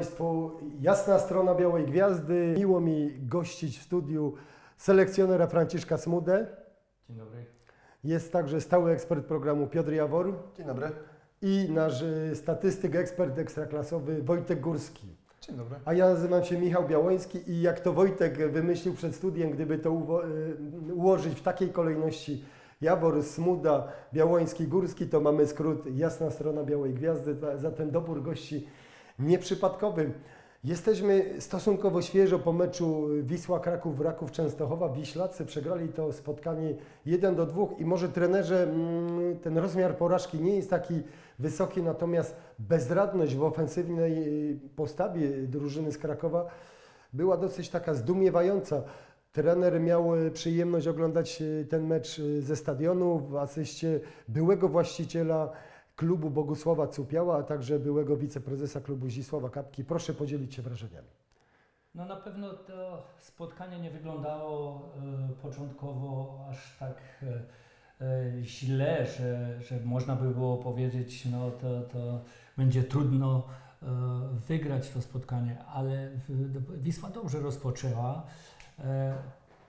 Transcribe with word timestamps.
Państwu. 0.00 0.50
Jasna 0.80 1.18
strona 1.18 1.54
Białej 1.54 1.86
Gwiazdy. 1.86 2.54
Miło 2.58 2.80
mi 2.80 3.12
gościć 3.22 3.78
w 3.78 3.82
studiu 3.82 4.34
selekcjonera 4.76 5.46
Franciszka 5.46 5.98
Smudę. 5.98 6.46
Dzień 7.08 7.16
dobry. 7.16 7.44
Jest 8.04 8.32
także 8.32 8.60
stały 8.60 8.92
ekspert 8.92 9.26
programu 9.26 9.66
Piotr 9.66 9.92
Jawor 9.92 10.32
Dzień 10.56 10.66
dobry. 10.66 10.90
i 11.42 11.68
nasz 11.70 12.04
statystyk, 12.34 12.96
ekspert 12.96 13.38
ekstraklasowy 13.38 14.22
Wojtek 14.22 14.60
Górski. 14.60 15.16
Dzień 15.40 15.56
dobry. 15.56 15.76
A 15.84 15.94
ja 15.94 16.08
nazywam 16.08 16.44
się 16.44 16.58
Michał 16.58 16.88
Białoński 16.88 17.50
i 17.50 17.62
jak 17.62 17.80
to 17.80 17.92
Wojtek 17.92 18.52
wymyślił 18.52 18.94
przed 18.94 19.14
studiem, 19.14 19.50
gdyby 19.50 19.78
to 19.78 19.90
y, 20.88 20.94
ułożyć 20.94 21.38
w 21.38 21.42
takiej 21.42 21.68
kolejności 21.68 22.44
Jawor, 22.80 23.22
Smuda, 23.22 23.88
Białoński, 24.12 24.66
Górski, 24.66 25.06
to 25.06 25.20
mamy 25.20 25.46
skrót 25.46 25.96
Jasna 25.96 26.30
Strona 26.30 26.64
Białej 26.64 26.94
Gwiazdy, 26.94 27.36
zatem 27.56 27.90
dobór 27.90 28.22
gości 28.22 28.66
nieprzypadkowy. 29.20 30.12
Jesteśmy 30.64 31.34
stosunkowo 31.38 32.02
świeżo 32.02 32.38
po 32.38 32.52
meczu 32.52 33.08
Wisła 33.22 33.60
Kraków, 33.60 34.00
Raków 34.00 34.30
Częstochowa. 34.30 34.88
Wiślacy 34.88 35.46
przegrali 35.46 35.88
to 35.88 36.12
spotkanie 36.12 36.74
1 37.06 37.34
do 37.34 37.46
2 37.46 37.62
i 37.78 37.84
może 37.84 38.08
trenerze 38.08 38.62
mm, 38.62 39.38
ten 39.38 39.58
rozmiar 39.58 39.96
porażki 39.96 40.40
nie 40.40 40.56
jest 40.56 40.70
taki 40.70 41.02
wysoki, 41.38 41.82
natomiast 41.82 42.36
bezradność 42.58 43.36
w 43.36 43.44
ofensywnej 43.44 44.12
y, 44.52 44.58
postawie 44.76 45.28
drużyny 45.30 45.92
z 45.92 45.98
Krakowa 45.98 46.46
była 47.12 47.36
dosyć 47.36 47.68
taka 47.68 47.94
zdumiewająca. 47.94 48.82
Trener 49.32 49.80
miał 49.80 50.16
y, 50.16 50.30
przyjemność 50.30 50.86
oglądać 50.86 51.42
y, 51.42 51.66
ten 51.70 51.86
mecz 51.86 52.20
ze 52.40 52.56
stadionu 52.56 53.18
w 53.18 53.36
asyście 53.36 54.00
byłego 54.28 54.68
właściciela 54.68 55.52
klubu 56.00 56.30
Bogusława 56.30 56.86
Cupiała, 56.86 57.38
a 57.38 57.42
także 57.42 57.78
byłego 57.78 58.16
wiceprezesa 58.16 58.80
klubu 58.80 59.08
Zisława 59.08 59.50
Kapki. 59.50 59.84
Proszę 59.84 60.14
podzielić 60.14 60.54
się 60.54 60.62
wrażeniami. 60.62 61.08
No 61.94 62.04
na 62.06 62.16
pewno 62.16 62.54
to 62.54 63.02
spotkanie 63.18 63.80
nie 63.80 63.90
wyglądało 63.90 64.88
e, 65.30 65.42
początkowo 65.42 66.38
aż 66.50 66.78
tak 66.78 66.96
e, 68.00 68.42
źle, 68.42 69.06
że, 69.06 69.62
że 69.62 69.80
można 69.80 70.16
by 70.16 70.34
było 70.34 70.56
powiedzieć, 70.56 71.26
no 71.26 71.50
to, 71.50 71.80
to 71.80 72.20
będzie 72.56 72.82
trudno 72.84 73.42
e, 73.82 73.86
wygrać 74.48 74.90
to 74.90 75.02
spotkanie, 75.02 75.64
ale 75.64 76.10
Wisła 76.76 77.10
dobrze 77.10 77.40
rozpoczęła. 77.40 78.22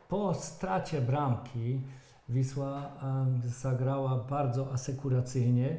Po 0.09 0.33
stracie 0.33 1.01
bramki 1.01 1.81
Wisła 2.29 2.91
zagrała 3.45 4.23
bardzo 4.29 4.71
asekuracyjnie 4.73 5.77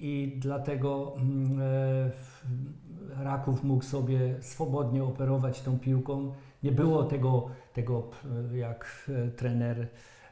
i 0.00 0.36
dlatego 0.38 1.14
mm, 1.16 1.60
e, 1.62 3.24
Raków 3.24 3.64
mógł 3.64 3.84
sobie 3.84 4.34
swobodnie 4.40 5.04
operować 5.04 5.60
tą 5.60 5.78
piłką. 5.78 6.32
Nie 6.62 6.72
było 6.72 7.04
tego, 7.04 7.48
tego 7.74 8.10
jak 8.52 9.08
e, 9.08 9.30
trener 9.30 9.86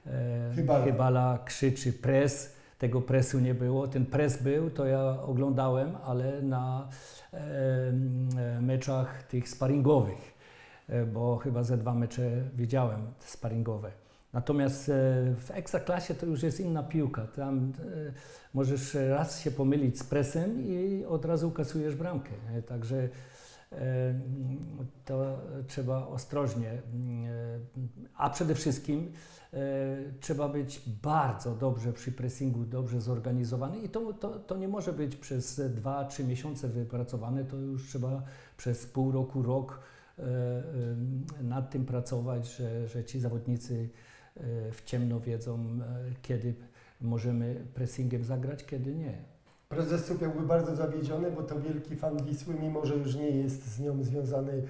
e, 0.07 0.53
Chybala. 0.55 0.85
Chybala 0.85 1.39
krzyczy 1.45 1.93
pres. 1.93 2.59
Tego 2.79 3.03
presu 3.03 3.41
nie 3.41 3.55
było. 3.55 3.89
Ten 3.89 4.07
pres 4.07 4.43
był, 4.43 4.71
to 4.71 4.87
ja 4.87 5.23
oglądałem, 5.23 5.97
ale 6.05 6.43
na 6.43 6.89
meczach 8.61 9.23
tych 9.23 9.49
sparingowych, 9.49 10.35
bo 11.13 11.37
chyba 11.37 11.63
ze 11.63 11.77
dwa 11.77 11.95
mecze 11.95 12.43
widziałem 12.55 13.01
sparingowe. 13.19 14.08
Natomiast 14.33 14.89
e, 14.89 14.93
w 15.37 15.51
ekstraklasie 15.51 16.15
to 16.15 16.27
już 16.27 16.43
jest 16.43 16.61
inna 16.61 16.83
piłka. 16.83 17.27
Tam 17.27 17.59
e, 17.59 18.13
możesz 18.55 18.95
raz 18.95 19.41
się 19.41 19.51
pomylić 19.51 19.99
z 19.99 20.05
presem 20.05 20.63
i 20.63 21.05
od 21.05 21.25
razu 21.25 21.51
kasujesz 21.51 21.97
bramkę. 21.97 22.31
Także 22.67 23.09
e, 23.73 23.79
to 25.05 25.39
trzeba 25.67 26.07
ostrożnie. 26.07 26.83
A 28.17 28.31
przede 28.31 28.55
wszystkim 28.55 29.13
trzeba 30.21 30.49
być 30.49 30.83
bardzo 31.03 31.55
dobrze 31.55 31.93
przy 31.93 32.13
pressingu, 32.13 32.65
dobrze 32.65 33.01
zorganizowany 33.01 33.79
i 33.79 33.89
to, 33.89 34.13
to, 34.13 34.39
to 34.39 34.57
nie 34.57 34.69
może 34.69 34.93
być 34.93 35.17
przez 35.17 35.61
2-3 35.61 36.25
miesiące 36.25 36.69
wypracowane, 36.69 37.45
to 37.45 37.57
już 37.57 37.89
trzeba 37.89 38.23
przez 38.57 38.87
pół 38.87 39.13
roku, 39.13 39.43
rok 39.43 39.81
nad 41.43 41.71
tym 41.71 41.87
pracować, 41.87 42.57
że, 42.57 42.89
że 42.89 43.05
ci 43.05 43.21
zawodnicy 43.21 43.91
w 44.73 44.85
ciemno 44.85 45.21
wiedzą, 45.21 45.59
e, 45.59 46.15
kiedy 46.23 46.55
możemy 47.01 47.55
pressingiem 47.75 48.25
zagrać, 48.25 48.65
kiedy 48.65 48.95
nie. 48.95 49.19
Prezes 49.69 50.05
Cupiał 50.05 50.33
był 50.33 50.47
bardzo 50.47 50.77
zawiedziony, 50.77 51.31
bo 51.31 51.43
to 51.43 51.61
wielki 51.61 51.97
fan 51.97 52.25
Wisły, 52.25 52.55
mimo 52.55 52.87
że 52.87 52.95
już 52.95 53.15
nie 53.15 53.31
jest 53.31 53.67
z 53.67 53.81
nią 53.81 54.05
związany 54.05 54.63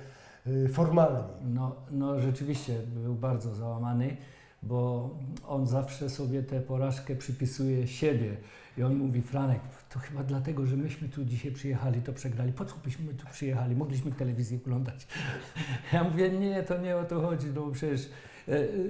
y, 0.46 0.68
formalnie. 0.68 1.22
No, 1.44 1.76
no 1.90 2.20
rzeczywiście 2.20 2.78
był 2.94 3.14
bardzo 3.14 3.54
załamany, 3.54 4.16
bo 4.62 5.10
on 5.46 5.66
zawsze 5.66 6.10
sobie 6.10 6.42
tę 6.42 6.60
porażkę 6.60 7.16
przypisuje 7.16 7.86
siebie. 7.86 8.36
I 8.78 8.82
on 8.82 8.96
mówi, 8.96 9.22
Franek, 9.22 9.60
to 9.90 9.98
chyba 9.98 10.22
dlatego, 10.22 10.66
że 10.66 10.76
myśmy 10.76 11.08
tu 11.08 11.24
dzisiaj 11.24 11.52
przyjechali, 11.52 12.02
to 12.02 12.12
przegrali. 12.12 12.52
Po 12.52 12.64
co 12.64 12.74
byśmy 12.84 13.14
tu 13.14 13.26
przyjechali? 13.26 13.76
Mogliśmy 13.76 14.10
w 14.10 14.16
telewizji 14.16 14.56
oglądać. 14.56 15.06
Ja 15.92 16.04
mówię, 16.04 16.30
nie, 16.30 16.62
to 16.62 16.78
nie 16.78 16.96
o 16.96 17.04
to 17.04 17.20
chodzi, 17.20 17.46
no 17.54 17.70
przecież 17.70 18.00
e, 18.00 18.06
e, 18.06 18.38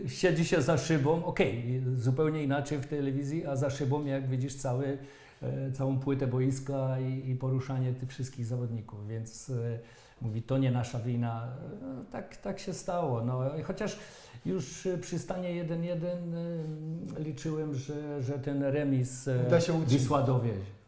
siedzi 0.07 0.45
się 0.45 0.63
za 0.63 0.79
szybą, 0.79 1.25
okej, 1.25 1.83
zupełnie 1.97 2.43
inaczej 2.43 2.79
w 2.79 2.87
telewizji, 2.87 3.47
a 3.47 3.57
za 3.57 3.71
szybą, 3.71 4.05
jak 4.05 4.29
widzisz, 4.29 4.55
cały, 4.55 4.99
e, 5.43 5.73
całą 5.73 5.99
płytę 5.99 6.27
boiska 6.27 7.01
i, 7.01 7.31
i 7.31 7.37
poruszanie 7.37 7.93
tych 7.93 8.09
wszystkich 8.09 8.47
zawodników, 8.47 9.09
więc 9.09 9.51
e, 9.51 9.79
mówi, 10.23 10.43
to 10.43 10.59
nie 10.59 10.71
nasza 10.71 11.01
wina. 11.01 11.49
No, 11.83 12.05
tak, 12.13 12.37
tak 12.37 12.59
się 12.59 12.75
stało. 12.75 13.25
No, 13.25 13.43
chociaż 13.65 13.99
już 14.47 14.87
e, 14.87 14.99
przy 14.99 15.19
stanie 15.19 15.65
1-1 15.65 16.05
e, 17.19 17.23
liczyłem, 17.23 17.75
że, 17.75 18.23
że 18.23 18.39
ten 18.39 18.63
remis 18.63 19.29
e, 19.29 19.45
Uda 19.47 19.61
się. 19.61 19.85
Wisła 19.87 20.23
dowiezie. 20.23 20.79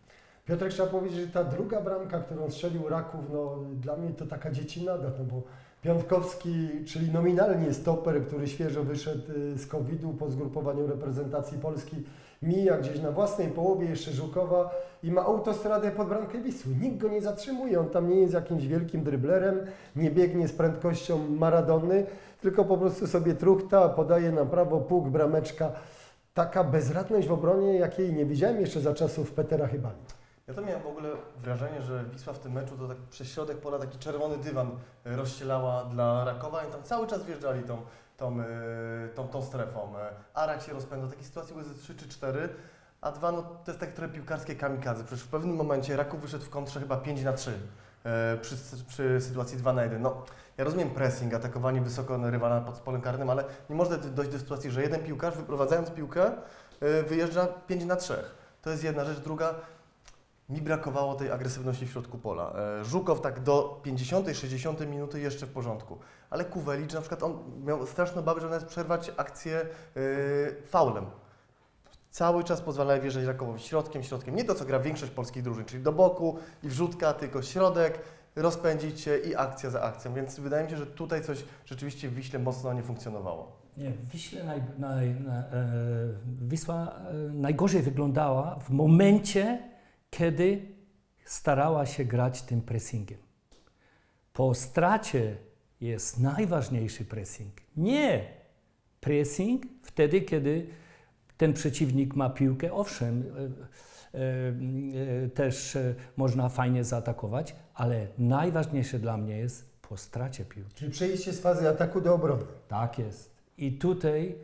Piotrek, 0.47 0.73
trzeba 0.73 0.89
powiedzieć, 0.89 1.21
że 1.21 1.27
ta 1.27 1.45
druga 1.45 1.81
bramka, 1.81 2.21
którą 2.21 2.51
strzelił 2.51 2.89
Raków, 2.89 3.25
no 3.33 3.59
dla 3.81 3.97
mnie 3.97 4.11
to 4.11 4.27
taka 4.27 4.51
dziecinada, 4.51 5.11
no 5.19 5.25
bo 5.25 5.43
Piątkowski, 5.83 6.69
czyli 6.87 7.13
nominalnie 7.13 7.75
stoper, 7.75 8.27
który 8.27 8.49
świeżo 8.49 8.85
wyszedł 8.85 9.33
y, 9.33 9.59
z 9.59 9.67
COVID-u 9.67 10.13
po 10.13 10.31
zgrupowaniu 10.31 10.87
reprezentacji 10.87 11.59
Polski, 11.59 11.97
mija 12.43 12.79
gdzieś 12.79 13.01
na 13.01 13.11
własnej 13.11 13.49
połowie 13.49 13.89
jeszcze 13.89 14.11
Żukowa 14.11 14.71
i 15.03 15.11
ma 15.11 15.23
autostradę 15.23 15.91
pod 15.91 16.09
bramkę 16.09 16.39
Wisły. 16.39 16.75
Nikt 16.83 16.97
go 16.97 17.09
nie 17.09 17.23
zatrzymuje, 17.23 17.81
on 17.81 17.89
tam 17.89 18.11
nie 18.11 18.21
jest 18.21 18.35
jakimś 18.35 18.67
wielkim 18.67 19.05
dryblerem, 19.05 19.61
nie 19.97 20.11
biegnie 20.11 20.49
z 20.49 20.53
prędkością 20.53 21.31
Maradony, 21.31 22.07
tylko 22.41 22.65
po 22.65 22.79
prostu 22.79 23.07
sobie 23.07 23.35
truchta, 23.35 23.89
podaje 23.89 24.33
na 24.33 24.47
prawo, 24.47 24.81
puk, 24.81 25.09
brameczka. 25.09 25.73
Taka 26.35 26.65
bezradność 26.65 27.29
w 27.29 27.33
obronie, 27.33 27.75
jakiej 27.75 28.13
nie 28.13 28.27
widziałem 28.27 28.61
jeszcze 28.61 28.81
za 28.81 28.95
czasów 28.95 29.33
Petera 29.33 29.67
Chybali. 29.67 30.20
Ja 30.51 30.57
to 30.57 30.63
miałem 30.63 30.83
w 30.83 30.87
ogóle 30.87 31.09
wrażenie, 31.43 31.83
że 31.83 32.05
Wisła 32.05 32.33
w 32.33 32.39
tym 32.39 32.53
meczu 32.53 32.77
to 32.77 32.89
tak 32.89 32.97
przez 32.97 33.29
środek 33.29 33.59
pola 33.59 33.79
taki 33.79 33.99
czerwony 33.99 34.39
dywan 34.39 34.71
e, 35.05 35.17
rozścielała 35.17 35.85
dla 35.85 36.25
Rakowa 36.25 36.65
i 36.65 36.71
tam 36.73 36.83
cały 36.83 37.07
czas 37.07 37.25
wjeżdżali 37.25 37.63
tą, 37.63 37.83
tą, 38.17 38.41
e, 38.41 38.45
tą, 39.15 39.29
tą 39.29 39.43
strefą. 39.43 39.99
E, 39.99 40.11
Arak 40.35 40.63
się 40.63 40.73
rozpędza, 40.73 41.09
takie 41.09 41.25
sytuacje 41.25 41.55
były 41.55 41.65
ze 41.65 41.75
3 41.75 41.95
czy 41.95 42.09
4, 42.09 42.49
a 43.01 43.13
dwa, 43.13 43.33
no 43.33 43.43
to 43.43 43.71
jest 43.71 43.81
takie 43.81 43.93
trochę 43.93 44.13
piłkarskie 44.13 44.57
kamikadze. 44.57 45.05
Przecież 45.05 45.25
w 45.25 45.29
pewnym 45.29 45.57
momencie 45.57 45.97
Raków 45.97 46.21
wyszedł 46.21 46.45
w 46.45 46.51
kontrze 46.51 46.81
chyba 46.81 46.97
5 46.97 47.23
na 47.23 47.33
3 47.33 47.59
e, 48.05 48.37
przy, 48.37 48.57
przy 48.89 49.21
sytuacji 49.21 49.59
2 49.59 49.73
na 49.73 49.83
1. 49.83 50.03
No, 50.03 50.25
ja 50.59 50.65
rozumiem 50.65 50.91
pressing, 50.91 51.35
atakowanie 51.35 51.81
wysoko 51.81 52.31
rywala 52.31 52.61
pod 52.61 52.75
polem 52.75 53.01
karnym, 53.01 53.31
ale 53.31 53.45
nie 53.71 53.77
można 53.77 53.97
dojść 53.97 54.33
do 54.33 54.39
sytuacji, 54.39 54.71
że 54.71 54.83
jeden 54.83 55.05
piłkarz 55.05 55.37
wyprowadzając 55.37 55.91
piłkę 55.91 56.33
wyjeżdża 57.09 57.47
5 57.47 57.85
na 57.85 57.97
3. 57.97 58.25
To 58.63 58.71
jest 58.71 58.85
jedna 58.85 59.05
rzecz. 59.05 59.19
Druga, 59.19 59.55
mi 60.51 60.61
brakowało 60.63 61.15
tej 61.15 61.31
agresywności 61.31 61.87
w 61.87 61.91
środku 61.91 62.19
pola. 62.19 62.53
E, 62.81 62.85
Żukow 62.85 63.21
tak 63.21 63.41
do 63.41 63.81
50, 63.83 64.27
60 64.37 64.81
minuty 64.91 65.21
jeszcze 65.21 65.47
w 65.47 65.51
porządku, 65.51 65.99
ale 66.31 66.45
Kuwelicz 66.45 66.93
na 66.93 67.01
przykład 67.01 67.23
on 67.23 67.39
miał 67.65 67.87
straszną 67.87 68.21
obawę, 68.21 68.41
że 68.41 68.49
nawet 68.49 68.65
przerwać 68.65 69.13
akcję 69.17 69.61
e, 69.61 69.67
faulem. 70.67 71.07
Cały 72.11 72.45
czas 72.45 72.61
pozwalają 72.61 73.01
wjeżdżać 73.03 73.25
Rakowowi 73.25 73.61
środkiem, 73.61 74.03
środkiem. 74.03 74.37
Nie 74.37 74.45
to, 74.45 74.55
co 74.55 74.65
gra 74.65 74.81
większość 74.81 75.13
polskich 75.13 75.43
drużyn, 75.43 75.65
czyli 75.65 75.83
do 75.83 75.93
boku 75.93 76.39
i 76.63 76.69
wrzutka, 76.69 77.13
tylko 77.13 77.43
środek, 77.43 77.99
rozpędzić 78.37 79.01
się 79.01 79.19
i 79.19 79.37
akcja 79.37 79.71
za 79.71 79.83
akcją. 79.83 80.15
Więc 80.15 80.41
wydaje 80.41 80.65
mi 80.65 80.71
się, 80.71 80.77
że 80.77 80.87
tutaj 80.87 81.25
coś 81.25 81.45
rzeczywiście 81.65 82.09
w 82.09 82.15
Wiśle 82.15 82.39
mocno 82.39 82.73
nie 82.73 82.83
funkcjonowało. 82.83 83.61
Nie, 83.77 83.93
Wiśle 84.13 84.45
naj, 84.45 84.63
naj, 84.79 85.15
na, 85.15 85.39
e, 85.39 85.45
Wisła 86.43 86.75
e, 86.75 87.15
najgorzej 87.33 87.83
wyglądała 87.83 88.59
w 88.59 88.71
momencie, 88.71 89.59
kiedy 90.11 90.63
starała 91.25 91.87
się 91.87 92.05
grać 92.05 92.43
tym 92.43 92.63
pressingiem. 92.63 93.19
Po 94.33 94.55
stracie 94.55 95.37
jest 95.81 96.21
najważniejszy 96.21 97.05
pressing. 97.05 97.53
Nie 97.77 98.25
pressing 99.01 99.67
wtedy, 99.83 100.21
kiedy 100.21 100.67
ten 101.37 101.53
przeciwnik 101.53 102.17
ma 102.17 102.31
piłkę. 102.31 102.73
Owszem, 102.73 103.25
e, 104.15 104.19
e, 105.25 105.29
też 105.29 105.77
e, 105.77 105.95
można 106.17 106.49
fajnie 106.49 106.85
zaatakować, 106.85 107.57
ale 107.75 108.07
najważniejsze 108.19 108.99
dla 108.99 109.17
mnie 109.17 109.39
jest 109.39 109.71
po 109.83 109.97
stracie 109.97 110.45
piłki. 110.45 110.75
Czyli 110.75 110.91
przejście 110.91 111.33
z 111.33 111.41
fazy 111.41 111.69
ataku 111.69 112.01
do 112.01 112.15
obrony. 112.15 112.45
Tak 112.69 112.99
jest. 112.99 113.31
I 113.59 113.73
tutaj 113.73 114.35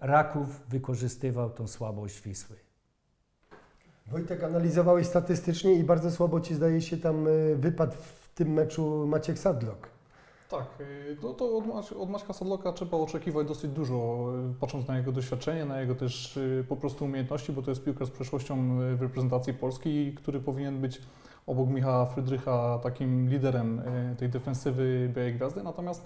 Raków 0.00 0.60
wykorzystywał 0.68 1.50
tą 1.50 1.68
słabość 1.68 2.20
Wisły. 2.20 2.56
Wojtek, 4.06 4.44
analizowałeś 4.44 5.06
statystycznie 5.06 5.74
i 5.74 5.84
bardzo 5.84 6.10
słabo 6.10 6.40
Ci 6.40 6.54
zdaje 6.54 6.80
się 6.80 6.96
tam 6.96 7.26
y, 7.26 7.56
wypadł 7.56 7.92
w 7.92 8.28
tym 8.34 8.52
meczu 8.52 9.06
Maciek 9.06 9.38
Sadlok. 9.38 9.88
Tak, 10.50 10.66
no 11.22 11.34
to 11.34 11.56
od, 11.56 11.92
od 11.92 12.10
Maćka 12.10 12.32
Sadloka 12.32 12.72
trzeba 12.72 12.96
oczekiwać 12.96 13.48
dosyć 13.48 13.70
dużo, 13.70 14.28
y, 14.50 14.54
patrząc 14.60 14.88
na 14.88 14.98
jego 14.98 15.12
doświadczenie, 15.12 15.64
na 15.64 15.80
jego 15.80 15.94
też 15.94 16.38
po 16.68 16.76
prostu 16.76 17.04
umiejętności, 17.04 17.52
bo 17.52 17.62
to 17.62 17.70
jest 17.70 17.84
piłkarz 17.84 18.08
z 18.08 18.10
przeszłością 18.10 18.78
w 18.96 19.02
reprezentacji 19.02 19.54
Polski, 19.54 20.14
który 20.14 20.40
powinien 20.40 20.80
być 20.80 21.00
obok 21.46 21.68
Michała 21.68 22.06
Frydrycha 22.06 22.78
takim 22.82 23.28
liderem 23.28 23.82
tej 24.18 24.28
defensywy 24.28 25.10
Białej 25.14 25.34
Gwiazdy, 25.34 25.62
natomiast 25.62 26.04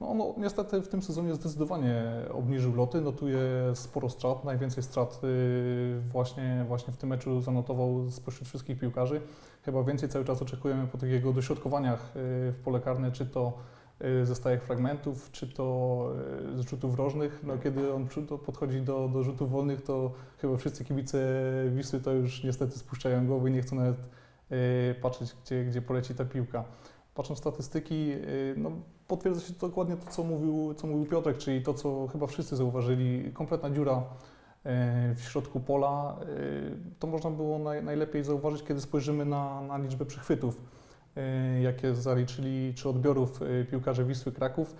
no, 0.00 0.34
niestety 0.38 0.82
w 0.82 0.88
tym 0.88 1.02
sezonie 1.02 1.34
zdecydowanie 1.34 2.04
obniżył 2.32 2.74
loty, 2.74 3.00
notuje 3.00 3.40
sporo 3.74 4.08
strat, 4.08 4.44
najwięcej 4.44 4.82
strat 4.82 5.20
y, 5.24 6.00
właśnie, 6.12 6.64
właśnie 6.68 6.92
w 6.92 6.96
tym 6.96 7.08
meczu 7.08 7.40
zanotował 7.40 8.10
spośród 8.10 8.48
wszystkich 8.48 8.78
piłkarzy. 8.78 9.20
Chyba 9.62 9.82
więcej 9.82 10.08
cały 10.08 10.24
czas 10.24 10.42
oczekujemy 10.42 10.86
po 10.86 10.98
tych 10.98 11.10
jego 11.10 11.32
dośrodkowaniach 11.32 12.00
y, 12.00 12.52
w 12.52 12.60
pole 12.64 12.80
karne, 12.80 13.12
czy 13.12 13.26
to 13.26 13.58
y, 14.04 14.26
ze 14.26 14.34
stałych 14.34 14.62
fragmentów, 14.62 15.30
czy 15.32 15.46
to 15.46 16.08
z 16.54 16.60
rzutów 16.60 16.94
rożnych. 16.94 17.40
No, 17.42 17.58
kiedy 17.58 17.92
on 17.92 18.08
podchodzi 18.46 18.80
do, 18.80 19.08
do 19.08 19.22
rzutów 19.22 19.50
wolnych, 19.50 19.82
to 19.82 20.12
chyba 20.38 20.56
wszyscy 20.56 20.84
kibice 20.84 21.18
Wisły 21.70 22.00
to 22.00 22.12
już 22.12 22.44
niestety 22.44 22.78
spuszczają 22.78 23.26
głowy 23.26 23.50
i 23.50 23.52
nie 23.52 23.62
chcą 23.62 23.76
nawet 23.76 23.96
patrzeć, 25.02 25.36
gdzie, 25.44 25.64
gdzie 25.64 25.82
poleci 25.82 26.14
ta 26.14 26.24
piłka. 26.24 26.64
Patrząc 27.14 27.38
statystyki, 27.38 28.12
no, 28.56 28.70
potwierdza 29.08 29.40
się 29.40 29.52
dokładnie 29.52 29.96
to, 29.96 30.10
co 30.10 30.24
mówił, 30.24 30.74
co 30.74 30.86
mówił 30.86 31.06
Piotrek, 31.06 31.38
czyli 31.38 31.62
to, 31.62 31.74
co 31.74 32.06
chyba 32.06 32.26
wszyscy 32.26 32.56
zauważyli. 32.56 33.32
Kompletna 33.32 33.70
dziura 33.70 33.98
y, 33.98 35.14
w 35.14 35.20
środku 35.20 35.60
pola. 35.60 36.16
Y, 36.28 36.76
To 36.98 37.06
można 37.06 37.30
było 37.30 37.58
naj, 37.58 37.84
najlepiej 37.84 38.24
zauważyć, 38.24 38.62
kiedy 38.62 38.80
spojrzymy 38.80 39.24
na, 39.24 39.60
na 39.60 39.78
liczbę 39.78 40.04
przechwytów, 40.04 40.60
y, 41.56 41.60
jakie 41.60 41.94
zaliczyli, 41.94 42.74
czy 42.74 42.88
odbiorów 42.88 43.40
piłkarze 43.70 44.04
Wisły 44.04 44.32
Kraków, 44.32 44.74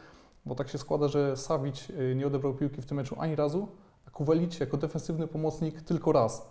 bo 0.46 0.54
tak 0.54 0.68
się 0.68 0.78
składa, 0.78 1.08
że 1.08 1.36
Sawić 1.36 1.92
nie 2.16 2.26
odebrał 2.26 2.54
piłki 2.54 2.82
w 2.82 2.86
tym 2.86 2.96
meczu 2.96 3.16
ani 3.18 3.36
razu, 3.36 3.68
a 4.06 4.10
Kuwelić 4.10 4.60
jako 4.60 4.76
defensywny 4.76 5.26
pomocnik 5.26 5.82
tylko 5.82 6.12
raz. 6.12 6.48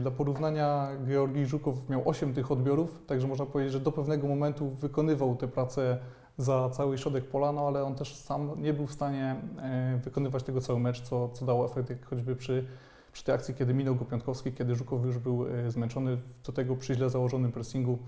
Dla 0.00 0.10
porównania 0.10 0.88
Georgij 1.06 1.46
Żukow 1.46 1.88
miał 1.88 2.08
8 2.08 2.34
tych 2.34 2.52
odbiorów, 2.52 3.02
także 3.06 3.28
można 3.28 3.46
powiedzieć, 3.46 3.72
że 3.72 3.80
do 3.80 3.92
pewnego 3.92 4.28
momentu 4.28 4.70
wykonywał 4.70 5.36
tę 5.36 5.48
pracę 5.48 5.98
za 6.38 6.70
cały 6.70 6.98
środek 6.98 7.24
pola, 7.24 7.52
no 7.52 7.66
ale 7.66 7.84
on 7.84 7.94
też 7.94 8.14
sam 8.16 8.62
nie 8.62 8.72
był 8.72 8.86
w 8.86 8.92
stanie 8.92 9.36
e, 9.62 10.00
wykonywać 10.04 10.42
tego 10.42 10.60
cały 10.60 10.78
mecz, 10.80 11.00
co, 11.02 11.28
co 11.28 11.46
dało 11.46 11.66
efekt 11.66 11.90
jak 11.90 12.06
choćby 12.06 12.36
przy, 12.36 12.64
przy 13.12 13.24
tej 13.24 13.34
akcji, 13.34 13.54
kiedy 13.54 13.74
minął 13.74 13.94
go 13.94 14.04
Piątkowski, 14.04 14.52
kiedy 14.52 14.74
Żukow 14.74 15.04
już 15.04 15.18
był 15.18 15.46
e, 15.46 15.70
zmęczony, 15.70 16.18
do 16.46 16.52
tego 16.52 16.76
przy 16.76 16.94
źle 16.94 17.10
założonym 17.10 17.52
pressingu. 17.52 17.98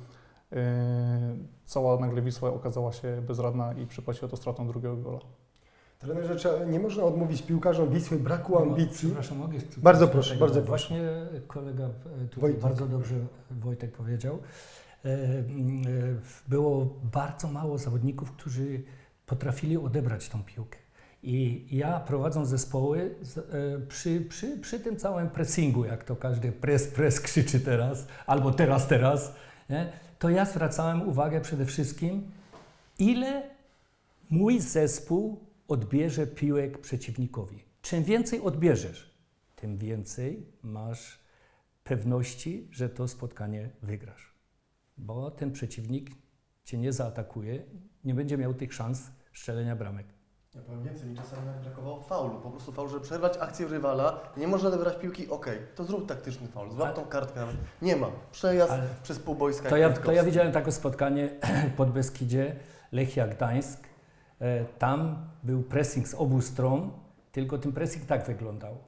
e, 0.53 1.37
Cała 1.65 2.01
nagle 2.01 2.23
Wisła 2.23 2.53
okazała 2.55 2.93
się 2.93 3.23
bezradna 3.27 3.73
i 3.73 3.87
przypłaciła 3.87 4.29
to 4.31 4.37
stratą 4.37 4.67
drugiego 4.67 4.97
gola. 4.97 5.19
Trenerze, 5.99 6.37
trzeba- 6.37 6.65
nie 6.65 6.81
można 6.81 7.03
odmówić 7.05 7.43
piłkarzom 7.43 7.89
Wisły 7.91 8.19
braku 8.19 8.59
ambicji. 8.63 9.09
Przepraszam, 9.09 9.39
mogę 9.39 9.59
Bardzo 9.77 10.09
proszę, 10.09 10.35
bardzo 10.37 10.55
proszę. 10.63 10.69
Właśnie 10.69 11.03
kolega 11.47 11.89
tutaj 12.31 12.41
Wojtek. 12.41 12.61
bardzo 12.63 12.87
dobrze 12.87 13.15
Wojtek 13.51 13.93
powiedział. 13.93 14.39
E, 15.05 15.09
e, 15.09 15.45
Było 16.49 17.01
bardzo 17.13 17.49
mało 17.49 17.79
zawodników, 17.79 18.33
którzy 18.33 18.83
potrafili 19.27 19.77
odebrać 19.77 20.29
tą 20.29 20.43
piłkę. 20.43 20.79
I 21.23 21.67
ja 21.71 22.01
prowadząc 22.01 22.49
zespoły 22.49 23.15
e, 23.37 23.87
przy, 23.87 24.21
przy, 24.21 24.59
przy 24.59 24.81
tym 24.81 24.97
całym 24.97 25.31
pressingu, 25.31 25.85
jak 25.85 26.05
to 26.05 26.17
każdy 26.17 26.53
press, 26.53 26.89
press 26.89 27.21
krzyczy 27.21 27.61
teraz, 27.61 28.07
albo 28.27 28.53
teraz, 28.53 28.89
teraz, 28.89 29.35
nie? 29.71 29.93
to 30.19 30.31
ja 30.31 30.45
zwracałem 30.45 31.09
uwagę 31.09 31.41
przede 31.41 31.67
wszystkim, 31.67 32.31
ile 32.99 33.43
mój 34.31 34.61
zespół 34.61 35.41
odbierze 35.69 36.27
piłek 36.27 36.79
przeciwnikowi. 36.79 37.65
Czym 37.83 38.05
więcej 38.05 38.41
odbierzesz, 38.41 39.15
tym 39.57 39.79
więcej 39.79 40.47
masz 40.63 41.19
pewności, 41.85 42.69
że 42.71 42.89
to 42.89 43.09
spotkanie 43.09 43.71
wygrasz. 43.83 44.28
Bo 44.99 45.31
ten 45.31 45.53
przeciwnik 45.53 46.11
cię 46.65 46.79
nie 46.79 46.93
zaatakuje, 46.93 47.65
nie 48.05 48.15
będzie 48.15 48.39
miał 48.39 48.55
tych 48.55 48.75
szans 48.75 49.11
strzelenia 49.33 49.77
bramek. 49.77 50.07
Ja 50.55 50.63
powiem 50.63 50.83
więcej, 50.83 51.09
mi 51.09 51.17
czasami 51.17 51.43
brakowało 51.63 52.03
faulu, 52.03 52.41
po 52.41 52.51
prostu 52.51 52.73
faul, 52.73 52.89
żeby 52.89 53.01
przerwać 53.01 53.37
akcję 53.39 53.67
rywala, 53.69 54.21
nie 54.37 54.49
można 54.49 54.69
odebrać 54.69 54.97
piłki, 54.97 55.29
okej, 55.29 55.59
to 55.75 55.85
zrób 55.85 56.09
taktyczny 56.09 56.49
faul, 56.49 56.71
złap 56.71 56.95
tą 56.95 57.05
kartkę 57.05 57.41
nawet. 57.41 57.57
Nie 57.83 57.97
ma, 57.97 58.07
przejazd 58.33 58.73
Ale 58.73 58.89
przez 59.03 59.19
pół 59.19 59.35
boiska. 59.35 59.69
to 59.71 59.77
ja, 59.77 59.91
to 59.91 60.13
ja 60.13 60.25
widziałem 60.25 60.53
takie 60.53 60.73
spotkanie 60.73 61.31
pod 61.77 61.91
Beskidzie, 61.91 62.57
Lechia 62.93 63.27
Gdańsk. 63.27 63.81
E, 64.41 64.65
Tam 64.65 65.29
był 65.43 65.63
pressing 65.63 66.09
z 66.09 66.15
obu 66.15 66.41
stron, 66.41 66.91
tylko 67.33 67.59
ten 67.59 67.73
pressing 67.73 68.07
tak 68.07 68.27
wyglądał. 68.27 68.79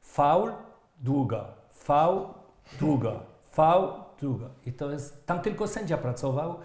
Faul, 0.00 0.52
długa, 1.00 1.54
faul, 1.70 2.26
długa, 2.80 3.20
faul, 3.50 3.92
długa. 4.20 4.46
I 4.66 4.72
to 4.72 4.90
jest, 4.90 5.26
tam 5.26 5.40
tylko 5.40 5.68
sędzia 5.68 5.96
pracował. 5.96 6.58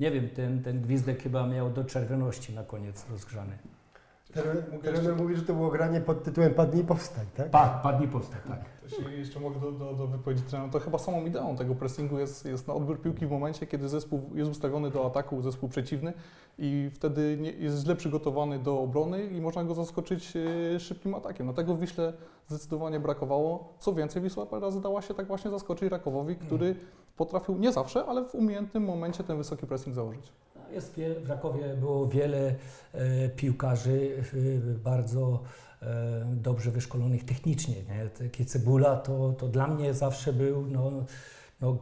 Nie 0.00 0.10
wiem, 0.10 0.28
ten, 0.28 0.62
ten 0.62 0.82
gwizdek 0.82 1.22
chyba 1.22 1.46
miał 1.46 1.70
do 1.70 1.84
czerwoności 1.84 2.54
na 2.54 2.64
koniec 2.64 3.06
rozgrzany. 3.10 3.58
Trener, 4.82 5.16
mówi, 5.16 5.36
że 5.36 5.42
to 5.42 5.54
było 5.54 5.70
granie 5.70 6.00
pod 6.00 6.24
tytułem 6.24 6.54
Padnij 6.54 6.84
powstań, 6.84 7.26
tak? 7.36 7.50
Tak, 7.50 7.82
padnij 7.82 8.08
powstać, 8.08 8.40
tak. 8.48 8.60
Jeśli 8.98 9.18
jeszcze 9.18 9.40
mogę 9.40 9.60
do, 9.60 9.72
do, 9.72 9.94
do 9.94 10.06
wypowiedzi 10.06 10.42
trenera, 10.42 10.72
to 10.72 10.80
chyba 10.80 10.98
samą 10.98 11.26
ideą 11.26 11.56
tego 11.56 11.74
pressingu 11.74 12.18
jest, 12.18 12.44
jest 12.44 12.68
na 12.68 12.74
odbiór 12.74 13.00
piłki 13.00 13.26
w 13.26 13.30
momencie, 13.30 13.66
kiedy 13.66 13.88
zespół 13.88 14.30
jest 14.34 14.50
ustawiony 14.50 14.90
do 14.90 15.06
ataku, 15.06 15.42
zespół 15.42 15.68
przeciwny 15.68 16.12
i 16.58 16.90
wtedy 16.92 17.36
nie, 17.40 17.50
jest 17.50 17.84
źle 17.84 17.96
przygotowany 17.96 18.58
do 18.58 18.80
obrony 18.80 19.24
i 19.24 19.40
można 19.40 19.64
go 19.64 19.74
zaskoczyć 19.74 20.34
e, 20.36 20.80
szybkim 20.80 21.14
atakiem. 21.14 21.46
No 21.46 21.52
tego 21.52 21.74
w 21.74 21.80
Wiśle 21.80 22.12
zdecydowanie 22.48 23.00
brakowało. 23.00 23.74
Co 23.78 23.92
więcej, 23.92 24.22
Wisła 24.22 24.46
parę 24.46 24.80
dała 24.82 25.02
się 25.02 25.14
tak 25.14 25.26
właśnie 25.26 25.50
zaskoczyć 25.50 25.90
Rakowowi, 25.90 26.36
który 26.36 26.76
potrafił 27.16 27.58
nie 27.58 27.72
zawsze, 27.72 28.04
ale 28.04 28.24
w 28.24 28.34
umiejętnym 28.34 28.84
momencie 28.84 29.24
ten 29.24 29.36
wysoki 29.36 29.66
pressing 29.66 29.96
założyć. 29.96 30.32
Jest 30.72 31.00
w 31.24 31.28
Rakowie 31.28 31.76
było 31.80 32.06
wiele 32.06 32.54
e, 32.92 33.28
piłkarzy 33.28 34.24
e, 34.34 34.78
bardzo 34.84 35.40
dobrze 36.26 36.70
wyszkolonych 36.70 37.24
technicznie. 37.24 37.74
Nie? 37.74 38.08
Taki 38.08 38.46
Cebula 38.46 38.96
to, 38.96 39.32
to 39.38 39.48
dla 39.48 39.66
mnie 39.66 39.94
zawsze 39.94 40.32
był, 40.32 40.66
no, 40.66 40.92
no, 41.60 41.78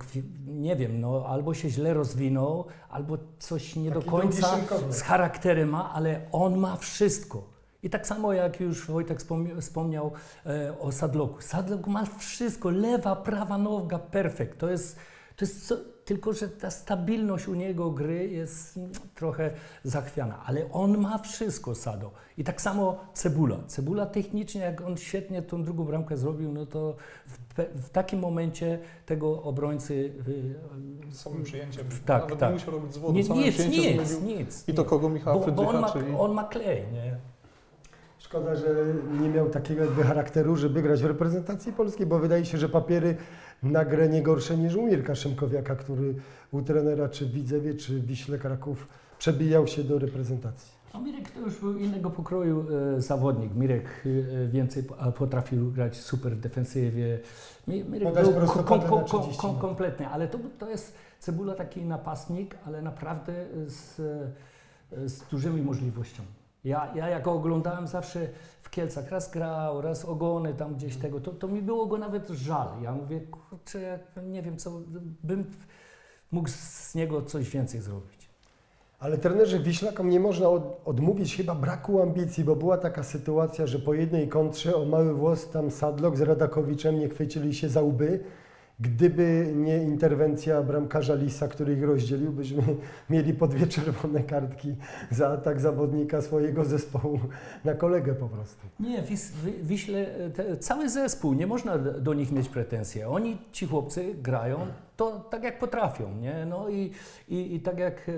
nie 0.46 0.76
wiem, 0.76 1.00
no, 1.00 1.26
albo 1.28 1.54
się 1.54 1.70
źle 1.70 1.94
rozwinął, 1.94 2.64
albo 2.88 3.18
coś 3.38 3.76
nie 3.76 3.90
do 3.90 4.00
Taki 4.00 4.10
końca 4.10 4.48
drugi 4.48 4.68
szynkowy. 4.68 4.92
z 4.92 5.02
charakterem 5.02 5.68
ma, 5.68 5.92
ale 5.92 6.20
on 6.32 6.56
ma 6.58 6.76
wszystko. 6.76 7.56
I 7.82 7.90
tak 7.90 8.06
samo 8.06 8.32
jak 8.32 8.60
już 8.60 8.86
Wojtek 8.86 9.18
wspomniał, 9.18 9.60
wspomniał 9.60 10.12
e, 10.46 10.78
o 10.80 10.92
Sadloku. 10.92 11.40
Sadlok 11.42 11.86
ma 11.86 12.04
wszystko, 12.18 12.70
lewa, 12.70 13.16
prawa 13.16 13.58
noga, 13.58 13.98
perfekt. 13.98 14.58
To 14.58 14.70
jest, 14.70 14.98
to 15.36 15.44
jest 15.44 15.68
co, 15.68 15.76
tylko, 16.04 16.32
że 16.32 16.48
ta 16.48 16.70
stabilność 16.70 17.48
u 17.48 17.54
niego 17.54 17.90
gry 17.90 18.28
jest 18.28 18.78
trochę 19.14 19.50
zachwiana, 19.84 20.42
ale 20.46 20.72
on 20.72 20.98
ma 20.98 21.18
wszystko, 21.18 21.74
Sado. 21.74 22.10
I 22.38 22.44
tak 22.44 22.60
samo 22.60 22.98
Cebula. 23.14 23.56
Cebula 23.66 24.06
technicznie, 24.06 24.60
jak 24.60 24.80
on 24.80 24.96
świetnie 24.96 25.42
tą 25.42 25.62
drugą 25.62 25.84
bramkę 25.84 26.16
zrobił, 26.16 26.52
no 26.52 26.66
to 26.66 26.96
w, 27.26 27.54
w 27.86 27.90
takim 27.90 28.18
momencie 28.20 28.78
tego 29.06 29.42
obrońcy 29.42 29.94
y, 30.28 31.10
Z 31.10 31.20
samym 31.20 31.42
przyjęciem. 31.42 31.84
Tak, 32.06 32.22
Nawet 32.22 32.38
tak. 32.38 32.48
nie 32.48 32.54
musiał 32.54 32.70
robić 32.74 32.94
zwodu, 32.94 33.14
nie, 33.14 33.24
samym 33.24 33.44
nic, 33.44 33.54
przyjęciem 33.54 33.98
nic, 33.98 34.08
zrobił. 34.08 34.36
nic. 34.38 34.68
I 34.68 34.74
to 34.74 34.82
nic. 34.82 34.90
kogo 34.90 35.08
Michała 35.08 35.46
bo, 35.46 35.52
bo 35.52 35.68
on, 35.68 35.80
ma, 35.80 35.90
czyli... 35.90 36.14
on 36.18 36.32
ma 36.32 36.44
klej, 36.44 36.84
nie? 36.92 37.16
Szkoda, 38.18 38.56
że 38.56 38.68
nie 39.20 39.28
miał 39.28 39.50
takiego 39.50 39.84
jakby 39.84 40.02
charakteru, 40.02 40.56
żeby 40.56 40.82
grać 40.82 41.02
w 41.02 41.04
reprezentacji 41.04 41.72
polskiej, 41.72 42.06
bo 42.06 42.18
wydaje 42.18 42.44
się, 42.44 42.58
że 42.58 42.68
papiery 42.68 43.16
na 43.62 43.84
grę 43.84 44.08
nie 44.08 44.22
gorsze 44.22 44.56
niż 44.56 44.74
u 44.74 44.82
Mirka 44.86 45.14
Szymkowiaka, 45.14 45.76
który 45.76 46.14
u 46.52 46.62
trenera 46.62 47.08
czy 47.08 47.26
w 47.26 47.32
Widzewie, 47.32 47.74
czy 47.74 47.98
w 48.00 48.06
Wiśle 48.06 48.38
Kraków 48.38 48.88
przebijał 49.18 49.66
się 49.66 49.84
do 49.84 49.98
reprezentacji. 49.98 50.76
A 50.92 50.98
Mirek 51.00 51.30
to 51.30 51.40
już 51.40 51.60
był 51.60 51.78
innego 51.78 52.10
pokroju 52.10 52.66
e, 52.96 53.00
zawodnik. 53.00 53.54
Mirek 53.54 53.84
e, 54.44 54.46
więcej 54.48 54.84
potrafił 55.18 55.70
grać 55.72 55.96
super 55.96 56.32
w 56.36 56.40
defensywie. 56.40 57.18
Mi- 57.68 57.84
Mirek 57.84 58.08
Podać 58.08 58.26
był 58.26 58.46
30 59.04 59.38
kom, 59.38 59.50
minut. 59.50 59.60
kompletny, 59.60 60.08
ale 60.08 60.28
to, 60.28 60.38
to 60.58 60.70
jest 60.70 60.94
Cebula 61.20 61.54
taki 61.54 61.84
napastnik, 61.84 62.56
ale 62.66 62.82
naprawdę 62.82 63.32
z, 63.66 64.00
e, 64.92 65.08
z 65.08 65.22
dużymi 65.30 65.62
możliwościami. 65.62 66.28
Ja, 66.66 66.92
ja 66.94 67.08
jak 67.08 67.28
oglądałem 67.28 67.86
zawsze 67.86 68.28
w 68.60 68.70
Kielcach, 68.70 69.10
raz 69.10 69.30
grał, 69.30 69.80
raz 69.80 70.04
ogony 70.04 70.54
tam 70.54 70.74
gdzieś 70.74 70.96
tego, 70.96 71.20
to, 71.20 71.32
to 71.32 71.48
mi 71.48 71.62
było 71.62 71.86
go 71.86 71.98
nawet 71.98 72.28
żal. 72.28 72.68
Ja 72.82 72.92
mówię, 72.92 73.20
kurczę, 73.20 73.98
nie 74.22 74.42
wiem 74.42 74.56
co, 74.56 74.70
bym 75.22 75.44
mógł 76.32 76.48
z 76.48 76.94
niego 76.94 77.22
coś 77.22 77.50
więcej 77.50 77.80
zrobić. 77.80 78.28
Ale 78.98 79.18
trenerze 79.18 79.58
Wiślakom 79.58 80.10
nie 80.10 80.20
można 80.20 80.48
od, 80.48 80.80
odmówić 80.84 81.36
chyba 81.36 81.54
braku 81.54 82.02
ambicji, 82.02 82.44
bo 82.44 82.56
była 82.56 82.78
taka 82.78 83.02
sytuacja, 83.02 83.66
że 83.66 83.78
po 83.78 83.94
jednej 83.94 84.28
kontrze 84.28 84.76
o 84.76 84.84
mały 84.84 85.14
włos 85.14 85.50
tam 85.50 85.70
Sadlok 85.70 86.16
z 86.16 86.20
Radakowiczem 86.20 86.98
nie 86.98 87.08
chwycili 87.08 87.54
się 87.54 87.68
za 87.68 87.82
łby. 87.82 88.24
Gdyby 88.80 89.52
nie 89.56 89.82
interwencja 89.82 90.62
bramkarza 90.62 91.14
Lisa, 91.14 91.48
który 91.48 91.72
ich 91.74 91.82
rozdzielił, 91.82 92.32
byśmy 92.32 92.62
mieli 93.10 93.34
po 93.34 93.46
dwie 93.48 93.66
czerwone 93.66 94.22
kartki 94.22 94.74
za 95.10 95.28
atak 95.28 95.60
zawodnika 95.60 96.22
swojego 96.22 96.64
zespołu 96.64 97.20
na 97.64 97.74
kolegę 97.74 98.14
po 98.14 98.28
prostu. 98.28 98.66
Nie, 98.80 99.02
Wis, 99.02 99.32
Wi- 99.44 99.62
Wiśle, 99.62 100.06
te, 100.34 100.56
cały 100.56 100.88
zespół, 100.88 101.32
nie 101.34 101.46
można 101.46 101.78
do 101.78 102.14
nich 102.14 102.32
mieć 102.32 102.48
pretensje. 102.48 103.08
Oni, 103.08 103.38
ci 103.52 103.66
chłopcy, 103.66 104.14
grają 104.22 104.58
to 104.96 105.20
tak 105.30 105.42
jak 105.42 105.58
potrafią, 105.58 106.14
nie? 106.14 106.46
No 106.46 106.68
i, 106.68 106.90
i, 107.28 107.54
i 107.54 107.60
tak 107.60 107.78
jak 107.78 108.08
e, 108.08 108.12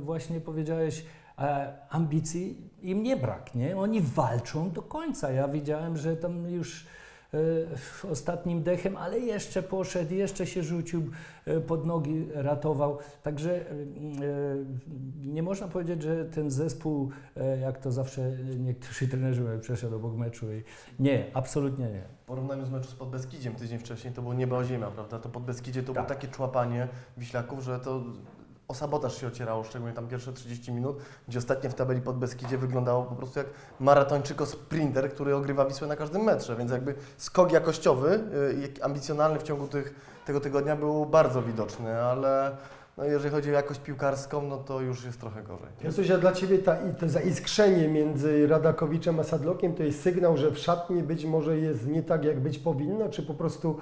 właśnie 0.00 0.40
powiedziałeś, 0.40 1.04
e, 1.38 1.72
ambicji 1.90 2.70
im 2.82 3.02
nie 3.02 3.16
brak, 3.16 3.54
nie? 3.54 3.76
Oni 3.76 4.00
walczą 4.00 4.70
do 4.70 4.82
końca. 4.82 5.30
Ja 5.32 5.48
widziałem, 5.48 5.96
że 5.96 6.16
tam 6.16 6.48
już 6.50 6.86
ostatnim 8.10 8.62
dechem, 8.62 8.96
ale 8.96 9.18
jeszcze 9.18 9.62
poszedł, 9.62 10.14
jeszcze 10.14 10.46
się 10.46 10.62
rzucił 10.62 11.10
e, 11.46 11.60
pod 11.60 11.86
nogi, 11.86 12.26
ratował. 12.34 12.98
Także 13.22 13.70
e, 13.70 13.74
nie 15.24 15.42
można 15.42 15.68
powiedzieć, 15.68 16.02
że 16.02 16.24
ten 16.24 16.50
zespół, 16.50 17.10
e, 17.36 17.58
jak 17.58 17.78
to 17.78 17.92
zawsze 17.92 18.32
niektórzy 18.58 19.08
trenerzy 19.08 19.58
przeszedł 19.60 19.96
obok 19.96 20.16
meczu. 20.16 20.46
I 20.52 20.62
nie, 20.98 21.26
absolutnie 21.34 21.84
nie. 21.84 22.02
W 22.22 22.26
porównaniu 22.26 22.66
z 22.66 22.70
meczu 22.70 22.90
z 22.90 22.94
Podbeskidziem 22.94 23.54
tydzień 23.54 23.78
wcześniej 23.78 24.14
to 24.14 24.22
było 24.22 24.34
nieba 24.34 24.56
o 24.56 24.64
ziemia, 24.64 24.86
prawda? 24.90 25.18
To 25.18 25.28
Podbeskidzie 25.28 25.82
to 25.82 25.86
Tak. 25.86 25.94
było 25.94 26.06
takie 26.06 26.28
człapanie 26.28 26.88
Wiślaków, 27.16 27.64
że 27.64 27.80
to 27.80 28.02
o 28.68 28.74
sabotaż 28.74 29.20
się 29.20 29.26
ocierało, 29.26 29.64
szczególnie 29.64 29.94
tam 29.94 30.08
pierwsze 30.08 30.32
30 30.32 30.72
minut, 30.72 30.96
gdzie 31.28 31.38
ostatnie 31.38 31.70
w 31.70 31.74
tabeli 31.74 32.00
Podbeskidzie 32.00 32.58
wyglądało 32.58 33.02
po 33.02 33.14
prostu 33.14 33.38
jak 33.38 33.46
maratończyko 33.80 34.46
sprinter, 34.46 35.10
który 35.10 35.34
ogrywa 35.34 35.64
Wisłę 35.64 35.88
na 35.88 35.96
każdym 35.96 36.22
metrze, 36.22 36.56
więc 36.56 36.70
jakby 36.70 36.94
skok 37.16 37.52
jakościowy 37.52 38.20
y, 38.64 38.70
i 38.78 38.82
ambicjonalny 38.82 39.38
w 39.38 39.42
ciągu 39.42 39.68
tych, 39.68 39.94
tego 40.26 40.40
tygodnia 40.40 40.76
był 40.76 41.06
bardzo 41.06 41.42
widoczny, 41.42 42.02
ale 42.02 42.56
no 42.96 43.04
jeżeli 43.04 43.34
chodzi 43.34 43.50
o 43.50 43.52
jakość 43.52 43.80
piłkarską, 43.80 44.42
no 44.42 44.58
to 44.58 44.80
już 44.80 45.04
jest 45.04 45.20
trochę 45.20 45.42
gorzej. 45.42 45.68
Jezuś, 45.84 46.10
a 46.10 46.18
dla 46.18 46.32
Ciebie 46.32 46.58
ta, 46.58 46.76
to 47.00 47.08
zaiskrzenie 47.08 47.88
między 47.88 48.46
Radakowiczem 48.46 49.20
a 49.20 49.24
Sadlokiem 49.24 49.74
to 49.74 49.82
jest 49.82 50.02
sygnał, 50.02 50.36
że 50.36 50.50
w 50.50 50.58
szatni 50.58 51.02
być 51.02 51.24
może 51.24 51.58
jest 51.58 51.86
nie 51.86 52.02
tak, 52.02 52.24
jak 52.24 52.40
być 52.40 52.58
powinno, 52.58 53.08
czy 53.08 53.22
po 53.22 53.34
prostu 53.34 53.78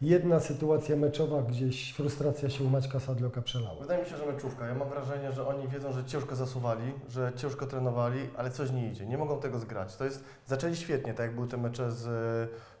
jedna 0.00 0.40
sytuacja 0.40 0.96
meczowa, 0.96 1.42
gdzieś 1.42 1.92
frustracja 1.92 2.50
się 2.50 2.64
u 2.64 2.70
Maćka 2.70 3.00
Sadloka 3.00 3.42
przelała? 3.42 3.80
Wydaje 3.80 4.04
mi 4.04 4.10
się, 4.10 4.16
że 4.16 4.26
meczówka. 4.26 4.66
Ja 4.66 4.74
mam 4.74 4.88
wrażenie, 4.88 5.32
że 5.32 5.46
oni 5.46 5.68
wiedzą, 5.68 5.92
że 5.92 6.04
ciężko 6.04 6.36
zasuwali, 6.36 6.92
że 7.08 7.32
ciężko 7.36 7.66
trenowali, 7.66 8.30
ale 8.36 8.50
coś 8.50 8.70
nie 8.70 8.88
idzie. 8.88 9.06
Nie 9.06 9.18
mogą 9.18 9.40
tego 9.40 9.58
zgrać. 9.58 9.96
To 9.96 10.04
jest, 10.04 10.24
zaczęli 10.46 10.76
świetnie, 10.76 11.14
tak 11.14 11.26
jak 11.26 11.34
były 11.34 11.48
te 11.48 11.56
mecze 11.56 11.92
z, 11.92 12.06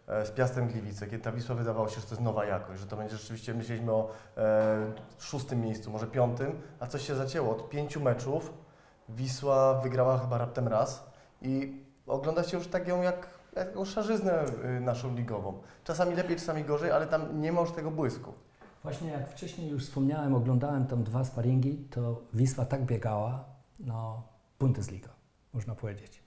e, 0.08 0.26
z 0.26 0.30
Piastem 0.30 0.68
Gliwice, 0.68 1.06
kiedy 1.06 1.22
ta 1.22 1.32
Wisła 1.32 1.54
wydawało 1.54 1.88
się, 1.88 2.00
że 2.00 2.06
to 2.06 2.10
jest 2.10 2.22
nowa 2.22 2.44
jakość, 2.44 2.80
że 2.80 2.86
to 2.86 2.96
będzie 2.96 3.16
rzeczywiście, 3.16 3.54
myśleliśmy 3.54 3.92
o 3.92 4.10
e, 4.36 4.92
szóstym 5.18 5.60
miejscu, 5.60 5.90
może 5.90 6.06
piątym, 6.06 6.52
a 6.80 6.86
coś 6.86 7.06
się 7.06 7.14
zacięło. 7.14 7.50
Od 7.50 7.68
pięciu 7.68 8.00
meczów 8.00 8.52
Wisła 9.08 9.74
wygrała 9.74 10.18
chyba 10.18 10.38
raptem 10.38 10.68
raz 10.68 11.10
i 11.42 11.82
ogląda 12.06 12.44
się 12.44 12.56
już 12.56 12.66
tak 12.66 12.88
ją 12.88 13.02
jak, 13.02 13.16
jak 13.16 13.39
taką 13.54 13.84
szarzyznę 13.84 14.44
y, 14.78 14.80
naszą 14.80 15.16
ligową. 15.16 15.62
Czasami 15.84 16.16
lepiej, 16.16 16.36
czasami 16.36 16.64
gorzej, 16.64 16.90
ale 16.90 17.06
tam 17.06 17.40
nie 17.40 17.52
ma 17.52 17.60
już 17.60 17.70
tego 17.70 17.90
błysku. 17.90 18.32
Właśnie 18.82 19.10
jak 19.10 19.28
wcześniej 19.28 19.70
już 19.70 19.84
wspomniałem, 19.84 20.34
oglądałem 20.34 20.86
tam 20.86 21.04
dwa 21.04 21.24
sparingi, 21.24 21.76
to 21.90 22.20
Wisła 22.34 22.64
tak 22.64 22.84
biegała, 22.84 23.44
no 23.80 24.22
Bundesliga, 24.60 25.08
można 25.52 25.74
powiedzieć. 25.74 26.22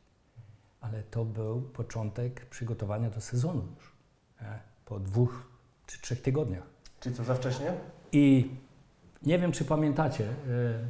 Ale 0.82 1.04
to 1.04 1.26
był 1.26 1.62
początek 1.62 2.46
przygotowania 2.46 3.10
do 3.10 3.22
sezonu 3.22 3.62
już, 3.76 3.94
nie? 4.42 4.60
po 4.86 5.00
dwóch 5.00 5.48
czy 5.86 6.02
trzech 6.02 6.22
tygodniach. 6.22 6.64
Czyli 7.00 7.16
co, 7.16 7.24
za 7.24 7.36
wcześnie? 7.36 7.74
I 8.12 8.52
nie 9.26 9.40
wiem, 9.40 9.52
czy 9.52 9.66
pamiętacie, 9.66 10.26
e, 10.26 10.34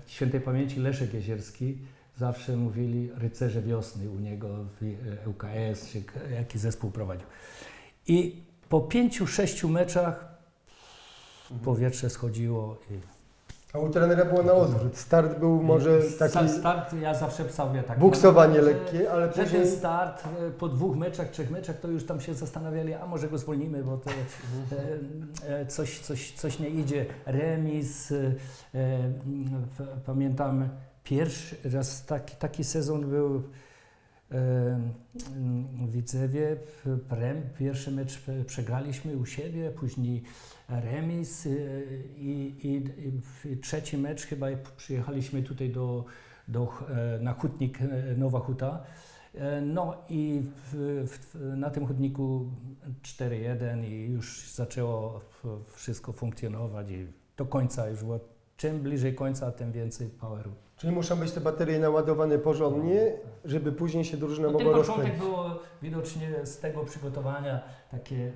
świętej 0.06 0.42
pamięci 0.42 0.80
Leszek 0.80 1.14
Jezierski 1.14 1.78
zawsze 2.18 2.58
mówili 2.58 3.12
rycerze 3.18 3.62
wiosny 3.62 4.10
u 4.10 4.20
niego 4.20 4.48
w 4.82 4.84
e, 4.84 5.30
ŁKS, 5.30 5.90
czy 5.92 6.04
jaki 6.36 6.60
zespół 6.60 6.92
prowadził. 6.92 7.28
I 8.08 8.44
po 8.70 8.82
pięciu, 8.82 9.28
sześciu 9.28 9.70
meczach 9.70 10.34
powietrze 11.64 12.10
schodziło 12.10 12.78
i 12.92 12.94
A 13.74 13.80
u 13.80 13.90
trenera 13.90 14.26
było 14.26 14.44
na 14.44 14.54
odwrót. 14.54 14.98
Start 14.98 15.40
był 15.40 15.64
może 15.64 16.02
taki 16.20 16.32
Sta- 16.32 16.48
Start, 16.48 16.94
ja 16.94 17.14
zawsze 17.14 17.50
sobie 17.50 17.84
tak. 17.84 18.00
buksowanie 18.00 18.62
lekkie, 18.62 19.12
ale 19.12 19.34
Że 19.34 19.44
później... 19.44 19.62
ten 19.62 19.72
start 19.72 20.24
e, 20.48 20.52
po 20.52 20.70
dwóch 20.70 20.96
meczach, 20.98 21.30
trzech 21.30 21.52
meczach, 21.52 21.80
to 21.80 21.88
już 21.88 22.06
tam 22.06 22.22
się 22.22 22.34
zastanawiali, 22.34 22.94
a 22.94 23.06
może 23.06 23.28
go 23.30 23.38
zwolnimy, 23.38 23.84
bo 23.84 23.98
to 23.98 24.10
e, 24.12 25.60
e, 25.60 25.66
coś, 25.66 26.00
coś, 26.00 26.32
coś 26.32 26.60
nie 26.60 26.70
idzie. 26.70 27.06
Remis, 27.26 28.14
pamiętam 30.06 30.70
pierwszy 31.04 31.56
raz 31.74 32.06
taki, 32.06 32.36
taki 32.36 32.64
sezon 32.64 33.10
był 33.10 33.44
w 35.76 35.92
Widzewie, 35.92 36.58
w 36.86 37.00
Prem, 37.10 37.50
pierwszy 37.60 37.92
mecz 37.92 38.18
prze- 38.20 38.46
przegraliśmy 38.46 39.18
u 39.18 39.26
siebie, 39.26 39.72
później 39.72 40.24
remis 40.70 41.46
e, 41.46 41.50
i, 42.18 42.56
i, 42.64 42.84
i 43.52 43.58
trzeci 43.58 43.98
mecz 43.98 44.26
chyba 44.26 44.48
przyjechaliśmy 44.78 45.44
tutaj 45.44 45.70
do, 45.70 46.06
do, 46.48 46.74
e, 46.90 47.20
na 47.20 47.34
hutnik 47.34 47.82
e, 47.82 48.16
Nowa 48.18 48.40
Huta. 48.40 48.84
E, 49.36 49.62
No 49.62 49.98
i 50.10 50.42
w, 50.72 51.06
w, 51.08 51.36
na 51.58 51.70
tym 51.70 51.86
chodniku 51.88 52.52
4-1 53.04 53.86
i 53.86 54.12
już 54.12 54.52
zaczęło 54.52 55.22
wszystko 55.68 56.14
funkcjonować 56.14 56.90
i 56.90 57.08
do 57.38 57.46
końca 57.46 57.90
już 57.90 58.00
było. 58.00 58.20
Czym 58.58 58.80
bliżej 58.80 59.16
końca, 59.16 59.52
tym 59.52 59.72
więcej 59.72 60.10
poweru. 60.10 60.52
Czyli 60.78 60.94
muszą 60.94 61.16
być 61.16 61.32
te 61.32 61.42
baterie 61.42 61.80
naładowane 61.80 62.38
porządnie, 62.38 63.12
żeby 63.46 63.72
później 63.72 64.06
się 64.06 64.18
drużyna 64.18 64.48
No, 64.48 64.58
ten 64.58 64.68
mogła 64.68 64.80
początek 64.80 65.06
rozpędzić. 65.06 65.26
było 65.30 65.60
widocznie 65.82 66.30
z 66.44 66.60
tego 66.60 66.84
przygotowania 66.84 67.62
takie 67.92 68.16
mm, 68.16 68.32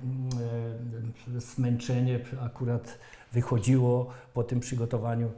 e, 1.36 1.40
zmęczenie 1.40 2.20
akurat 2.44 2.98
wychodziło 3.32 4.10
po 4.34 4.42
tym 4.44 4.60
przygotowaniu, 4.60 5.30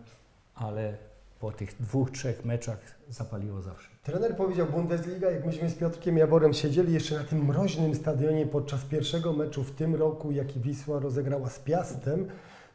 ale 0.55 0.95
po 1.41 1.53
tych 1.53 1.77
dwóch, 1.83 2.11
trzech 2.11 2.45
meczach 2.45 2.79
zapaliło 3.09 3.63
zawsze. 3.63 3.91
Trener 4.03 4.37
powiedział 4.37 4.67
Bundesliga, 4.67 5.31
jak 5.31 5.47
myśmy 5.47 5.71
z 5.71 5.75
Piotrkiem 5.75 6.17
Jaworem 6.19 6.53
siedzieli 6.53 6.93
jeszcze 6.93 7.15
na 7.17 7.25
tym 7.25 7.45
mroźnym 7.45 7.95
stadionie 7.95 8.47
podczas 8.47 8.85
pierwszego 8.85 9.33
meczu 9.33 9.65
w 9.65 9.71
tym 9.71 9.95
roku, 9.95 10.33
jaki 10.33 10.61
Wisła 10.61 11.01
rozegrała 11.01 11.49
z 11.49 11.59
Piastem, 11.59 12.29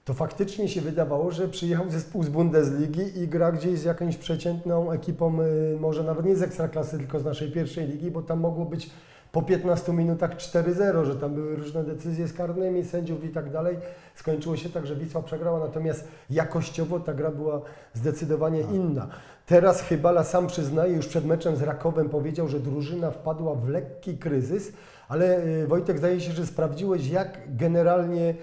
to 0.05 0.13
faktycznie 0.13 0.67
się 0.67 0.81
wydawało, 0.81 1.31
że 1.31 1.47
przyjechał 1.47 1.89
zespół 1.89 2.23
z 2.23 2.29
Bundesligi 2.29 3.19
i 3.19 3.27
gra 3.27 3.51
gdzieś 3.51 3.79
z 3.79 3.83
jakąś 3.83 4.17
przeciętną 4.17 4.91
ekipą, 4.91 5.41
y, 5.41 5.77
może 5.79 6.03
nawet 6.03 6.25
nie 6.25 6.35
z 6.35 6.41
Ekstraklasy, 6.41 6.97
tylko 6.97 7.19
z 7.19 7.25
naszej 7.25 7.51
pierwszej 7.51 7.87
ligi, 7.87 8.11
bo 8.11 8.21
tam 8.21 8.39
mogło 8.39 8.65
być 8.65 8.89
po 9.31 9.41
15 9.41 9.93
minutach 9.93 10.35
4-0, 10.37 11.05
że 11.05 11.15
tam 11.15 11.33
były 11.33 11.55
różne 11.55 11.83
decyzje 11.83 12.27
z 12.27 12.33
karnymi 12.33 12.85
sędziów 12.85 13.23
i 13.23 13.29
tak 13.29 13.51
dalej. 13.51 13.77
Skończyło 14.15 14.57
się 14.57 14.69
tak, 14.69 14.85
że 14.87 14.95
Wisła 14.95 15.21
przegrała, 15.21 15.59
natomiast 15.59 16.07
jakościowo 16.29 16.99
ta 16.99 17.13
gra 17.13 17.31
była 17.31 17.61
zdecydowanie 17.93 18.61
inna. 18.61 19.07
Teraz 19.45 19.81
Chybala 19.81 20.23
sam 20.23 20.47
przyznaje, 20.47 20.93
już 20.93 21.07
przed 21.07 21.25
meczem 21.25 21.55
z 21.55 21.61
Rakowem 21.61 22.09
powiedział, 22.09 22.47
że 22.47 22.59
drużyna 22.59 23.11
wpadła 23.11 23.55
w 23.55 23.69
lekki 23.69 24.17
kryzys, 24.17 24.73
ale 25.07 25.45
y, 25.45 25.67
Wojtek 25.67 25.97
zdaje 25.97 26.21
się, 26.21 26.31
że 26.31 26.45
sprawdziłeś, 26.45 27.07
jak 27.07 27.39
generalnie 27.57 28.35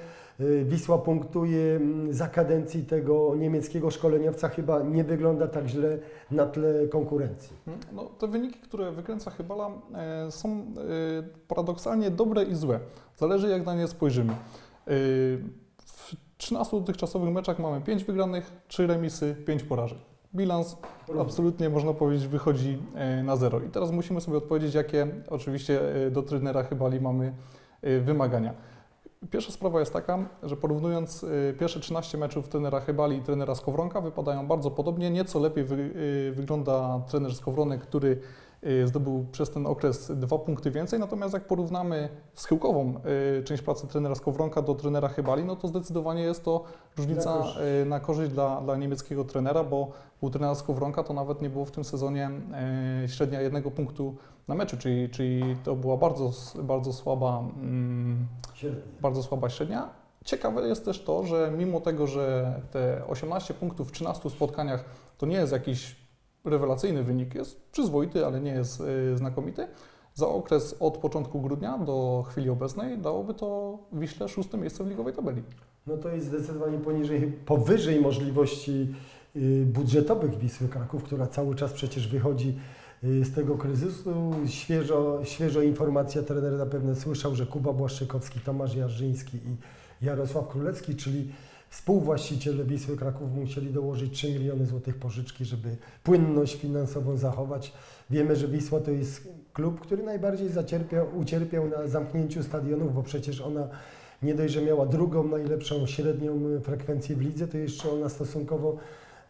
Wisła 0.65 0.99
punktuje 0.99 1.77
mm, 1.77 2.13
za 2.13 2.29
kadencji 2.29 2.85
tego 2.85 3.35
niemieckiego 3.37 3.91
szkoleniowca. 3.91 4.49
Chyba 4.49 4.83
nie 4.83 5.05
wygląda 5.05 5.47
tak 5.49 5.67
źle 5.67 5.99
na 6.31 6.47
tle 6.47 6.89
konkurencji. 6.89 7.57
No, 7.93 8.05
te 8.05 8.27
wyniki, 8.27 8.61
które 8.61 8.93
wykręca 8.93 9.31
Chybala, 9.31 9.71
e, 9.95 10.31
są 10.31 10.51
e, 10.51 10.65
paradoksalnie 11.49 12.11
dobre 12.11 12.45
i 12.45 12.55
złe. 12.55 12.81
Zależy 13.17 13.49
jak 13.49 13.67
na 13.67 13.75
nie 13.75 13.89
spojrzymy. 13.89 14.33
E, 14.33 14.37
w 15.77 16.17
13 16.37 16.77
dotychczasowych 16.77 17.35
meczach 17.35 17.59
mamy 17.59 17.81
5 17.81 18.05
wygranych, 18.05 18.53
3 18.69 18.87
remisy, 18.87 19.37
5 19.47 19.63
porażek. 19.63 19.99
Bilans 20.35 20.77
absolutnie 21.21 21.71
można 21.71 21.93
powiedzieć 21.93 22.27
wychodzi 22.27 22.79
na 23.25 23.37
zero. 23.37 23.61
I 23.61 23.69
teraz 23.69 23.91
musimy 23.91 24.21
sobie 24.21 24.37
odpowiedzieć, 24.37 24.75
jakie 24.75 25.07
oczywiście 25.31 25.81
do 26.11 26.23
trenera 26.23 26.63
Chybali 26.63 27.01
mamy 27.01 27.33
wymagania. 28.03 28.55
Pierwsza 29.31 29.53
sprawa 29.53 29.81
jest 29.81 29.93
taka, 29.93 30.19
że 30.43 30.57
porównując 30.57 31.25
e, 31.25 31.53
pierwsze 31.53 31.81
13 31.81 32.19
meczów 32.19 32.49
trenera 32.49 32.81
Chybali 32.81 33.17
i 33.17 33.23
trenera 33.23 33.55
Skowronka 33.55 34.01
wypadają 34.01 34.47
bardzo 34.47 34.71
podobnie. 34.71 35.11
Nieco 35.11 35.41
lepiej 35.41 35.65
wy, 35.65 35.95
e, 36.29 36.33
wygląda 36.33 37.01
trener 37.09 37.35
Skowronek, 37.35 37.81
który 37.81 38.19
y, 38.67 38.87
zdobył 38.87 39.27
przez 39.33 39.51
ten 39.51 39.67
okres 39.67 40.13
dwa 40.15 40.39
punkty 40.39 40.71
więcej, 40.71 41.01
natomiast 41.01 41.35
jak 41.35 41.47
porównamy 41.47 42.09
schyłkową 42.35 42.95
y, 43.41 43.43
część 43.45 43.63
pracy 43.63 43.87
trenera 43.87 44.15
Skowronka 44.15 44.63
do 44.63 44.75
trenera 44.75 45.09
Chybali, 45.09 45.45
no 45.45 45.57
to 45.57 45.69
zdecydowanie 45.69 46.23
jest 46.23 46.45
to 46.45 46.65
różnica 46.97 47.31
Na 47.35 47.39
korzyść. 47.41 47.59
y, 47.83 47.87
na 47.87 48.01
korzyść 48.01 48.33
dla, 48.33 48.61
dla 48.61 48.77
niemieckiego 48.77 49.25
trenera, 49.25 49.65
bo 49.65 49.91
u 50.21 50.31
trenera 50.31 50.55
Skowronka 50.55 51.03
to 51.03 51.15
nawet 51.15 51.43
nie 51.43 51.51
było 51.51 51.65
w 51.65 51.71
tym 51.71 51.85
sezonie 51.85 52.31
y, 53.05 53.09
średnia 53.09 53.41
jednego 53.41 53.71
punktu 53.71 54.15
na 54.49 54.55
meczu, 54.55 54.77
czyli, 54.77 55.09
czyli 55.09 55.57
to 55.65 55.77
była 55.77 55.97
bardzo, 55.97 56.31
bardzo 56.63 56.93
słaba 56.93 57.39
mm, 57.39 58.27
bardzo 59.01 59.23
słaba 59.23 59.51
średnia. 59.51 59.91
Ciekawe 60.25 60.69
jest 60.69 60.85
też 60.85 61.05
to, 61.05 61.27
że 61.27 61.53
mimo 61.59 61.81
tego, 61.81 62.07
że 62.07 62.55
te 62.71 63.03
18 63.07 63.55
punktów 63.55 63.89
w 63.89 63.93
13 63.93 64.31
spotkaniach 64.31 64.85
to 65.19 65.27
nie 65.27 65.37
jest 65.37 65.53
jakiś 65.53 65.97
rewelacyjny 66.45 67.05
wynik, 67.05 67.35
jest 67.35 67.71
przyzwoity, 67.71 68.27
ale 68.27 68.41
nie 68.41 68.51
jest 68.51 68.81
y, 68.81 69.17
znakomity, 69.17 69.69
za 70.15 70.29
okres 70.29 70.77
od 70.81 70.99
początku 70.99 71.41
grudnia 71.41 71.79
do 71.79 72.25
chwili 72.29 72.51
obecnej 72.51 72.99
dałoby 72.99 73.35
to 73.35 73.79
Wiśle 73.93 74.29
szóste 74.29 74.59
miejsce 74.59 74.85
w 74.85 74.89
ligowej 74.89 75.15
tabeli. 75.15 75.43
No 75.87 75.97
to 75.97 76.09
jest 76.09 76.27
zdecydowanie 76.27 76.79
poniżej, 76.79 77.33
powyżej 77.47 78.01
możliwości 78.01 78.95
y, 79.37 79.67
budżetowych 79.67 80.39
Wisły 80.39 80.69
Kraków, 80.69 81.03
która 81.03 81.27
cały 81.27 81.55
czas 81.55 81.73
przecież 81.73 82.09
wychodzi 82.09 82.59
z 83.03 83.35
tego 83.35 83.57
kryzysu. 83.57 84.33
Świeżo, 84.47 85.21
świeżo 85.25 85.63
informacja, 85.63 86.23
trener 86.23 86.57
zapewne 86.57 86.97
słyszał, 86.97 87.35
że 87.35 87.47
Kuba 87.47 87.73
Błaszczykowski, 87.73 88.41
Tomasz 88.41 88.75
Jarzyński 88.75 89.37
i 89.37 89.57
Jarosław 90.07 90.49
Królewski, 90.49 90.97
czyli 90.97 91.29
współwłaściciele 91.71 92.65
Wisły 92.65 92.97
Kraków 92.97 93.35
musieli 93.35 93.73
dołożyć 93.73 94.13
3 94.15 94.33
miliony 94.33 94.67
złotych 94.67 94.97
pożyczki, 94.97 95.45
żeby 95.45 95.77
płynność 96.03 96.57
finansową 96.57 97.17
zachować. 97.17 97.73
Wiemy, 98.11 98.37
że 98.37 98.49
Wisła 98.49 98.81
to 98.81 98.91
jest 98.91 99.29
klub, 99.53 99.81
który 99.81 100.03
najbardziej 100.03 100.49
zacierpiał, 100.49 101.19
ucierpiał 101.19 101.69
na 101.69 101.89
zamknięciu 101.89 102.43
stadionów, 102.43 102.95
bo 102.95 103.03
przecież 103.03 103.41
ona 103.41 103.69
nie 104.23 104.35
dość, 104.35 104.55
że 104.55 104.63
miała 104.63 104.87
drugą 104.87 105.29
najlepszą 105.29 105.87
średnią 105.87 106.49
y, 106.49 106.61
frekwencję 106.61 107.17
w 107.17 107.21
lidze, 107.21 107.49
to 107.49 107.59
jeszcze 107.59 107.93
ona 107.93 108.09
stosunkowo 108.09 108.77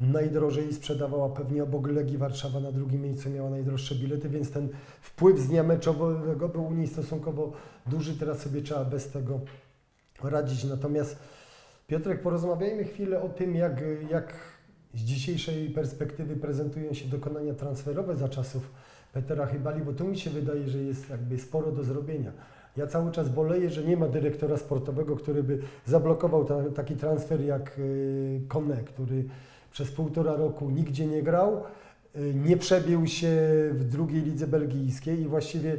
najdrożej 0.03 0.73
sprzedawała 0.73 1.29
pewnie 1.29 1.63
obok 1.63 1.89
Legii 1.89 2.19
Warszawa 2.19 2.61
na 2.61 2.73
drugim 2.73 3.03
miejscu 3.03 3.31
miała 3.31 3.51
najdroższe 3.51 3.95
bilety, 3.95 4.29
więc 4.29 4.51
ten 4.51 4.69
wpływ 5.01 5.39
z 5.39 5.49
dnia 5.49 5.63
meczowego 5.63 6.49
był 6.49 6.67
u 6.67 6.75
niej 6.75 6.87
stosunkowo 6.87 7.53
duży, 7.87 8.19
teraz 8.19 8.39
sobie 8.39 8.63
trzeba 8.63 8.85
bez 8.85 9.11
tego 9.11 9.41
radzić. 10.23 10.65
Natomiast 10.65 11.19
Piotrek, 11.87 12.23
porozmawiajmy 12.23 12.85
chwilę 12.85 13.23
o 13.23 13.29
tym, 13.29 13.55
jak, 13.55 13.81
jak 14.11 14.35
z 14.95 15.01
dzisiejszej 15.01 15.71
perspektywy 15.71 16.37
prezentują 16.37 16.95
się 16.95 17.09
dokonania 17.09 17.55
transferowe 17.55 18.17
za 18.17 18.29
czasów 18.29 18.71
Petera 19.13 19.47
Chybali, 19.47 19.83
bo 19.83 19.93
tu 19.93 20.05
mi 20.05 20.19
się 20.19 20.31
wydaje, 20.31 20.69
że 20.69 20.79
jest 20.79 21.11
jakby 21.11 21.39
sporo 21.39 21.73
do 21.73 21.83
zrobienia. 21.83 22.33
Ja 22.77 22.87
cały 22.87 23.13
czas 23.13 23.29
boleję, 23.29 23.71
że 23.71 23.85
nie 23.85 23.97
ma 23.97 24.09
dyrektora 24.09 24.57
sportowego, 24.57 25.17
który 25.17 25.43
by 25.43 25.59
zablokował 25.87 26.45
ta, 26.45 26.71
taki 26.75 26.97
transfer 26.97 27.41
jak 27.41 27.79
y, 27.79 28.41
Kone, 28.49 28.77
który 28.77 29.25
przez 29.73 29.91
półtora 29.91 30.37
roku 30.37 30.71
nigdzie 30.71 31.07
nie 31.07 31.23
grał, 31.23 31.63
y, 32.17 32.35
nie 32.35 32.57
przebił 32.57 33.07
się 33.07 33.37
w 33.73 33.85
drugiej 33.85 34.23
lidze 34.23 34.47
belgijskiej 34.47 35.21
i 35.21 35.29
właściwie 35.29 35.77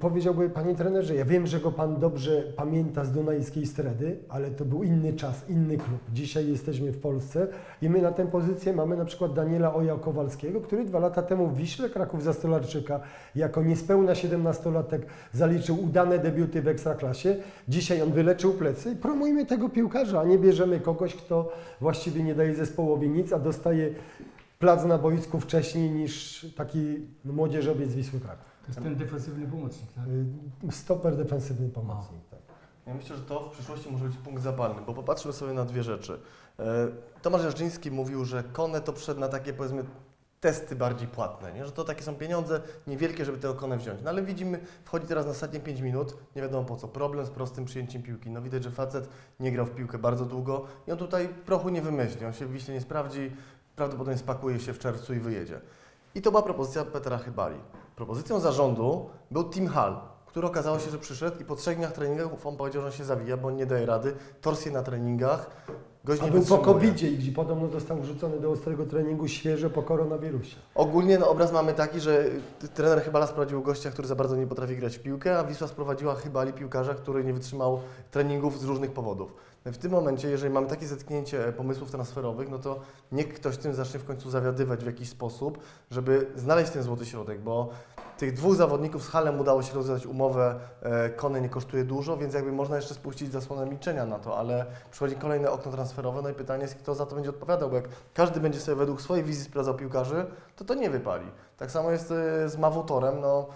powiedziałby, 0.00 0.50
panie 0.50 0.74
trenerze, 0.74 1.14
ja 1.14 1.24
wiem, 1.24 1.46
że 1.46 1.60
go 1.60 1.72
pan 1.72 1.96
dobrze 2.00 2.42
pamięta 2.56 3.04
z 3.04 3.12
Dunajskiej 3.12 3.66
Stredy, 3.66 4.18
ale 4.28 4.50
to 4.50 4.64
był 4.64 4.82
inny 4.82 5.12
czas, 5.12 5.48
inny 5.48 5.76
klub. 5.76 6.00
Dzisiaj 6.12 6.48
jesteśmy 6.48 6.92
w 6.92 6.98
Polsce 6.98 7.48
i 7.82 7.90
my 7.90 8.02
na 8.02 8.12
tę 8.12 8.26
pozycję 8.26 8.72
mamy 8.72 8.96
na 8.96 9.04
przykład 9.04 9.34
Daniela 9.34 9.74
Oja 9.74 9.96
Kowalskiego, 9.96 10.60
który 10.60 10.84
dwa 10.84 10.98
lata 10.98 11.22
temu 11.22 11.48
w 11.48 11.56
Wiśle 11.56 11.90
Kraków 11.90 12.22
za 12.22 12.32
Stolarczyka 12.32 13.00
jako 13.34 13.62
niespełna 13.62 14.12
17-latek 14.12 15.00
zaliczył 15.32 15.84
udane 15.84 16.18
debiuty 16.18 16.62
w 16.62 16.68
Ekstraklasie. 16.68 17.36
Dzisiaj 17.68 18.02
on 18.02 18.12
wyleczył 18.12 18.52
plecy 18.52 18.90
i 18.92 18.96
promujmy 18.96 19.46
tego 19.46 19.68
piłkarza, 19.68 20.20
a 20.20 20.24
nie 20.24 20.38
bierzemy 20.38 20.80
kogoś, 20.80 21.14
kto 21.14 21.52
właściwie 21.80 22.22
nie 22.22 22.34
daje 22.34 22.54
zespołowi 22.54 23.08
nic, 23.08 23.32
a 23.32 23.38
dostaje 23.38 23.90
plac 24.58 24.84
na 24.84 24.98
boisku 24.98 25.40
wcześniej 25.40 25.90
niż 25.90 26.46
taki 26.56 27.08
młodzieżowiec 27.24 27.90
z 27.90 27.94
Wisły 27.94 28.20
Kraków. 28.20 28.46
To 28.62 28.68
jest 28.68 28.82
ten 28.82 28.96
defensywny 28.96 29.46
pomocnik, 29.46 29.92
tak? 29.92 30.04
Y, 30.68 30.72
Stoper 30.72 31.16
defensywny 31.16 31.68
pomocnik. 31.68 32.20
Tak. 32.30 32.40
Ja 32.86 32.94
myślę, 32.94 33.16
że 33.16 33.22
to 33.22 33.40
w 33.40 33.52
przyszłości 33.52 33.92
może 33.92 34.04
być 34.04 34.16
punkt 34.16 34.42
zapalny, 34.42 34.82
bo 34.86 34.94
popatrzmy 34.94 35.32
sobie 35.32 35.52
na 35.52 35.64
dwie 35.64 35.82
rzeczy. 35.82 36.20
E, 36.58 36.64
Tomasz 37.22 37.44
Jarzyński 37.44 37.90
mówił, 37.90 38.24
że 38.24 38.42
Kone 38.42 38.80
to 38.80 38.92
przed 38.92 39.18
na 39.18 39.28
takie 39.28 39.52
powiedzmy 39.52 39.84
testy 40.40 40.76
bardziej 40.76 41.08
płatne, 41.08 41.52
nie? 41.52 41.66
że 41.66 41.72
to 41.72 41.84
takie 41.84 42.02
są 42.02 42.14
pieniądze 42.14 42.60
niewielkie, 42.86 43.24
żeby 43.24 43.38
tego 43.38 43.54
Kone 43.54 43.76
wziąć. 43.76 44.00
No 44.04 44.10
ale 44.10 44.22
widzimy, 44.22 44.60
wchodzi 44.84 45.06
teraz 45.06 45.24
na 45.24 45.30
ostatnie 45.30 45.60
5 45.60 45.80
minut, 45.80 46.16
nie 46.36 46.42
wiadomo 46.42 46.68
po 46.68 46.76
co, 46.76 46.88
problem 46.88 47.26
z 47.26 47.30
prostym 47.30 47.64
przyjęciem 47.64 48.02
piłki. 48.02 48.30
No 48.30 48.42
widać, 48.42 48.64
że 48.64 48.70
facet 48.70 49.08
nie 49.40 49.52
grał 49.52 49.66
w 49.66 49.70
piłkę 49.70 49.98
bardzo 49.98 50.24
długo 50.24 50.64
i 50.86 50.92
on 50.92 50.98
tutaj 50.98 51.28
prochu 51.28 51.68
nie 51.68 51.82
wymyśli, 51.82 52.26
on 52.26 52.32
się 52.32 52.46
w 52.46 52.52
Wiśle 52.52 52.74
nie 52.74 52.80
sprawdzi, 52.80 53.30
prawdopodobnie 53.76 54.18
spakuje 54.18 54.60
się 54.60 54.72
w 54.72 54.78
czerwcu 54.78 55.14
i 55.14 55.18
wyjedzie. 55.18 55.60
I 56.14 56.22
to 56.22 56.30
była 56.30 56.42
propozycja 56.42 56.84
Petra 56.84 57.18
Chybali. 57.18 57.56
Propozycją 57.96 58.40
zarządu 58.40 59.10
był 59.30 59.50
Tim 59.50 59.68
Hall, 59.68 59.96
który 60.26 60.46
okazało 60.46 60.78
się, 60.78 60.90
że 60.90 60.98
przyszedł 60.98 61.40
i 61.40 61.44
po 61.44 61.56
trzech 61.56 61.76
dniach 61.76 61.92
treningów 61.92 62.46
on 62.46 62.56
powiedział, 62.56 62.82
że 62.82 62.88
on 62.88 62.92
się 62.94 63.04
zawija, 63.04 63.36
bo 63.36 63.48
on 63.48 63.56
nie 63.56 63.66
daje 63.66 63.86
rady, 63.86 64.14
torsję 64.40 64.72
na 64.72 64.82
treningach, 64.82 65.50
gość 66.04 66.22
A 66.22 66.24
nie 66.24 66.30
był 66.30 66.40
po 66.40 66.56
wytrzymuje. 66.56 66.74
covid 66.74 67.02
i 67.02 67.18
gdzie 67.18 67.32
podobno 67.32 67.68
został 67.68 68.00
wrzucony 68.00 68.40
do 68.40 68.50
ostrego 68.50 68.86
treningu 68.86 69.28
świeżo 69.28 69.70
po 69.70 69.82
koronawirusie. 69.82 70.56
Ogólnie 70.74 71.18
no, 71.18 71.30
obraz 71.30 71.52
mamy 71.52 71.74
taki, 71.74 72.00
że 72.00 72.24
trener 72.74 73.02
Chybala 73.02 73.26
sprowadził 73.26 73.62
gościa, 73.62 73.90
który 73.90 74.08
za 74.08 74.16
bardzo 74.16 74.36
nie 74.36 74.46
potrafi 74.46 74.76
grać 74.76 74.98
w 74.98 75.02
piłkę, 75.02 75.38
a 75.38 75.44
Wisła 75.44 75.68
sprowadziła 75.68 76.14
Chybali 76.14 76.52
piłkarza, 76.52 76.94
który 76.94 77.24
nie 77.24 77.32
wytrzymał 77.32 77.80
treningów 78.10 78.60
z 78.60 78.64
różnych 78.64 78.92
powodów. 78.92 79.34
W 79.64 79.78
tym 79.78 79.92
momencie, 79.92 80.30
jeżeli 80.30 80.54
mamy 80.54 80.66
takie 80.66 80.86
zetknięcie 80.86 81.52
pomysłów 81.56 81.90
transferowych, 81.90 82.50
no 82.50 82.58
to 82.58 82.80
niech 83.12 83.34
ktoś 83.34 83.56
tym 83.56 83.74
zacznie 83.74 84.00
w 84.00 84.04
końcu 84.04 84.30
zawiadywać 84.30 84.82
w 84.82 84.86
jakiś 84.86 85.08
sposób, 85.08 85.58
żeby 85.90 86.26
znaleźć 86.36 86.72
ten 86.72 86.82
złoty 86.82 87.06
środek, 87.06 87.40
bo 87.40 87.68
tych 88.18 88.32
dwóch 88.32 88.56
zawodników 88.56 89.04
z 89.04 89.08
Halem 89.08 89.40
udało 89.40 89.62
się 89.62 89.74
rozwiązać 89.74 90.06
umowę, 90.06 90.60
e, 90.82 91.10
Kone 91.10 91.40
nie 91.40 91.48
kosztuje 91.48 91.84
dużo, 91.84 92.16
więc 92.16 92.34
jakby 92.34 92.52
można 92.52 92.76
jeszcze 92.76 92.94
spuścić 92.94 93.32
zasłonę 93.32 93.66
milczenia 93.66 94.06
na 94.06 94.18
to, 94.18 94.38
ale 94.38 94.66
przychodzi 94.90 95.16
kolejne 95.16 95.50
okno 95.50 95.72
transferowe, 95.72 96.22
no 96.22 96.28
i 96.28 96.34
pytanie 96.34 96.62
jest, 96.62 96.74
kto 96.74 96.94
za 96.94 97.06
to 97.06 97.14
będzie 97.14 97.30
odpowiadał, 97.30 97.70
bo 97.70 97.76
jak 97.76 97.88
każdy 98.14 98.40
będzie 98.40 98.60
sobie 98.60 98.76
według 98.76 99.02
swojej 99.02 99.24
wizji 99.24 99.44
sprawdzał 99.44 99.74
piłkarzy, 99.74 100.26
to 100.56 100.64
to 100.64 100.74
nie 100.74 100.90
wypali. 100.90 101.26
Tak 101.56 101.70
samo 101.70 101.90
jest 101.90 102.10
e, 102.10 102.48
z 102.48 102.58
Mawutorem, 102.58 103.20
no 103.20 103.46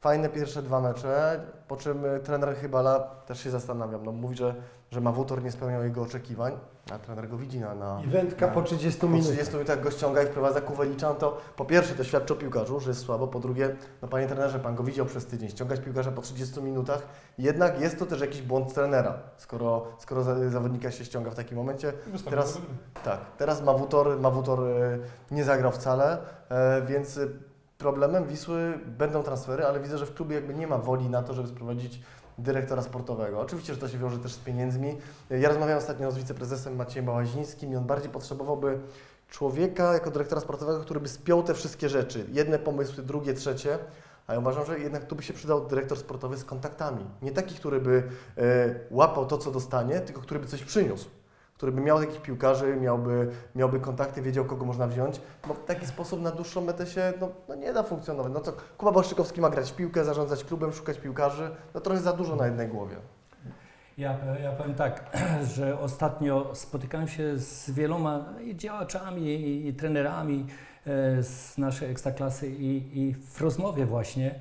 fajne 0.00 0.28
pierwsze 0.28 0.62
dwa 0.62 0.80
mecze, 0.80 1.40
po 1.68 1.76
czym 1.76 2.04
e, 2.04 2.20
trener 2.20 2.56
Chybala 2.56 3.00
też 3.00 3.40
się 3.40 3.50
zastanawiam, 3.50 4.04
no 4.04 4.12
mówi, 4.12 4.36
że, 4.36 4.54
że 4.90 5.00
Mawutor 5.00 5.42
nie 5.42 5.52
spełniał 5.52 5.84
jego 5.84 6.02
oczekiwań, 6.02 6.52
a 6.92 6.98
trener 6.98 7.28
go 7.28 7.36
widzi 7.36 7.60
na... 7.60 7.74
na 7.74 8.00
I 8.04 8.06
wędka 8.06 8.46
na- 8.46 8.52
po 8.52 8.62
30 8.62 9.00
po 9.00 9.06
minutach. 9.08 9.32
30 9.32 9.54
minutach 9.54 9.80
go 9.82 9.90
ściąga 9.90 10.22
i 10.22 10.26
wprowadza 10.26 10.60
Kuwelicza, 10.60 11.08
no 11.08 11.14
to 11.14 11.38
po 11.56 11.64
pierwsze 11.64 11.94
to 11.94 12.04
świadczy 12.04 12.32
o 12.32 12.36
piłkarzu, 12.36 12.80
że 12.80 12.90
jest 12.90 13.00
słabo, 13.00 13.26
po 13.28 13.40
drugie, 13.40 13.76
no 14.02 14.08
panie 14.08 14.26
trenerze, 14.26 14.58
pan 14.58 14.74
go 14.74 14.82
widział 14.82 15.06
przez 15.06 15.26
tydzień, 15.26 15.48
ściągać 15.48 15.80
piłkarza 15.80 16.12
po 16.12 16.22
30 16.22 16.62
minutach, 16.62 17.02
jednak 17.38 17.80
jest 17.80 17.98
to 17.98 18.06
też 18.06 18.20
jakiś 18.20 18.42
błąd 18.42 18.74
trenera, 18.74 19.14
skoro, 19.36 19.86
skoro 19.98 20.22
za- 20.22 20.50
zawodnika 20.50 20.90
się 20.90 21.04
ściąga 21.04 21.30
w 21.30 21.34
takim 21.34 21.56
momencie. 21.58 21.92
Teraz- 22.30 22.58
Tak, 23.04 23.20
teraz 23.38 23.62
Mawutor, 23.62 24.20
Mawutor 24.20 24.60
e, 24.60 24.98
nie 25.30 25.44
zagrał 25.44 25.72
wcale, 25.72 26.18
e, 26.48 26.82
więc 26.82 27.20
problemem 27.78 28.26
Wisły 28.26 28.78
będą 28.86 29.22
transfery, 29.22 29.66
ale 29.66 29.80
widzę, 29.80 29.98
że 29.98 30.06
w 30.06 30.14
klubie 30.14 30.34
jakby 30.34 30.54
nie 30.54 30.66
ma 30.66 30.78
woli 30.78 31.08
na 31.10 31.22
to, 31.22 31.34
żeby 31.34 31.48
sprowadzić 31.48 32.02
dyrektora 32.38 32.82
sportowego. 32.82 33.40
Oczywiście, 33.40 33.74
że 33.74 33.80
to 33.80 33.88
się 33.88 33.98
wiąże 33.98 34.18
też 34.18 34.32
z 34.32 34.38
pieniędzmi. 34.38 34.96
Ja 35.30 35.48
rozmawiałem 35.48 35.78
ostatnio 35.78 36.12
z 36.12 36.18
wiceprezesem 36.18 36.76
Maciejem 36.76 37.06
Bałazińskim 37.06 37.72
i 37.72 37.76
on 37.76 37.84
bardziej 37.84 38.10
potrzebowałby 38.10 38.78
człowieka 39.30 39.94
jako 39.94 40.10
dyrektora 40.10 40.40
sportowego, 40.40 40.80
który 40.80 41.00
by 41.00 41.08
spiął 41.08 41.42
te 41.42 41.54
wszystkie 41.54 41.88
rzeczy. 41.88 42.26
Jedne 42.32 42.58
pomysły, 42.58 43.02
drugie, 43.02 43.34
trzecie. 43.34 43.78
A 44.26 44.32
ja 44.32 44.38
uważam, 44.38 44.66
że 44.66 44.78
jednak 44.78 45.04
tu 45.04 45.16
by 45.16 45.22
się 45.22 45.32
przydał 45.32 45.66
dyrektor 45.66 45.98
sportowy 45.98 46.36
z 46.36 46.44
kontaktami. 46.44 47.04
Nie 47.22 47.32
taki, 47.32 47.54
który 47.54 47.80
by 47.80 48.02
e, 48.36 48.74
łapał 48.90 49.26
to, 49.26 49.38
co 49.38 49.50
dostanie, 49.50 50.00
tylko 50.00 50.20
który 50.20 50.40
by 50.40 50.46
coś 50.46 50.64
przyniósł. 50.64 51.08
Który 51.58 51.72
by 51.72 51.80
miał 51.80 52.00
takich 52.00 52.22
piłkarzy, 52.22 52.76
miałby, 52.76 53.30
miałby 53.54 53.80
kontakty, 53.80 54.22
wiedział, 54.22 54.44
kogo 54.44 54.64
można 54.64 54.86
wziąć. 54.86 55.20
Bo 55.48 55.54
w 55.54 55.64
taki 55.64 55.86
sposób 55.86 56.22
na 56.22 56.30
dłuższą 56.30 56.60
metę 56.60 56.86
się 56.86 57.12
no, 57.20 57.28
no 57.48 57.54
nie 57.54 57.72
da 57.72 57.82
funkcjonować. 57.82 58.32
No 58.32 58.40
to 58.40 58.52
Kuba 58.78 58.92
Błaszczykowski 58.92 59.40
ma 59.40 59.50
grać 59.50 59.70
w 59.70 59.76
piłkę, 59.76 60.04
zarządzać 60.04 60.44
klubem, 60.44 60.72
szukać 60.72 60.98
piłkarzy. 60.98 61.50
No 61.74 61.80
trochę 61.80 62.00
za 62.00 62.12
dużo 62.12 62.36
na 62.36 62.46
jednej 62.46 62.68
głowie. 62.68 62.96
Ja, 63.98 64.16
ja 64.42 64.52
powiem 64.52 64.74
tak, 64.74 65.16
że 65.54 65.78
ostatnio 65.78 66.54
spotykałem 66.54 67.08
się 67.08 67.38
z 67.38 67.70
wieloma 67.70 68.24
działaczami, 68.54 69.22
i, 69.22 69.68
i 69.68 69.74
trenerami 69.74 70.46
e, 70.86 71.22
z 71.22 71.58
naszej 71.58 71.90
ekstraklasy 71.90 72.48
i, 72.48 73.00
i 73.00 73.14
w 73.14 73.40
rozmowie 73.40 73.86
właśnie 73.86 74.34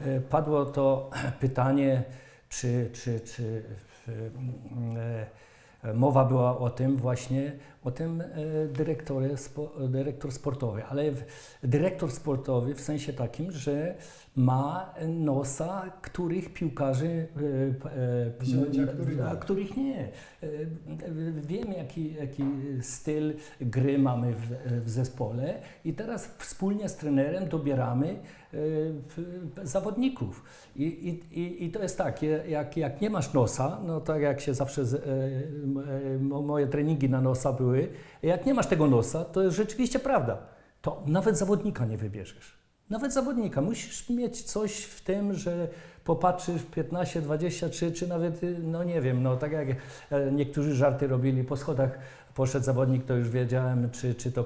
e, 0.00 0.20
padło 0.20 0.66
to 0.66 1.10
pytanie, 1.40 2.02
czy, 2.48 2.90
czy, 2.92 3.20
czy 3.20 3.62
E, 4.96 5.26
Mowa 5.94 6.24
była 6.24 6.58
o 6.58 6.70
tym 6.70 6.96
właśnie, 6.96 7.52
o 7.84 7.90
tym 7.90 8.20
e, 8.20 8.26
dyrektor 9.88 10.32
sportowy, 10.32 10.84
ale 10.84 11.04
dyrektor 11.62 12.10
sportowy 12.10 12.74
w 12.74 12.80
sensie 12.80 13.12
takim, 13.12 13.52
że 13.52 13.94
ma 14.40 14.94
nosa, 15.08 15.82
których 16.02 16.52
piłkarzy, 16.52 17.06
e, 17.06 17.90
e, 17.90 18.30
Wziąć, 18.40 18.78
a 18.78 18.86
których 18.86 19.20
a 19.20 19.32
nie. 19.32 19.40
których 19.40 19.76
nie. 19.76 20.08
E, 20.42 20.48
Wiem, 21.46 21.72
jaki, 21.72 22.14
jaki 22.14 22.44
styl 22.80 23.34
gry 23.60 23.98
mamy 23.98 24.34
w, 24.34 24.52
w 24.84 24.90
zespole 24.90 25.60
i 25.84 25.94
teraz 25.94 26.34
wspólnie 26.38 26.88
z 26.88 26.96
trenerem 26.96 27.48
dobieramy 27.48 28.20
e, 29.62 29.66
zawodników. 29.66 30.44
I, 30.76 30.84
i, 31.30 31.64
i, 31.64 31.70
to 31.70 31.82
jest 31.82 31.98
tak, 31.98 32.22
jak, 32.48 32.76
jak 32.76 33.00
nie 33.00 33.10
masz 33.10 33.32
nosa, 33.32 33.80
no 33.86 34.00
tak 34.00 34.22
jak 34.22 34.40
się 34.40 34.54
zawsze, 34.54 34.84
z, 34.84 34.94
e, 34.94 34.98
e, 34.98 36.18
moje 36.18 36.66
treningi 36.66 37.08
na 37.08 37.20
nosa 37.20 37.52
były, 37.52 37.88
jak 38.22 38.46
nie 38.46 38.54
masz 38.54 38.66
tego 38.66 38.86
nosa, 38.86 39.24
to 39.24 39.42
jest 39.42 39.56
rzeczywiście 39.56 39.98
prawda. 39.98 40.38
To 40.82 41.02
nawet 41.06 41.38
zawodnika 41.38 41.84
nie 41.86 41.96
wybierzesz. 41.96 42.59
Nawet 42.90 43.12
zawodnika. 43.12 43.60
Musisz 43.60 44.08
mieć 44.08 44.42
coś 44.42 44.76
w 44.76 45.00
tym, 45.00 45.34
że 45.34 45.68
popatrzysz 46.04 46.62
15, 46.62 47.20
23, 47.20 47.92
czy 47.92 48.08
nawet, 48.08 48.42
y, 48.42 48.58
no 48.62 48.84
nie 48.84 49.00
wiem, 49.00 49.22
no 49.22 49.36
tak 49.36 49.52
jak 49.52 49.68
e, 50.10 50.32
niektórzy 50.32 50.74
żarty 50.74 51.06
robili 51.06 51.44
po 51.44 51.56
schodach, 51.56 51.98
poszedł 52.34 52.64
zawodnik, 52.64 53.04
to 53.04 53.14
już 53.14 53.30
wiedziałem, 53.30 53.90
czy, 53.90 54.14
czy 54.14 54.32
to 54.32 54.44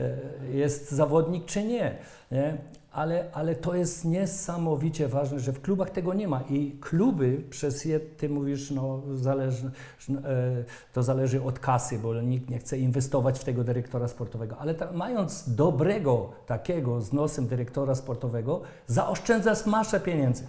e, 0.00 0.16
jest 0.52 0.90
zawodnik, 0.90 1.44
czy 1.44 1.64
nie. 1.64 1.96
nie? 2.32 2.58
Ale, 2.92 3.24
ale 3.32 3.54
to 3.54 3.74
jest 3.74 4.04
niesamowicie 4.04 5.08
ważne, 5.08 5.40
że 5.40 5.52
w 5.52 5.60
klubach 5.60 5.90
tego 5.90 6.14
nie 6.14 6.28
ma 6.28 6.40
i 6.50 6.76
kluby 6.80 7.42
przez 7.50 7.84
je, 7.84 8.00
ty 8.00 8.28
mówisz, 8.28 8.70
no 8.70 9.02
zależy, 9.14 9.70
e, 10.10 10.64
to 10.92 11.02
zależy 11.02 11.42
od 11.42 11.58
kasy, 11.58 11.98
bo 11.98 12.22
nikt 12.22 12.50
nie 12.50 12.58
chce 12.58 12.78
inwestować 12.78 13.38
w 13.38 13.44
tego 13.44 13.64
dyrektora 13.64 14.08
sportowego, 14.08 14.56
ale 14.58 14.74
ta, 14.74 14.92
mając 14.92 15.54
dobrego 15.54 16.32
takiego 16.46 17.00
z 17.00 17.12
nosem 17.12 17.46
dyrektora 17.46 17.94
sportowego, 17.94 18.60
zaoszczędzasz 18.86 19.66
masę 19.66 20.00
pieniędzy. 20.00 20.44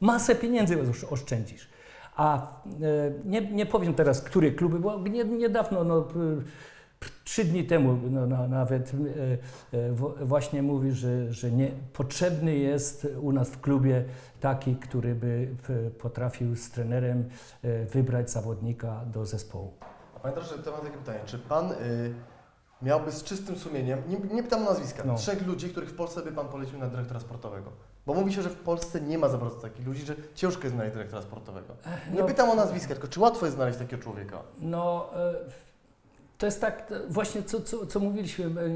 Masę 0.00 0.34
pieniędzy 0.34 0.76
osz- 0.76 1.12
oszczędzisz. 1.12 1.68
A 2.20 2.36
e, 2.36 3.12
nie, 3.24 3.40
nie 3.50 3.66
powiem 3.66 3.94
teraz, 3.94 4.22
które 4.22 4.50
kluby, 4.50 4.78
bo 4.78 4.98
nie, 4.98 5.24
niedawno, 5.24 5.84
no, 5.84 6.08
trzy 7.24 7.44
dni 7.44 7.64
temu 7.64 7.98
no, 8.10 8.26
na, 8.26 8.48
nawet 8.48 8.92
e, 9.72 9.78
e, 9.78 9.92
właśnie 10.26 10.62
mówi, 10.62 10.92
że, 10.92 11.32
że 11.32 11.50
nie, 11.50 11.70
potrzebny 11.92 12.56
jest 12.56 13.06
u 13.20 13.32
nas 13.32 13.50
w 13.50 13.60
klubie 13.60 14.04
taki, 14.40 14.76
który 14.76 15.14
by 15.14 15.48
potrafił 15.98 16.56
z 16.56 16.70
trenerem 16.70 17.28
wybrać 17.92 18.30
zawodnika 18.30 19.04
do 19.04 19.26
zespołu. 19.26 19.72
A 20.16 20.20
pamiętasz, 20.20 20.50
że 20.50 20.58
to 20.58 20.70
mam 20.72 20.80
takie 20.80 20.98
pytanie, 20.98 21.20
czy 21.26 21.38
Pan 21.38 21.72
y, 21.72 21.76
miałby 22.82 23.12
z 23.12 23.24
czystym 23.24 23.56
sumieniem, 23.56 23.98
nie, 24.08 24.34
nie 24.34 24.42
pytam 24.42 24.62
o 24.62 24.64
nazwiska, 24.64 25.02
No. 25.06 25.14
trzech 25.14 25.46
ludzi, 25.46 25.68
których 25.70 25.90
w 25.90 25.96
Polsce 25.96 26.22
by 26.22 26.32
Pan 26.32 26.48
polecił 26.48 26.78
na 26.78 26.86
dyrektora 26.88 27.20
sportowego? 27.20 27.70
Bo 28.06 28.14
mówi 28.14 28.32
się, 28.32 28.42
że 28.42 28.50
w 28.50 28.56
Polsce 28.56 29.00
nie 29.00 29.18
ma 29.18 29.28
za 29.28 29.38
bardzo 29.38 29.56
takich 29.56 29.86
ludzi, 29.86 30.06
że 30.06 30.14
ciężko 30.34 30.62
jest 30.62 30.74
znaleźć 30.74 30.94
dyrektora 30.94 31.22
sportowego. 31.22 31.74
Nie 32.12 32.20
No, 32.20 32.26
pytam 32.26 32.50
o 32.50 32.54
nazwiska, 32.54 32.94
tylko 32.94 33.08
czy 33.08 33.20
łatwo 33.20 33.46
jest 33.46 33.56
znaleźć 33.56 33.78
takiego 33.78 34.02
człowieka? 34.02 34.38
No, 34.60 35.10
e, 35.16 35.34
to 36.38 36.46
jest 36.46 36.60
tak, 36.60 36.92
e, 36.92 37.00
właśnie 37.08 37.42
co, 37.42 37.60
co, 37.60 37.86
co 37.86 38.00
mówiliśmy, 38.00 38.44
e, 38.60 38.64
e, 38.64 38.68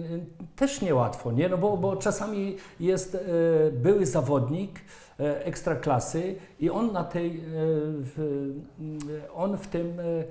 też 0.57 0.81
niełatwo, 0.81 1.33
nie? 1.33 1.49
No 1.49 1.59
bo, 1.59 1.77
bo 1.77 1.97
czasami 1.97 2.57
jest 2.81 3.15
e, 3.15 3.19
były 3.73 4.07
zawodnik 4.07 4.81
e, 5.21 5.45
ekstraklasy 5.47 6.37
i 6.61 6.71
on 6.71 6.93
na 6.93 7.05
tej, 7.05 7.41
e, 7.41 7.43
e, 9.25 9.33
on 9.35 9.57
w 9.59 9.67
tym 9.67 10.01
e, 10.01 10.03
e, 10.03 10.25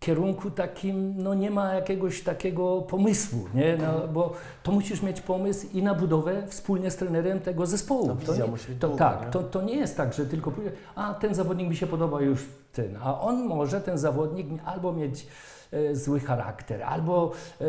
kierunku 0.00 0.50
takim, 0.50 1.14
no 1.22 1.34
nie 1.34 1.50
ma 1.50 1.74
jakiegoś 1.74 2.22
takiego 2.22 2.82
pomysłu, 2.82 3.38
nie? 3.54 3.76
No, 3.76 4.08
bo 4.08 4.32
to 4.62 4.72
musisz 4.72 5.02
mieć 5.02 5.20
pomysł 5.20 5.66
i 5.74 5.82
na 5.82 5.94
budowę 5.94 6.42
wspólnie 6.46 6.90
z 6.90 6.96
trenerem 6.96 7.40
tego 7.40 7.66
zespołu. 7.66 8.06
No, 8.06 8.16
To 8.26 8.34
nie- 8.34 8.74
to, 8.80 8.88
tak, 8.88 9.24
nie? 9.26 9.30
to, 9.30 9.42
to 9.42 9.62
nie 9.62 9.76
jest 9.76 9.96
tak, 9.96 10.14
że 10.14 10.26
tylko 10.26 10.52
a 10.94 11.14
ten 11.14 11.34
zawodnik 11.34 11.68
mi 11.68 11.76
się 11.76 11.86
podoba 11.86 12.20
już 12.20 12.46
ten, 12.72 12.96
a 13.02 13.20
on 13.20 13.44
może 13.46 13.80
ten 13.80 13.98
zawodnik 13.98 14.46
albo 14.64 14.92
mieć 14.92 15.26
e, 15.72 15.94
zły 15.96 16.20
charakter, 16.20 16.82
albo 16.82 17.32
e, 17.60 17.64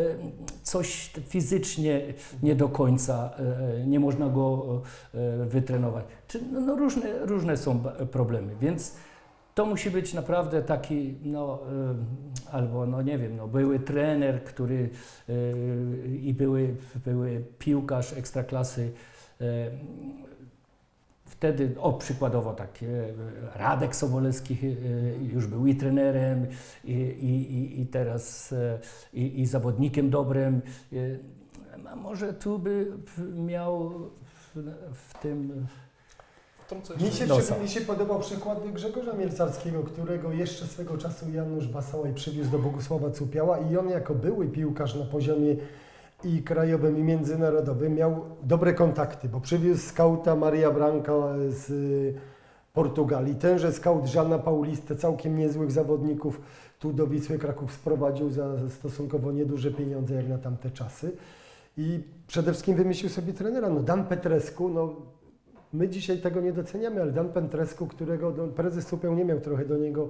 coś 0.62 1.12
fizycznie 1.28 2.00
nie 2.42 2.54
do 2.54 2.68
końca, 2.68 3.30
e, 3.82 3.86
nie 3.86 4.00
można 4.00 4.28
go 4.28 4.80
wytrenować. 5.46 6.04
Czy, 6.28 6.40
no, 6.52 6.60
no 6.60 6.76
różne, 6.76 7.26
różne 7.26 7.56
są 7.56 7.78
problemy, 8.12 8.52
więc 8.60 8.94
to 9.54 9.66
musi 9.66 9.90
być 9.90 10.14
naprawdę 10.14 10.62
taki, 10.62 11.14
no, 11.24 11.58
e, 12.50 12.52
albo 12.54 12.86
no 12.86 13.02
nie 13.02 13.18
wiem, 13.18 13.36
no, 13.36 13.48
były 13.48 13.80
trener, 13.80 14.44
który 14.44 14.90
e, 15.28 15.32
i 16.16 16.34
były, 16.34 16.74
były 17.04 17.44
piłkarz 17.58 18.12
ekstraklasy. 18.12 18.92
e, 19.40 19.44
Wtedy, 21.24 21.74
o 21.80 21.92
przykładowo 21.92 22.52
tak, 22.54 22.78
Radek 23.54 23.96
Sobolewski 23.96 24.56
już 25.32 25.46
był 25.46 25.66
i 25.66 25.74
trenerem, 25.74 26.46
i, 26.84 26.92
i, 26.92 27.80
i- 27.80 27.86
teraz 27.86 28.54
i, 29.14 29.40
i 29.40 29.46
zawodnikiem 29.46 30.10
dobrym. 30.10 30.60
A 31.92 31.96
może 31.96 32.32
tu 32.34 32.58
by 32.58 32.86
miał 33.36 33.90
w, 34.24 34.56
w 34.94 35.18
tym 35.22 35.66
Wtrącę 36.80 37.04
Mi 37.04 37.12
się, 37.12 37.26
Nosa. 37.26 37.54
przy, 37.54 37.62
mi 37.62 37.68
się 37.68 37.80
podobał 37.80 38.20
przykład 38.20 38.72
Grzegorza 38.72 39.12
Mielcarskiego, 39.12 39.82
którego 39.82 40.32
jeszcze 40.32 40.66
swego 40.66 40.98
czasu 40.98 41.30
Janusz 41.30 41.68
Basałaj 41.68 42.14
przywiózł 42.14 42.50
do 42.50 42.58
Bogusława 42.58 43.10
Cupiała 43.10 43.58
i 43.58 43.76
on 43.76 43.88
jako 43.90 44.14
były 44.14 44.48
piłkarz 44.48 44.94
na 44.94 45.04
poziomie 45.04 45.56
i 46.24 46.42
krajowym 46.42 46.98
i 46.98 47.02
międzynarodowym 47.02 47.94
miał 47.94 48.24
dobre 48.42 48.74
kontakty, 48.74 49.28
bo 49.28 49.40
przywiózł 49.40 49.88
skauta 49.88 50.36
Maria 50.36 50.70
Branca 50.70 51.12
z 51.48 51.70
y, 51.70 52.14
Portugalii. 52.72 53.34
Tenże 53.34 53.72
skaut 53.72 54.06
Żana 54.06 54.38
Pauliste, 54.38 54.96
całkiem 54.96 55.38
niezłych 55.38 55.72
zawodników, 55.72 56.40
tu 56.78 56.92
do 56.92 57.06
Wisły 57.06 57.38
Kraków 57.38 57.72
sprowadził 57.72 58.30
za 58.30 58.44
stosunkowo 58.68 59.32
nieduże 59.32 59.70
pieniądze 59.70 60.14
jak 60.14 60.28
na 60.28 60.38
tamte 60.38 60.70
czasy. 60.70 61.12
I 61.76 62.00
przede 62.26 62.52
wszystkim 62.52 62.76
wymyślił 62.76 63.10
sobie 63.10 63.32
trenera. 63.32 63.68
No 63.68 63.80
Dan 63.80 64.04
Petrescu, 64.04 64.68
no 64.68 64.96
My 65.72 65.88
dzisiaj 65.88 66.18
tego 66.18 66.40
nie 66.40 66.52
doceniamy, 66.52 67.02
ale 67.02 67.12
Dan 67.12 67.28
Pentrescu, 67.28 67.86
którego 67.86 68.32
prezes 68.56 68.86
Supeł 68.86 69.14
nie 69.14 69.24
miał 69.24 69.40
trochę 69.40 69.64
do 69.64 69.76
niego 69.76 70.08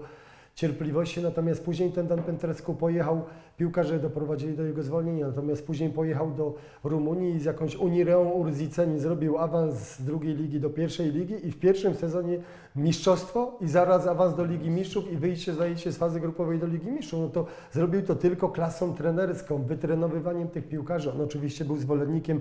cierpliwości, 0.55 1.23
natomiast 1.23 1.65
później 1.65 1.93
ten 1.93 2.07
Dan 2.07 2.23
Pentrescu 2.23 2.75
pojechał, 2.75 3.23
piłkarze 3.57 3.99
doprowadzili 3.99 4.57
do 4.57 4.65
jego 4.65 4.83
zwolnienia, 4.83 5.27
natomiast 5.27 5.67
później 5.67 5.91
pojechał 5.91 6.31
do 6.31 6.55
Rumunii 6.85 7.35
i 7.35 7.41
z 7.41 7.45
jakąś 7.45 7.77
Unireą 7.77 8.31
Urziceni 8.31 9.01
zrobił 9.01 9.39
awans 9.39 9.75
z 9.75 10.03
drugiej 10.03 10.35
ligi 10.35 10.61
do 10.61 10.71
pierwszej 10.71 11.13
ligi 11.13 11.47
i 11.47 11.53
w 11.53 11.59
pierwszym 11.59 11.95
sezonie 11.95 12.39
mistrzostwo 12.77 13.59
i 13.61 13.69
zaraz 13.69 14.07
awans 14.07 14.37
do 14.37 14.45
Ligi 14.45 14.71
Mistrzów 14.71 15.13
i 15.13 15.17
wyjście 15.17 15.55
zajęcie 15.55 15.93
z 15.93 15.97
fazy 15.97 16.21
grupowej 16.21 16.59
do 16.59 16.67
Ligi 16.67 16.91
Mistrzów. 16.91 17.21
No 17.21 17.29
to 17.29 17.47
zrobił 17.73 18.03
to 18.03 18.15
tylko 18.15 18.49
klasą 18.49 18.95
trenerską, 18.95 19.63
wytrenowywaniem 19.63 20.49
tych 20.49 20.69
piłkarzy. 20.69 21.13
On 21.13 21.21
oczywiście 21.21 21.65
był 21.65 21.77
zwolennikiem 21.77 22.41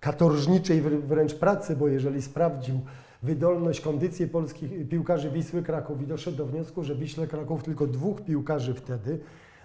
katorżniczej 0.00 0.82
wr- 0.82 1.02
wręcz 1.02 1.34
pracy, 1.34 1.76
bo 1.76 1.88
jeżeli 1.88 2.22
sprawdził 2.22 2.80
wydolność, 3.22 3.80
kondycję 3.80 4.26
polskich 4.26 4.88
piłkarzy 4.88 5.30
Wisły 5.30 5.62
Kraków 5.62 6.02
i 6.02 6.06
doszedł 6.06 6.36
do 6.36 6.46
wniosku, 6.46 6.84
że 6.84 6.94
Wiśle 6.94 7.26
Kraków 7.26 7.62
tylko 7.62 7.86
dwóch 7.86 8.20
piłkarzy 8.20 8.74
wtedy 8.74 9.18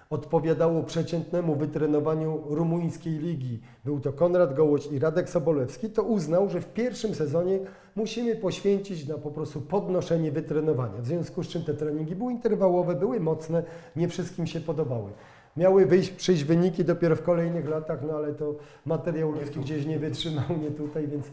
odpowiadało 0.10 0.84
przeciętnemu 0.84 1.56
wytrenowaniu 1.56 2.42
rumuńskiej 2.46 3.20
ligi. 3.20 3.60
Był 3.86 4.00
to 4.00 4.14
Konrad 4.14 4.56
Gołoć 4.56 4.88
i 4.92 5.00
Radek 5.00 5.30
Sobolewski, 5.30 5.90
to 5.90 6.04
uznał, 6.04 6.50
że 6.50 6.62
w 6.62 6.74
pierwszym 6.74 7.16
sezonie 7.16 7.60
musimy 7.96 8.36
poświęcić 8.36 9.08
na 9.08 9.18
po 9.18 9.32
prostu 9.32 9.62
podnoszenie 9.62 10.32
wytrenowania. 10.32 11.02
W 11.02 11.08
związku 11.08 11.44
z 11.44 11.48
czym 11.48 11.64
te 11.64 11.74
treningi 11.74 12.16
były 12.16 12.32
interwałowe, 12.32 12.96
były 12.96 13.20
mocne, 13.20 13.64
nie 13.96 14.08
wszystkim 14.08 14.48
się 14.48 14.60
podobały. 14.60 15.12
Miały 15.58 15.86
wyjść, 15.86 16.10
przyjść 16.10 16.44
wyniki 16.44 16.86
dopiero 16.86 17.16
w 17.16 17.22
kolejnych 17.22 17.70
latach, 17.70 18.00
no 18.08 18.14
ale 18.14 18.34
to 18.34 18.56
materiał 18.86 19.32
ludzki 19.32 19.60
gdzieś 19.60 19.86
nie 19.86 20.00
wytrzymał, 20.00 20.44
nie 20.62 20.72
tutaj, 20.72 21.08
więc 21.08 21.26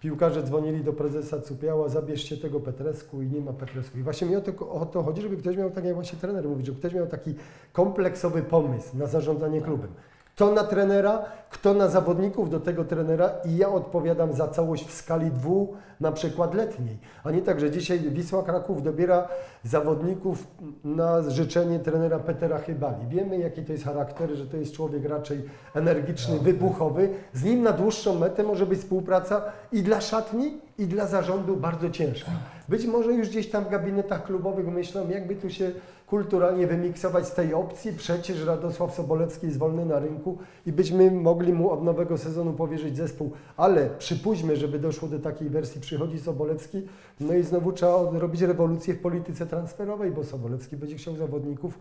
piłkarze 0.00 0.42
dzwonili 0.42 0.84
do 0.84 0.92
prezesa 0.92 1.40
Cupiała, 1.40 1.88
zabierzcie 1.88 2.36
tego 2.36 2.60
Petresku 2.60 3.22
i 3.22 3.26
nie 3.26 3.40
ma 3.40 3.52
Petresku. 3.52 3.98
I 3.98 4.02
właśnie 4.02 4.26
mi 4.26 4.36
o 4.36 4.40
to, 4.40 4.70
o 4.70 4.86
to 4.86 5.02
chodzi, 5.02 5.22
żeby 5.22 5.36
ktoś 5.36 5.56
miał, 5.56 5.70
tak 5.70 5.84
jak 5.84 5.94
właśnie 5.94 6.18
trener 6.18 6.44
mówi, 6.44 6.66
żeby 6.66 6.78
ktoś 6.78 6.94
miał 6.94 7.06
taki 7.06 7.34
kompleksowy 7.72 8.42
pomysł 8.42 8.96
na 8.96 9.06
zarządzanie 9.06 9.60
klubem. 9.60 9.90
Kto 10.36 10.52
na 10.52 10.64
trenera, 10.64 11.24
kto 11.50 11.74
na 11.74 11.88
zawodników 11.88 12.50
do 12.50 12.60
tego 12.60 12.84
trenera 12.84 13.30
i 13.44 13.56
ja 13.56 13.68
odpowiadam 13.68 14.34
za 14.34 14.48
całość 14.48 14.86
w 14.86 14.92
skali 14.92 15.30
dwu, 15.30 15.74
na 16.00 16.12
przykład 16.12 16.54
letniej. 16.54 16.98
A 17.24 17.30
nie 17.30 17.42
tak, 17.42 17.60
że 17.60 17.70
dzisiaj 17.70 17.98
Wisła 17.98 18.42
Kraków 18.42 18.82
dobiera 18.82 19.28
zawodników 19.64 20.46
na 20.84 21.30
życzenie 21.30 21.78
trenera 21.78 22.18
Petera 22.18 22.58
Chybali. 22.58 23.06
Wiemy, 23.08 23.38
jaki 23.38 23.62
to 23.62 23.72
jest 23.72 23.84
charakter, 23.84 24.30
że 24.30 24.46
to 24.46 24.56
jest 24.56 24.72
człowiek 24.72 25.08
raczej 25.08 25.42
energiczny, 25.74 26.38
wybuchowy. 26.38 27.08
Z 27.32 27.44
nim 27.44 27.62
na 27.62 27.72
dłuższą 27.72 28.18
metę 28.18 28.42
może 28.42 28.66
być 28.66 28.78
współpraca 28.78 29.42
i 29.72 29.82
dla 29.82 30.00
szatni, 30.00 30.60
i 30.78 30.86
dla 30.86 31.06
zarządu 31.06 31.56
bardzo 31.56 31.90
ciężka. 31.90 32.30
Być 32.68 32.86
może 32.86 33.12
już 33.12 33.28
gdzieś 33.28 33.50
tam 33.50 33.64
w 33.64 33.68
gabinetach 33.68 34.24
klubowych 34.24 34.66
myślą, 34.66 35.08
jakby 35.08 35.36
tu 35.36 35.50
się 35.50 35.72
kulturalnie 36.06 36.66
wymiksować 36.66 37.26
z 37.26 37.34
tej 37.34 37.54
opcji. 37.54 37.92
Przecież 37.92 38.44
Radosław 38.44 38.94
Sobolewski 38.94 39.46
jest 39.46 39.58
wolny 39.58 39.84
na 39.84 39.98
rynku 39.98 40.38
i 40.66 40.72
byśmy 40.72 41.10
mogli 41.10 41.52
mu 41.52 41.70
od 41.70 41.84
nowego 41.84 42.18
sezonu 42.18 42.52
powierzyć 42.52 42.96
zespół. 42.96 43.32
Ale 43.56 43.90
przypuśćmy, 43.98 44.56
żeby 44.56 44.78
doszło 44.78 45.08
do 45.08 45.18
takiej 45.18 45.48
wersji, 45.48 45.80
przychodzi 45.80 46.18
Sobolewski, 46.18 46.82
no 47.20 47.34
i 47.34 47.42
znowu 47.42 47.72
trzeba 47.72 48.10
robić 48.12 48.42
rewolucję 48.42 48.94
w 48.94 49.00
polityce 49.00 49.46
transferowej, 49.46 50.10
bo 50.10 50.24
Sobolewski 50.24 50.76
będzie 50.76 50.96
chciał 50.96 51.16
zawodników 51.16 51.78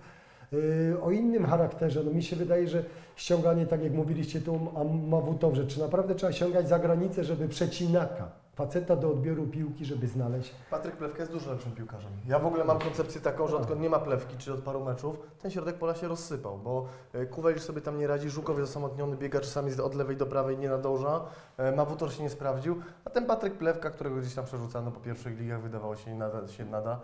yy, 0.52 0.60
o 1.02 1.12
innym 1.12 1.46
charakterze. 1.46 2.04
No 2.04 2.12
mi 2.12 2.24
się 2.24 2.36
wydaje, 2.36 2.68
że 2.68 2.84
ściąganie, 3.16 3.66
tak 3.66 3.84
jak 3.84 3.94
mówiliście 3.94 4.42
tu 4.42 4.56
o 4.76 4.84
Mawutowrze, 4.84 5.68
czy 5.68 5.80
naprawdę 5.80 6.16
trzeba 6.16 6.32
sięgać 6.32 6.70
za 6.70 6.80
granicę, 6.80 7.24
żeby 7.24 7.48
przecinaka, 7.48 8.45
faceta 8.56 8.96
do 8.96 9.10
odbioru 9.12 9.48
piłki, 9.48 9.86
żeby 9.86 10.08
znaleźć. 10.08 10.56
Patryk 10.70 10.96
Plewka 10.96 11.20
jest 11.20 11.32
dużo 11.32 11.52
lepszym 11.52 11.72
piłkarzem. 11.72 12.12
Ja 12.28 12.40
w 12.40 12.46
ogóle 12.46 12.64
mam 12.64 12.80
koncepcję 12.80 13.22
taką, 13.22 13.48
że 13.48 13.58
odkąd 13.58 13.82
nie 13.82 13.90
ma 13.90 14.00
Plewki, 14.00 14.38
czy 14.38 14.54
od 14.54 14.60
paru 14.60 14.84
meczów, 14.84 15.20
ten 15.42 15.52
środek 15.52 15.76
pola 15.76 15.96
się 15.96 16.08
rozsypał, 16.08 16.58
bo 16.58 16.88
e, 17.14 17.26
Kuwelisz 17.26 17.62
sobie 17.62 17.82
tam 17.82 17.98
nie 17.98 18.08
radzi, 18.08 18.30
Żukow 18.30 18.58
jest 18.58 18.72
osamotniony, 18.72 19.18
biega 19.18 19.40
czasami 19.40 19.74
od 19.74 19.96
lewej 19.96 20.18
do 20.18 20.26
prawej, 20.26 20.58
nie 20.58 20.70
nadąża, 20.70 21.22
e, 21.58 21.72
Mawutor 21.72 22.14
się 22.14 22.24
nie 22.24 22.30
sprawdził, 22.30 22.82
a 23.06 23.10
ten 23.10 23.26
Patryk 23.26 23.54
Plewka, 23.54 23.90
którego 23.90 24.16
gdzieś 24.16 24.36
tam 24.36 24.46
przerzucano 24.46 24.92
po 24.92 25.00
pierwszych 25.00 25.40
ligach, 25.40 25.62
wydawało 25.62 25.96
się, 25.96 26.16
nada, 26.16 26.48
się 26.48 26.66
nada, 26.66 27.00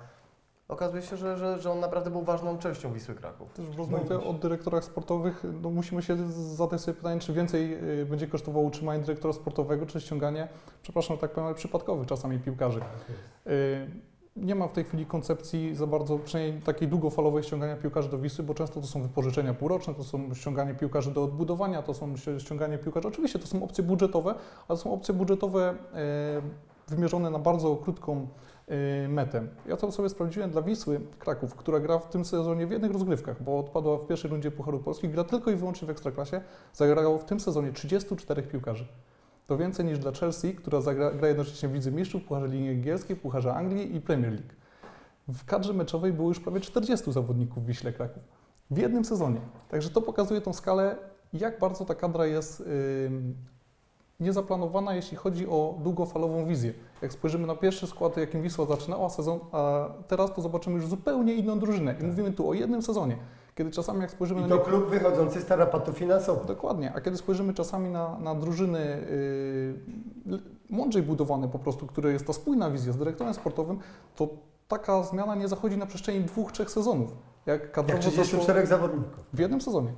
okazuje 0.71 1.01
się, 1.01 1.17
że, 1.17 1.37
że, 1.37 1.59
że 1.61 1.71
on 1.71 1.79
naprawdę 1.79 2.09
był 2.11 2.21
ważną 2.21 2.57
częścią 2.57 2.93
Wisły 2.93 3.15
Kraków. 3.15 3.53
Też 3.53 3.65
w 3.65 3.77
rozmowie 3.77 4.23
o 4.23 4.33
dyrektorach 4.33 4.83
sportowych 4.83 5.43
no 5.61 5.69
musimy 5.69 6.01
się 6.01 6.17
zadać 6.31 6.81
sobie 6.81 6.95
pytanie, 6.97 7.19
czy 7.19 7.33
więcej 7.33 7.73
y, 8.01 8.05
będzie 8.05 8.27
kosztowało 8.27 8.65
utrzymanie 8.65 9.03
dyrektora 9.03 9.33
sportowego, 9.33 9.85
czy 9.85 10.01
ściąganie, 10.01 10.47
przepraszam, 10.81 11.17
tak 11.17 11.31
powiem, 11.31 11.55
przypadkowych 11.55 12.07
czasami 12.07 12.39
piłkarzy. 12.39 12.79
Y, 13.47 13.51
Nie 14.35 14.55
ma 14.55 14.67
w 14.67 14.71
tej 14.71 14.83
chwili 14.83 15.05
koncepcji 15.05 15.75
za 15.75 15.87
bardzo, 15.87 16.19
przynajmniej 16.19 16.61
takiej 16.61 16.87
długofalowej 16.87 17.43
ściągania 17.43 17.75
piłkarzy 17.75 18.09
do 18.09 18.17
Wisły, 18.17 18.43
bo 18.43 18.53
często 18.53 18.81
to 18.81 18.87
są 18.87 19.01
wypożyczenia 19.01 19.53
półroczne, 19.53 19.93
to 19.95 20.03
są 20.03 20.33
ściąganie 20.33 20.73
piłkarzy 20.73 21.11
do 21.11 21.23
odbudowania, 21.23 21.81
to 21.81 21.93
są 21.93 22.13
ści- 22.13 22.39
ściąganie 22.39 22.77
piłkarzy. 22.77 23.07
Oczywiście 23.07 23.39
to 23.39 23.47
są 23.47 23.63
opcje 23.63 23.83
budżetowe, 23.83 24.29
ale 24.67 24.67
to 24.67 24.77
są 24.77 24.93
opcje 24.93 25.13
budżetowe 25.13 25.69
e, 25.69 26.41
wymierzone 26.87 27.29
na 27.29 27.39
bardzo 27.39 27.75
krótką 27.75 28.27
e, 28.71 29.07
metę. 29.07 29.47
Ja 29.67 29.77
to 29.77 29.91
sobie 29.91 30.09
sprawdziłem 30.09 30.51
dla 30.51 30.61
Wisły 30.61 31.01
Kraków, 31.19 31.55
która 31.55 31.79
gra 31.79 31.99
w 31.99 32.09
tym 32.09 32.25
sezonie 32.25 32.67
w 32.67 32.71
jednych 32.71 32.91
rozgrywkach, 32.91 33.43
bo 33.43 33.59
odpadła 33.59 33.97
w 33.97 34.07
pierwszej 34.07 34.31
rundzie 34.31 34.51
Pucharu 34.51 34.79
Polski, 34.79 35.09
gra 35.09 35.23
tylko 35.23 35.51
i 35.51 35.55
wyłącznie 35.55 35.87
w 35.87 35.91
Ekstraklasie, 35.91 36.41
zagrało 36.73 37.17
w 37.17 37.25
tym 37.25 37.39
sezonie 37.39 37.71
34 37.71 38.43
piłkarzy. 38.43 38.87
To 39.47 39.57
więcej 39.57 39.85
niż 39.85 39.99
dla 39.99 40.11
Chelsea, 40.11 40.55
która 40.55 40.81
zagra, 40.81 41.11
gra 41.11 41.27
jednocześnie 41.27 41.69
w 41.69 41.73
Lidze 41.73 41.91
Mistrzów, 41.91 42.23
Pucharze 42.23 42.47
Ligi 42.47 42.69
Angielskiej, 42.69 43.15
Pucharze 43.15 43.53
Anglii 43.53 43.95
i 43.95 44.01
Premier 44.01 44.31
League. 44.31 44.53
W 45.27 45.45
kadrze 45.45 45.73
meczowej 45.73 46.13
było 46.13 46.29
już 46.29 46.39
prawie 46.39 46.59
40 46.59 47.11
zawodników 47.11 47.63
w 47.63 47.65
Wiśle 47.65 47.93
Kraków. 47.93 48.23
W 48.71 48.77
jednym 48.77 49.05
sezonie. 49.05 49.41
Także 49.69 49.89
to 49.89 50.01
pokazuje 50.01 50.41
tą 50.41 50.53
skalę, 50.53 50.95
jak 51.33 51.59
bardzo 51.59 51.85
ta 51.85 51.95
kadra 51.95 52.25
jest 52.25 52.63
ym, 53.07 53.35
niezaplanowana, 54.21 54.95
jeśli 54.95 55.17
chodzi 55.17 55.47
o 55.47 55.75
długofalową 55.83 56.45
wizję. 56.45 56.73
Jak 57.01 57.13
spojrzymy 57.13 57.47
na 57.47 57.55
pierwszy 57.55 57.87
skład, 57.87 58.17
jakim 58.17 58.41
Wisła 58.41 58.65
zaczynała 58.65 59.09
sezon, 59.09 59.39
a 59.51 59.89
teraz 60.07 60.33
to 60.33 60.41
zobaczymy 60.41 60.75
już 60.75 60.87
zupełnie 60.87 61.33
inną 61.33 61.59
drużynę. 61.59 61.95
I 62.01 62.03
mówimy 62.03 62.31
tu 62.31 62.49
o 62.49 62.53
jednym 62.53 62.81
sezonie. 62.81 63.17
Kiedy 63.55 63.71
czasami 63.71 64.01
jak 64.01 64.11
spojrzymy 64.11 64.41
I 64.41 64.43
na 64.43 64.49
to 64.57 64.59
klub 64.59 64.89
wychodzący 64.89 65.41
z 65.41 65.45
tarapatu 65.45 65.93
finansowego. 65.93 66.45
Dokładnie, 66.45 66.93
a 66.95 67.01
kiedy 67.01 67.17
spojrzymy 67.17 67.53
czasami 67.53 67.89
na, 67.89 68.17
na 68.19 68.35
drużyny 68.35 68.79
yy, 70.25 70.39
mądrzej 70.69 71.03
budowane 71.03 71.47
po 71.47 71.59
prostu, 71.59 71.87
które 71.87 72.11
jest 72.11 72.27
ta 72.27 72.33
spójna 72.33 72.71
wizja 72.71 72.93
z 72.93 72.97
dyrektorem 72.97 73.33
sportowym, 73.33 73.79
to 74.15 74.29
taka 74.67 75.03
zmiana 75.03 75.35
nie 75.35 75.47
zachodzi 75.47 75.77
na 75.77 75.85
przestrzeni 75.85 76.23
dwóch, 76.23 76.51
trzech 76.51 76.71
sezonów. 76.71 77.15
Jak 77.45 77.61
Jak 77.61 77.71
kadrowo 77.71 78.03
zaszło 78.03 78.23
34 78.23 78.67
zawodników. 78.67 79.25
w 79.33 79.39
jednym 79.39 79.61
sezonie. 79.61 79.93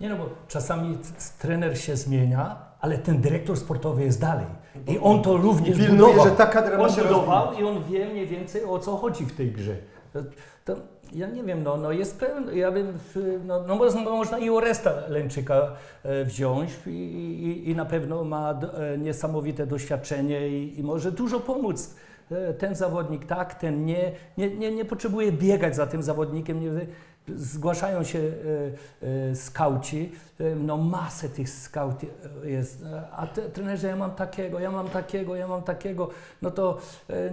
Nie 0.00 0.08
no, 0.08 0.16
bo 0.16 0.24
czasami 0.48 0.98
trener 1.38 1.78
się 1.78 1.96
zmienia, 1.96 2.56
ale 2.80 2.98
ten 2.98 3.20
dyrektor 3.20 3.56
sportowy 3.56 4.04
jest 4.04 4.20
dalej. 4.20 4.46
I 4.88 4.98
on 4.98 5.22
to 5.22 5.36
również 5.36 5.76
Pilnuje, 5.78 5.98
budował. 6.12 6.24
że 6.24 6.30
ta 6.36 6.46
kadra 6.46 6.78
ma 6.78 6.84
On 6.84 6.92
się 6.92 7.02
budował 7.02 7.52
i 7.52 7.64
on 7.64 7.84
wie 7.84 8.06
mniej 8.08 8.26
więcej 8.26 8.64
o 8.64 8.78
co 8.78 8.96
chodzi 8.96 9.24
w 9.24 9.36
tej 9.36 9.50
grze. 9.52 9.76
To, 10.12 10.18
to, 10.64 10.74
ja 11.12 11.26
nie 11.28 11.42
wiem, 11.42 11.62
no, 11.62 11.76
no 11.76 11.92
jest 11.92 12.20
pewien, 12.20 12.56
ja 12.56 12.70
bym, 12.72 12.86
w- 12.98 13.40
no, 13.44 13.62
no 13.68 13.74
można, 13.76 14.00
można 14.02 14.38
i 14.38 14.50
Oresta 14.50 14.92
Lęczyka 15.08 15.72
e, 16.02 16.24
wziąć 16.24 16.70
i, 16.86 16.90
i, 16.90 17.70
i 17.70 17.74
na 17.76 17.84
pewno 17.84 18.24
ma 18.24 18.50
e, 18.94 18.98
niesamowite 18.98 19.66
doświadczenie 19.66 20.48
i, 20.48 20.80
i 20.80 20.82
może 20.82 21.12
dużo 21.12 21.40
pomóc. 21.40 21.94
E, 22.30 22.54
Ten 22.54 22.74
zawodnik 22.74 23.26
tak, 23.26 23.54
ten 23.54 23.84
nie, 23.84 24.12
nie, 24.38 24.56
nie, 24.56 24.72
nie 24.72 24.84
potrzebuje 24.84 25.32
biegać 25.32 25.76
za 25.76 25.86
tym 25.86 26.02
zawodnikiem. 26.02 26.60
Nie, 26.60 26.86
zgłaszają 27.28 28.04
się 28.04 28.18
e, 28.18 29.06
e, 29.30 29.34
skauci, 29.34 30.12
e, 30.40 30.54
no 30.54 30.76
masę 30.76 31.28
tych 31.28 31.50
skautów 31.50 32.08
jest, 32.44 32.84
a 33.12 33.26
te, 33.26 33.42
trenerze 33.42 33.88
ja 33.88 33.96
mam 33.96 34.10
takiego, 34.10 34.60
ja 34.60 34.70
mam 34.70 34.88
takiego, 34.88 35.36
ja 35.36 35.48
mam 35.48 35.62
takiego, 35.62 36.10
no 36.42 36.50
to 36.50 36.78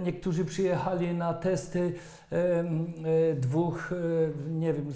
niektórzy 0.04 0.44
przyjechali 0.44 1.14
na 1.14 1.34
testy 1.34 1.92
dwóch, 3.36 3.90
nie 4.50 4.72
wiem, 4.72 4.92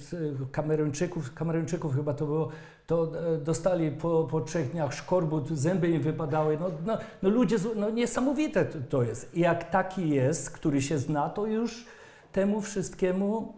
Kameruńczyków, 0.52 1.35
Kameruńczyków 1.35 1.94
chyba 1.94 2.14
to 2.14 2.26
było, 2.26 2.48
to 2.87 3.12
dostali 3.44 3.90
po, 3.90 4.24
po 4.24 4.40
trzech 4.40 4.70
dniach 4.70 4.94
szkorbut, 4.94 5.48
zęby 5.48 5.88
im 5.88 6.02
wypadały, 6.02 6.59
no, 6.61 6.70
no, 6.87 6.98
no 7.22 7.28
ludzie, 7.28 7.56
no 7.76 7.90
niesamowite 7.90 8.64
to 8.64 9.02
jest. 9.02 9.35
I 9.35 9.40
jak 9.40 9.70
taki 9.70 10.11
jest, 10.11 10.50
który 10.50 10.82
się 10.82 10.98
zna, 10.98 11.28
to 11.30 11.46
już 11.46 11.87
temu 12.32 12.61
wszystkiemu 12.61 13.54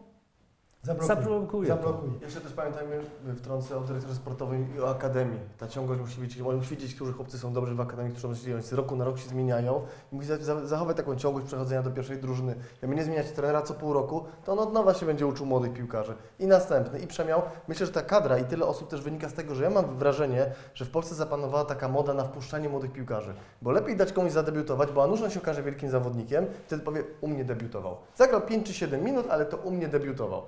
Zablokuje. 0.83 1.09
zablokuje. 1.17 1.69
Zablokuje. 1.69 2.13
Jeszcze 2.23 2.41
też 2.41 2.53
pamiętajmy, 2.53 3.01
wtrącę 3.37 3.77
o 3.77 3.81
dyrektorze 3.81 4.15
sportowym 4.15 4.77
i 4.77 4.81
o 4.81 4.91
akademii. 4.91 5.41
Ta 5.59 5.69
ciągłość 5.69 6.01
musi 6.01 6.21
być, 6.21 6.41
on 6.41 6.57
musi 6.57 6.71
wiedzieć, 6.71 6.95
którzy 6.95 7.13
chłopcy 7.13 7.39
są 7.39 7.53
dobrzy 7.53 7.75
w 7.75 7.81
akademii, 7.81 8.13
którzy 8.13 8.29
musi 8.29 8.47
wiedzieć, 8.47 8.67
z 8.67 8.73
roku 8.73 8.97
na 8.97 9.05
rok 9.05 9.19
się 9.19 9.29
zmieniają. 9.29 9.83
I 10.13 10.17
musi 10.17 10.29
za- 10.29 10.37
za- 10.37 10.67
zachować 10.67 10.97
taką 10.97 11.17
ciągłość 11.17 11.47
przechodzenia 11.47 11.83
do 11.83 11.91
pierwszej 11.91 12.19
drużyny. 12.19 12.55
Jakby 12.83 12.97
nie 12.97 13.05
zmieniać 13.05 13.31
trenera 13.31 13.63
co 13.63 13.75
pół 13.75 13.93
roku, 13.93 14.25
to 14.45 14.53
on 14.53 14.59
od 14.59 14.73
nowa 14.73 14.95
się 14.95 15.07
będzie 15.07 15.27
uczył 15.27 15.47
młodych 15.47 15.73
piłkarzy. 15.73 16.15
I 16.39 16.47
następny, 16.47 16.99
i 16.99 17.07
przemiał. 17.07 17.43
Myślę, 17.69 17.87
że 17.87 17.93
ta 17.93 18.03
kadra 18.03 18.39
i 18.39 18.45
tyle 18.45 18.67
osób 18.67 18.89
też 18.89 19.01
wynika 19.01 19.29
z 19.29 19.33
tego, 19.35 19.55
że 19.55 19.65
ja 19.65 19.71
mam 19.71 19.85
wrażenie, 19.97 20.53
że 20.75 20.85
w 20.85 20.91
Polsce 20.91 21.15
zapanowała 21.15 21.65
taka 21.65 21.89
moda 21.89 22.15
na 22.15 22.25
wpuszczanie 22.25 22.69
młodych 22.69 22.93
piłkarzy. 22.93 23.35
Bo 23.63 23.71
lepiej 23.71 23.97
dać 23.97 24.13
komuś 24.13 24.33
zadebiutować, 24.33 24.93
bo 24.93 25.03
a 25.03 25.07
nuż 25.07 25.23
on 25.23 25.31
się 25.31 25.41
okaże 25.41 25.63
wielkim 25.63 25.91
zawodnikiem, 25.91 26.47
wtedy 26.67 26.83
powie, 26.83 27.05
u 27.21 27.29
mnie 27.29 27.45
debiutował. 27.45 27.97
Zagrał 28.17 28.41
5 28.41 28.67
czy 28.67 28.75
7 28.75 29.05
minut, 29.05 29.27
ale 29.31 29.45
to 29.47 29.57
u 29.57 29.71
mnie 29.71 29.89
debiutował. 29.89 30.43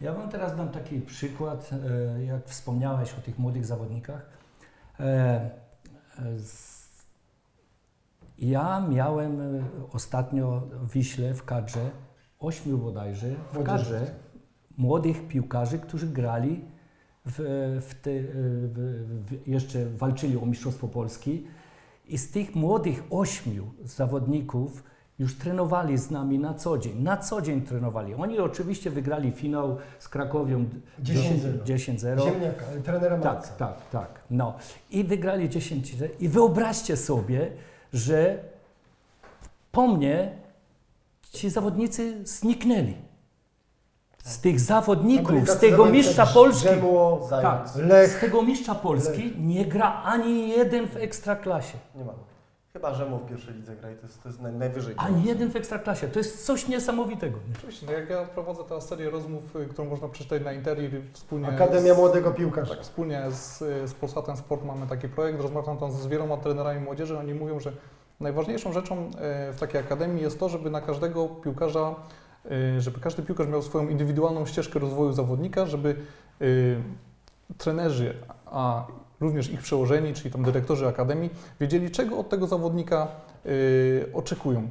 Ja 0.00 0.14
Wam 0.14 0.28
teraz 0.28 0.56
dam 0.56 0.68
taki 0.68 1.00
przykład, 1.00 1.70
e, 1.72 2.24
jak 2.24 2.48
wspomniałeś 2.48 3.14
o 3.14 3.20
tych 3.20 3.38
młodych 3.38 3.66
zawodnikach. 3.66 4.30
E, 5.00 5.04
e, 5.04 5.50
Ja 8.38 8.86
miałem 8.90 9.64
ostatnio 9.92 10.62
w 10.72 10.92
Wiśle 10.92 11.34
w 11.34 11.44
kadrze, 11.44 11.90
ośmiu 12.38 12.78
bodajże, 12.78 13.28
w 13.52 13.62
kadrze 13.62 14.06
młodych 14.76 15.28
piłkarzy, 15.28 15.78
którzy 15.78 16.06
grali 16.06 16.64
w, 17.26 17.36
w 17.88 17.94
te, 17.94 18.10
w, 18.22 19.38
jeszcze 19.46 19.86
walczyli 19.86 20.36
o 20.36 20.46
Mistrzostwo 20.46 20.88
Polski 20.88 21.46
i 22.08 22.18
z 22.18 22.30
tych 22.30 22.54
młodych 22.54 23.02
ośmiu 23.10 23.74
zawodników 23.84 24.84
już 25.20 25.38
trenowali 25.38 25.98
z 25.98 26.10
nami 26.10 26.38
na 26.38 26.54
co 26.54 26.78
dzień. 26.78 27.02
Na 27.02 27.16
co 27.16 27.42
dzień 27.42 27.62
trenowali. 27.62 28.14
Oni 28.14 28.38
oczywiście 28.38 28.90
wygrali 28.90 29.30
finał 29.30 29.76
z 29.98 30.08
Krakowią 30.08 30.64
10-0. 31.02 31.64
10-0. 31.64 32.24
Ziemniaka, 32.24 32.64
trenera 32.84 33.18
Tak, 33.18 33.34
Marca. 33.34 33.52
tak, 33.52 33.74
tak. 33.92 34.20
No. 34.30 34.54
I 34.90 35.04
wygrali 35.04 35.48
10 35.48 35.96
I 36.20 36.28
wyobraźcie 36.28 36.96
sobie, 36.96 37.50
że 37.92 38.38
po 39.72 39.88
mnie 39.88 40.32
ci 41.32 41.50
zawodnicy 41.50 42.26
zniknęli. 42.26 42.94
Z 44.24 44.40
tych 44.40 44.60
zawodników, 44.60 45.50
z 45.50 45.58
tego 45.58 45.86
mistrza 45.86 46.26
Polski, 46.26 46.68
tak, 47.30 47.68
z 48.08 48.20
tego 48.20 48.42
mistrza 48.42 48.74
Polski 48.74 49.32
nie 49.38 49.66
gra 49.66 50.02
ani 50.02 50.48
jeden 50.48 50.88
w 50.88 50.96
ekstraklasie. 50.96 51.78
Nie 51.94 52.04
ma. 52.04 52.12
Chyba 52.72 52.94
Rzemu 52.94 53.18
w 53.18 53.28
pierwszej 53.28 53.54
lidze 53.54 53.76
gra 53.76 53.90
i 53.90 53.96
to 53.96 54.02
jest, 54.02 54.22
to 54.22 54.28
jest 54.28 54.40
naj, 54.40 54.52
najwyżej. 54.52 54.94
Ani 54.98 55.24
jeden 55.24 55.50
w 55.50 55.56
ekstraklasie. 55.56 56.08
To 56.08 56.18
jest 56.18 56.46
coś 56.46 56.68
niesamowitego. 56.68 57.38
nie? 57.48 57.54
Oczywiście, 57.56 57.86
no 57.86 57.92
jak 57.92 58.10
ja 58.10 58.24
prowadzę 58.24 58.64
teraz 58.68 58.88
serię 58.88 59.10
rozmów, 59.10 59.56
y, 59.56 59.66
którą 59.66 59.88
można 59.88 60.08
przeczytać 60.08 60.44
na 60.44 60.52
Interii 60.52 60.90
wspólnie 61.12 61.48
Akademia 61.48 61.94
z, 61.94 61.96
Młodego 61.96 62.30
Piłkarza. 62.30 62.74
Tak, 62.74 62.82
wspólnie 62.82 63.22
z, 63.30 63.58
z 63.90 63.94
Polsatem 63.94 64.36
Sport 64.36 64.64
mamy 64.64 64.86
taki 64.86 65.08
projekt, 65.08 65.40
rozmawiam 65.40 65.78
tam 65.78 65.92
z 65.92 66.06
wieloma 66.06 66.36
trenerami 66.36 66.80
młodzieży, 66.80 67.18
oni 67.18 67.34
mówią, 67.34 67.60
że 67.60 67.72
najważniejszą 68.20 68.72
rzeczą 68.72 69.10
w 69.52 69.56
takiej 69.60 69.80
akademii 69.80 70.22
jest 70.22 70.40
to, 70.40 70.48
żeby 70.48 70.70
na 70.70 70.80
każdego 70.80 71.28
piłkarza, 71.28 71.94
żeby 72.78 73.00
każdy 73.00 73.22
piłkarz 73.22 73.48
miał 73.48 73.62
swoją 73.62 73.88
indywidualną 73.88 74.46
ścieżkę 74.46 74.78
rozwoju 74.78 75.12
zawodnika, 75.12 75.66
żeby 75.66 75.96
trenerzy, 77.58 78.14
a 78.46 78.86
również 79.20 79.50
ich 79.50 79.60
przełożeni, 79.62 80.14
czyli 80.14 80.30
tam 80.30 80.42
dyrektorzy 80.42 80.88
akademii, 80.88 81.30
wiedzieli, 81.60 81.90
czego 81.90 82.18
od 82.18 82.28
tego 82.28 82.46
zawodnika 82.46 83.08
e, 83.46 83.48
oczekują. 84.14 84.68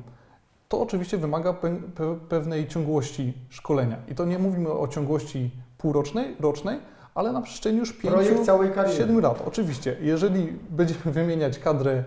to 0.70 0.82
oczywiście 0.82 1.18
wymaga 1.18 1.52
pe- 1.54 1.80
pe- 1.98 2.20
pewnej 2.20 2.68
ciągłości 2.68 3.34
szkolenia. 3.50 3.98
I 4.08 4.16
to 4.16 4.26
nie 4.26 4.40
mówimy 4.40 4.72
o 4.72 4.88
ciągłości 4.88 5.52
półrocznej, 5.78 6.36
rocznej, 6.40 6.80
ale 7.16 7.32
na 7.32 7.42
przestrzeni 7.42 7.78
już 7.78 7.94
Projekt 7.94 8.30
pięciu, 8.30 8.46
całej 8.46 8.72
kariery. 8.72 8.98
siedmiu 8.98 9.20
lat. 9.20 9.44
Oczywiście, 9.48 9.98
jeżeli 10.02 10.48
będziemy 10.70 11.12
wymieniać 11.20 11.60
kadrę 11.60 12.04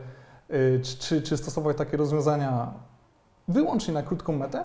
y, 0.51 0.81
czy, 1.01 1.23
czy 1.23 1.37
stosować 1.37 1.77
takie 1.77 1.97
rozwiązania 1.97 2.73
wyłącznie 3.49 3.95
na 3.95 4.03
krótką 4.03 4.33
metę, 4.37 4.65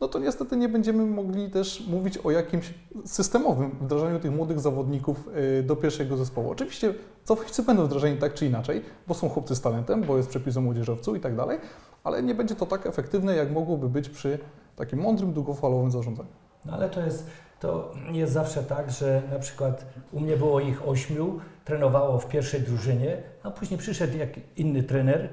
no 0.00 0.08
to 0.08 0.18
niestety 0.18 0.56
nie 0.56 0.68
będziemy 0.68 1.06
mogli 1.06 1.50
też 1.50 1.86
mówić 1.88 2.18
o 2.18 2.30
jakimś 2.30 2.74
systemowym 3.04 3.70
wdrażaniu 3.80 4.18
tych 4.20 4.32
młodych 4.32 4.60
zawodników 4.60 5.28
y, 5.58 5.62
do 5.62 5.76
pierwszego 5.76 6.16
zespołu. 6.16 6.50
Oczywiście 6.50 6.94
zawodnicy 7.24 7.62
będą 7.62 7.84
wdrażani 7.84 8.16
tak 8.16 8.34
czy 8.34 8.46
inaczej, 8.46 8.82
bo 9.06 9.14
są 9.14 9.28
chłopcy 9.28 9.56
z 9.56 9.60
talentem, 9.60 10.02
bo 10.02 10.16
jest 10.16 10.28
przepis 10.28 10.56
o 10.56 10.60
młodzieżowcu 10.60 11.16
i 11.16 11.20
tak 11.20 11.36
dalej, 11.36 11.58
ale 12.04 12.22
nie 12.22 12.34
będzie 12.34 12.54
to 12.54 12.66
tak 12.66 12.86
efektywne, 12.86 13.36
jak 13.36 13.50
mogłoby 13.50 13.88
być 13.88 14.08
przy 14.08 14.38
takim 14.76 14.98
mądrym, 14.98 15.32
długofalowym 15.32 15.90
zarządzaniu. 15.90 16.28
No 16.64 16.72
ale 16.72 16.88
to 16.88 17.00
jest, 17.00 17.26
to 17.60 17.94
jest 18.12 18.32
zawsze 18.32 18.62
tak, 18.62 18.90
że 18.90 19.22
na 19.32 19.38
przykład 19.38 19.86
u 20.12 20.20
mnie 20.20 20.36
było 20.36 20.60
ich 20.60 20.88
ośmiu, 20.88 21.40
trenowało 21.64 22.18
w 22.18 22.28
pierwszej 22.28 22.60
drużynie, 22.60 23.22
a 23.42 23.50
później 23.50 23.78
przyszedł 23.78 24.16
jak 24.18 24.30
inny 24.56 24.82
trener 24.82 25.28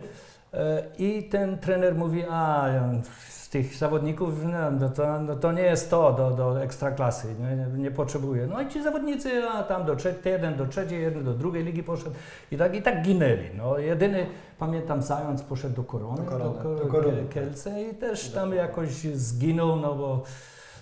e, 0.54 0.84
i 0.98 1.30
ten 1.30 1.58
trener 1.58 1.96
mówi, 1.96 2.24
a 2.30 2.70
tych 3.54 3.76
zawodników 3.76 4.46
no, 4.46 4.72
no 4.72 4.90
to, 4.90 5.20
no 5.22 5.36
to 5.36 5.52
nie 5.52 5.62
jest 5.62 5.90
to 5.90 6.14
do, 6.14 6.32
do 6.32 6.64
ekstraklasy, 6.64 7.28
nie, 7.40 7.78
nie, 7.84 7.92
potrzebuje. 7.92 8.48
No 8.48 8.62
i 8.62 8.68
ci 8.68 8.84
zawodnicy, 8.84 9.44
a 9.50 9.64
tam 9.64 9.86
do 9.86 9.96
trzeciej, 9.96 10.34
jeden 10.34 10.58
do 10.58 10.66
trzeciej, 10.68 11.02
jeden 11.02 11.24
do 11.24 11.34
drugiej 11.34 11.64
ligi 11.64 11.84
poszedł 11.84 12.16
i 12.52 12.58
tak, 12.58 12.76
i 12.76 12.82
tak 12.82 13.02
ginęli. 13.04 13.50
No, 13.58 13.78
jedyny, 13.78 14.26
pamiętam, 14.60 15.02
Zając 15.02 15.42
poszedł 15.44 15.76
do 15.76 15.84
Korony, 15.84 16.18
Do 16.18 16.24
Korony, 16.24 16.64
Ko- 16.64 16.76
do 16.76 16.86
Korony. 16.86 17.18
Kiel- 17.18 17.30
Kielce 17.30 17.82
i 17.82 17.96
też 17.96 18.30
tam 18.32 18.54
jakoś 18.54 18.90
zginął, 19.04 19.76
no 19.76 19.96
bo 19.96 20.24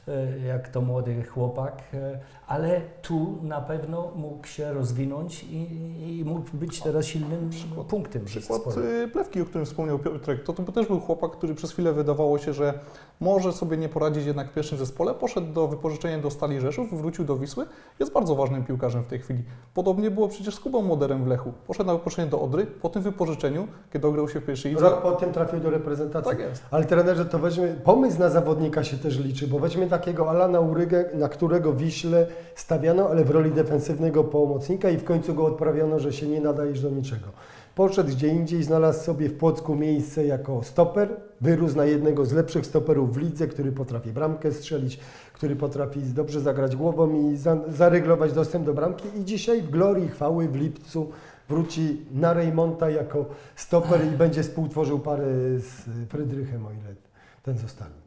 e, 0.07 0.39
jak 0.39 0.69
to 0.69 0.81
młody 0.81 1.23
chłopak, 1.23 1.81
e, 1.93 2.19
ale 2.52 2.82
tu 3.02 3.38
na 3.44 3.62
pewno 3.62 4.12
mógł 4.16 4.48
się 4.48 4.74
rozwinąć 4.74 5.44
i, 5.44 6.20
i 6.20 6.26
mógł 6.26 6.50
być 6.54 6.82
teraz 6.82 7.06
silnym 7.06 7.50
Przykład- 7.50 7.88
punktem. 7.88 8.26
Przykład 8.26 8.62
y, 8.78 9.08
Plewki, 9.08 9.42
o 9.42 9.46
którym 9.46 9.66
wspomniał 9.66 10.00
Piotrek, 10.00 10.44
to, 10.44 10.54
to 10.54 10.72
też 10.72 10.88
był 10.88 11.00
chłopak, 11.00 11.32
który 11.32 11.56
przez 11.56 11.72
chwilę 11.72 11.94
wydawało 11.94 12.38
się, 12.38 12.54
że 12.54 12.80
może 13.20 13.54
sobie 13.54 13.78
nie 13.78 13.90
poradzić 13.90 14.26
jednak 14.26 14.50
w 14.50 14.54
pierwszym 14.54 14.78
zespole, 14.78 15.14
poszedł 15.14 15.54
do 15.54 15.68
wypożyczenia 15.68 16.20
do 16.20 16.32
Stali 16.32 16.60
Rzeszów, 16.60 17.02
wrócił 17.02 17.26
do 17.26 17.38
Wisły, 17.38 17.66
jest 18.00 18.14
bardzo 18.14 18.36
ważnym 18.36 18.64
piłkarzem 18.66 19.04
w 19.04 19.08
tej 19.08 19.20
chwili. 19.20 19.44
Podobnie 19.74 20.12
było 20.12 20.28
przecież 20.28 20.56
z 20.56 20.60
Kubą 20.60 20.82
Moderem 20.82 21.24
w 21.24 21.28
Lechu. 21.28 21.54
Poszedł 21.68 21.88
na 21.88 21.94
wypożyczenie 21.94 22.30
do 22.30 22.42
Odry, 22.42 22.66
po 22.66 22.90
tym 22.90 23.02
wypożyczeniu, 23.02 23.68
kiedy 23.94 24.08
ograł 24.08 24.30
się 24.30 24.40
w 24.40 24.46
pierwszej 24.46 24.72
lidze. 24.72 24.84
Rok 24.84 25.02
po 25.02 25.12
tym 25.12 25.32
trafił 25.32 25.60
do 25.60 25.70
reprezentacji. 25.70 26.32
Tak 26.32 26.40
jest. 26.40 26.64
Ale 26.72 26.86
trenerze, 26.86 27.26
to 27.26 27.40
weźmy, 27.40 27.82
pomysł 27.84 28.20
na 28.20 28.30
zawodnika 28.30 28.84
się 28.84 28.98
też 28.98 29.20
liczy, 29.20 29.48
bo 29.48 29.60
weźmy 29.60 29.88
takiego 29.88 30.30
Alana 30.30 30.60
Urygę, 30.60 31.06
na 31.14 31.30
którego 31.30 31.74
Wiśle 31.74 32.28
stawiano, 32.56 33.10
ale 33.10 33.25
w 33.25 33.30
roli 33.30 33.51
defensywnego 33.51 34.23
pomocnika 34.23 34.89
i 34.89 34.97
w 34.97 35.04
końcu 35.04 35.34
go 35.34 35.45
odprawiono, 35.45 35.99
że 35.99 36.13
się 36.13 36.27
nie 36.27 36.41
nadajesz 36.41 36.82
do 36.82 36.89
niczego. 36.89 37.27
Poszedł 37.75 38.10
gdzie 38.10 38.27
indziej, 38.27 38.63
znalazł 38.63 39.04
sobie 39.04 39.30
w 39.30 39.38
Płocku 39.38 39.75
miejsce 39.75 40.25
jako 40.25 40.63
stoper, 40.63 41.10
wyrósł 41.41 41.77
na 41.77 41.86
jednego 41.86 42.25
z 42.25 42.34
lepszych 42.34 42.65
stoperów 42.65 43.13
w 43.13 43.17
lidze, 43.17 43.47
który 43.47 43.71
potrafi 43.71 44.12
bramkę 44.12 44.51
strzelić, 44.51 44.99
który 45.34 45.56
potrafi 45.56 45.99
dobrze 45.99 46.41
zagrać 46.41 46.75
głową 46.75 47.32
i 47.32 47.38
za, 47.38 47.58
zaryglować 47.67 48.34
dostęp 48.34 48.65
do 48.65 48.73
bramki 48.73 49.08
i 49.19 49.25
dzisiaj 49.25 49.62
w 49.62 49.69
glorii 49.69 50.08
chwały 50.08 50.47
w 50.47 50.56
lipcu 50.56 51.10
wróci 51.49 52.06
na 52.12 52.34
Reymonta 52.34 52.89
jako 52.89 53.25
stoper 53.56 54.06
i 54.13 54.17
będzie 54.17 54.43
współtworzył 54.43 54.99
parę 54.99 55.25
z 55.60 56.10
Frydrychem, 56.10 56.65
o 56.65 56.71
ile 56.71 56.95
ten 57.43 57.58
zostanie. 57.58 58.01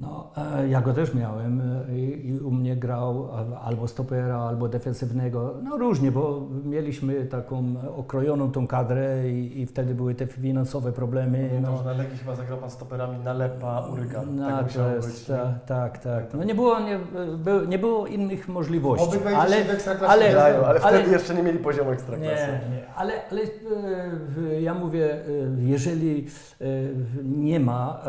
No, 0.00 0.30
e, 0.58 0.68
ja 0.68 0.80
go 0.80 0.92
też 0.94 1.14
miałem 1.14 1.60
e, 1.90 1.98
i, 1.98 2.28
i 2.28 2.38
u 2.40 2.50
mnie 2.50 2.76
grał 2.76 3.28
albo 3.64 3.88
stopera, 3.88 4.38
albo 4.38 4.68
defensywnego, 4.68 5.54
no 5.62 5.76
różnie, 5.76 6.12
bo 6.12 6.46
mieliśmy 6.64 7.26
taką 7.26 7.64
okrojoną 7.96 8.52
tą 8.52 8.66
kadrę 8.66 9.30
i, 9.30 9.60
i 9.60 9.66
wtedy 9.66 9.94
były 9.94 10.14
te 10.14 10.26
finansowe 10.26 10.92
problemy. 10.92 11.46
Pamiętam, 11.48 11.72
No, 11.72 11.78
że 11.78 11.84
na 11.84 11.92
Legii 11.92 12.18
chyba 12.18 12.34
zagrał 12.36 12.58
Pan 12.58 12.70
stoperami 12.70 13.18
na 13.24 13.32
Lepa, 13.32 13.88
Uryka. 13.92 14.22
no, 14.32 14.48
tak 14.48 14.64
musiało 14.64 14.88
jest, 14.92 15.08
być. 15.18 15.24
ta, 15.24 15.54
tak, 15.66 15.98
tak. 15.98 16.34
No 16.34 16.44
nie 16.44 16.54
było, 16.54 16.80
nie, 16.80 16.98
by, 17.36 17.66
nie 17.68 17.78
było 17.78 18.06
innych 18.06 18.48
możliwości, 18.48 19.08
Obydwaj 19.08 19.34
ale, 19.34 19.50
dzisiaj 19.50 19.64
w 19.64 19.70
Ekstraklasie 19.70 20.12
ale- 20.12 20.30
Grają, 20.30 20.56
ale 20.64 20.80
ale- 20.80 20.98
wtedy 20.98 21.10
jeszcze 21.12 21.34
nie 21.34 21.42
mieli 21.42 21.58
poziomu 21.58 21.90
ekstraklasy. 21.90 22.28
Nie, 22.70 22.76
nie, 22.76 22.94
ale, 22.94 23.12
ale 23.30 23.40
e, 24.52 24.60
ja 24.62 24.74
mówię, 24.74 25.08
jeżeli 25.58 26.26
nie 27.24 27.60
ma, 27.60 28.00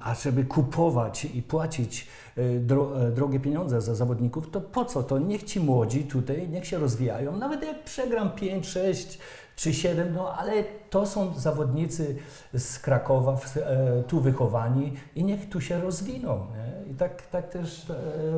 a 0.00 0.14
żeby 0.14 0.44
kupować 0.44 0.89
i 1.34 1.42
płacić 1.42 2.08
e, 2.36 2.42
dro, 2.58 3.06
e, 3.06 3.10
drogie 3.10 3.40
pieniądze 3.40 3.80
za 3.80 3.94
zawodników, 3.94 4.50
to 4.50 4.60
po 4.60 4.84
co 4.84 5.02
to? 5.02 5.18
Niech 5.18 5.42
ci 5.42 5.60
młodzi 5.60 6.04
tutaj, 6.04 6.48
niech 6.48 6.66
się 6.66 6.78
rozwijają. 6.78 7.36
Nawet 7.36 7.62
jak 7.62 7.84
przegram 7.84 8.30
5, 8.30 8.68
6 8.68 9.18
czy 9.56 9.74
7, 9.74 10.14
no 10.14 10.34
ale 10.34 10.64
to 10.90 11.06
są 11.06 11.34
zawodnicy 11.34 12.16
z 12.54 12.78
Krakowa, 12.78 13.36
e, 13.56 14.02
tu 14.02 14.20
wychowani 14.20 14.92
i 15.14 15.24
niech 15.24 15.48
tu 15.48 15.60
się 15.60 15.80
rozwiną. 15.80 16.46
Nie? 16.56 16.92
I 16.92 16.94
tak, 16.94 17.26
tak 17.26 17.48
też 17.48 17.86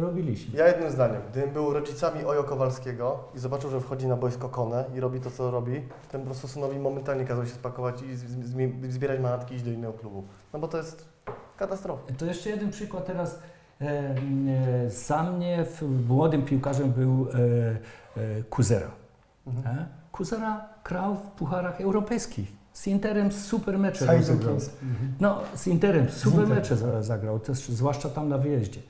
robiliśmy. 0.00 0.58
Ja 0.58 0.68
jednym 0.68 0.90
zdaniem, 0.90 1.22
gdybym 1.30 1.50
był 1.50 1.72
rodzicami 1.72 2.24
Ojo 2.24 2.44
Kowalskiego 2.44 3.24
i 3.34 3.38
zobaczył, 3.38 3.70
że 3.70 3.80
wchodzi 3.80 4.06
na 4.06 4.16
boisko 4.16 4.48
Kone 4.48 4.84
i 4.94 5.00
robi 5.00 5.20
to, 5.20 5.30
co 5.30 5.50
robi, 5.50 5.72
bym 6.12 6.20
po 6.20 6.26
prostu 6.26 6.48
synowi 6.48 6.78
momentalnie 6.78 7.24
kazał 7.24 7.46
się 7.46 7.52
spakować 7.52 8.02
i 8.02 8.90
zbierać 8.92 9.20
manatki 9.20 9.54
i 9.54 9.56
iść 9.56 9.64
do 9.64 9.70
innego 9.70 9.92
klubu. 9.92 10.24
No 10.52 10.58
bo 10.58 10.68
to 10.68 10.76
jest 10.76 11.08
katastrofa. 11.66 12.12
To 12.18 12.24
jeszcze 12.26 12.50
jeden 12.50 12.70
przykład 12.70 13.06
teraz. 13.06 13.38
E, 13.80 13.84
e, 13.86 14.90
za 14.90 15.22
mnie 15.22 15.64
w, 15.64 15.82
młodym 16.08 16.42
piłkarzem 16.44 16.90
był 16.92 17.26
e, 17.28 17.36
e, 18.20 18.42
Kuzera. 18.50 18.90
Mhm. 19.46 19.78
E? 19.78 19.86
Kuzera 20.12 20.68
grał 20.84 21.14
w 21.16 21.20
pucharach 21.20 21.80
europejskich. 21.80 22.52
Z 22.72 22.86
Interem 22.86 23.32
super 23.32 23.78
mecze 23.78 24.04
Z 24.04 24.08
rozegrał. 24.08 24.54
Hajdukiem. 24.58 25.14
No, 25.20 25.40
z 25.54 25.66
Interem 25.66 26.10
super 26.10 26.46
mecze 26.46 26.76
za- 26.76 27.02
zagrał, 27.02 27.38
też, 27.38 27.58
zwłaszcza 27.58 28.08
tam 28.08 28.28
na 28.28 28.38
wyjeździe. 28.38 28.80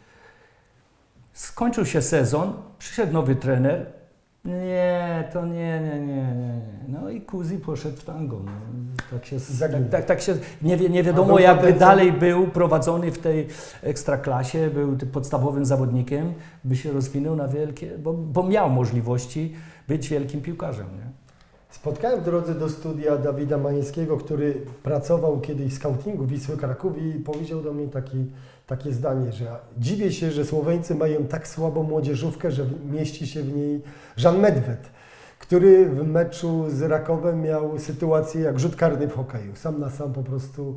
Skończył 1.32 1.87
się 1.87 2.02
sezon, 2.02 2.52
przyszedł 2.78 3.12
nowy 3.12 3.37
trener. 3.37 3.87
Nie, 4.44 5.28
to 5.33 5.46
nie, 5.46 5.81
nie, 5.81 6.00
nie, 6.00 6.35
nie. 6.35 6.61
No 6.88 7.11
i 7.11 7.20
Kuzi 7.20 7.59
poszedł 7.59 7.96
w 7.96 8.05
tango. 8.05 8.40
No. 8.44 8.52
Tak, 9.11 9.26
się, 9.26 9.37
tak, 9.61 9.70
tak, 9.90 10.05
tak 10.05 10.20
się 10.20 10.35
nie, 10.62 10.76
wie, 10.76 10.88
nie 10.88 11.02
wiadomo, 11.02 11.38
jakby 11.38 11.62
potencjał. 11.62 11.88
dalej 11.90 12.12
był 12.12 12.46
prowadzony 12.46 13.12
w 13.12 13.18
tej 13.18 13.46
ekstraklasie, 13.83 14.70
był 14.70 14.96
tym 14.96 15.11
podstawowym 15.11 15.64
zawodnikiem, 15.64 16.35
by 16.64 16.76
się 16.76 16.92
rozwinął 16.92 17.37
na 17.37 17.48
wielkie, 17.48 17.98
bo, 17.98 18.12
bo 18.12 18.42
miał 18.42 18.70
możliwości 18.70 19.55
być 19.88 20.09
wielkim 20.09 20.40
piłkarzem. 20.42 20.87
Nie? 20.87 21.22
Spotkałem 21.70 22.20
w 22.20 22.24
drodze 22.24 22.55
do 22.55 22.68
studia 22.68 23.16
Dawida 23.16 23.59
Mańskiego, 23.59 24.16
który 24.16 24.55
pracował 24.83 25.40
kiedyś 25.40 25.72
w 25.72 25.76
scoutingu 25.76 26.26
Wisły 26.26 26.57
Kraków 26.57 26.92
i 27.02 27.20
powiedział 27.20 27.62
do 27.62 27.72
mnie 27.72 27.88
taki, 27.88 28.26
takie 28.66 28.92
zdanie, 28.92 29.33
że 29.33 29.57
dziwię 29.79 30.12
się, 30.12 30.31
że 30.31 30.44
Słoweńcy 30.44 30.94
mają 30.94 31.25
tak 31.25 31.48
słabą 31.48 31.83
młodzieżówkę, 31.83 32.51
że 32.51 32.64
mieści 32.90 33.27
się 33.27 33.42
w 33.42 33.57
niej 33.57 33.83
Jean 34.18 34.38
Medved, 34.38 34.90
który 35.38 35.87
w 35.87 36.07
meczu 36.07 36.70
z 36.70 36.83
Rakowem 36.83 37.42
miał 37.42 37.79
sytuację 37.79 38.40
jak 38.40 38.61
rzut 38.61 38.77
karny 38.77 39.09
w 39.09 39.14
hokeju. 39.14 39.57
Sam 39.57 39.81
na 39.81 39.90
sam 39.90 40.12
po 40.12 40.22
prostu 40.22 40.77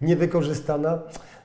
niewykorzystana. 0.00 0.98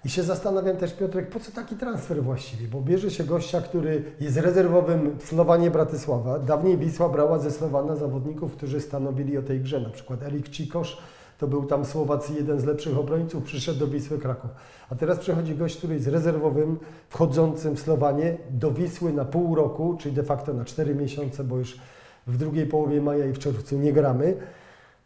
I 0.06 0.10
się 0.10 0.24
zastanawiam 0.24 0.78
też, 0.78 0.94
Piotrek, 0.94 1.30
po 1.30 1.40
co 1.40 1.52
taki 1.52 1.76
transfer 1.76 2.24
właściwie? 2.24 2.68
Bo 2.68 2.82
bierze 2.82 3.12
się 3.12 3.24
gościa, 3.24 3.62
który 3.62 4.04
jest 4.20 4.38
rezerwowym 4.38 5.18
w 5.20 5.26
Slowanie 5.26 5.72
Bratysława. 5.72 6.40
Dawniej 6.40 6.78
Wisła 6.78 7.10
brała 7.10 7.40
ze 7.40 7.52
Slowana 7.52 7.96
zawodników, 7.96 8.52
którzy 8.52 8.82
stanowili 8.82 9.38
o 9.38 9.42
tej 9.42 9.60
grze. 9.60 9.80
Na 9.80 9.90
przykład 9.90 10.24
Erik 10.24 10.50
Cikosz, 10.50 10.98
to 11.42 11.48
był 11.48 11.66
tam 11.66 11.86
Słowac 11.86 12.30
jeden 12.30 12.60
z 12.60 12.66
lepszych 12.66 12.98
obrońców, 12.98 13.44
przyszedł 13.44 13.80
do 13.80 13.88
Wisły 13.88 14.20
Kraków. 14.20 14.52
A 14.90 14.96
teraz 14.96 15.20
przychodzi 15.20 15.56
gość, 15.56 15.78
który 15.78 15.94
jest 15.94 16.08
rezerwowym, 16.08 16.80
wchodzącym 17.10 17.76
w 17.76 17.80
Slowanie 17.80 18.38
do 18.50 18.72
Wisły 18.72 19.14
na 19.14 19.26
pół 19.26 19.56
roku, 19.56 19.98
czyli 20.00 20.16
de 20.16 20.24
facto 20.24 20.54
na 20.54 20.66
cztery 20.66 20.96
miesiące, 20.96 21.44
bo 21.44 21.58
już 21.58 21.80
w 22.28 22.38
drugiej 22.38 22.66
połowie 22.66 23.02
maja 23.02 23.26
i 23.26 23.34
w 23.34 23.40
czerwcu 23.40 23.78
nie 23.78 23.94
gramy. 23.94 24.38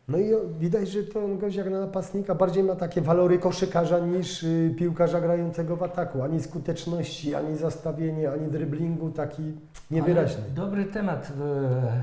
No 0.08 0.18
i 0.18 0.32
widać, 0.60 0.90
że 0.90 1.04
ten 1.04 1.38
gość 1.38 1.56
jak 1.56 1.70
na 1.70 1.80
napastnika 1.80 2.36
bardziej 2.36 2.64
ma 2.64 2.76
takie 2.76 3.02
walory 3.02 3.40
koszykarza 3.40 4.00
niż 4.00 4.44
y, 4.44 4.76
piłkarza 4.78 5.22
grającego 5.22 5.76
w 5.76 5.84
ataku. 5.84 6.22
Ani 6.22 6.42
skuteczności, 6.42 7.36
ani 7.36 7.58
zastawienie, 7.58 8.32
ani 8.32 8.48
dryblingu 8.48 9.10
taki 9.10 9.54
niewyraźny. 9.92 10.44
Ale 10.44 10.54
dobry 10.54 10.86
temat 10.86 11.34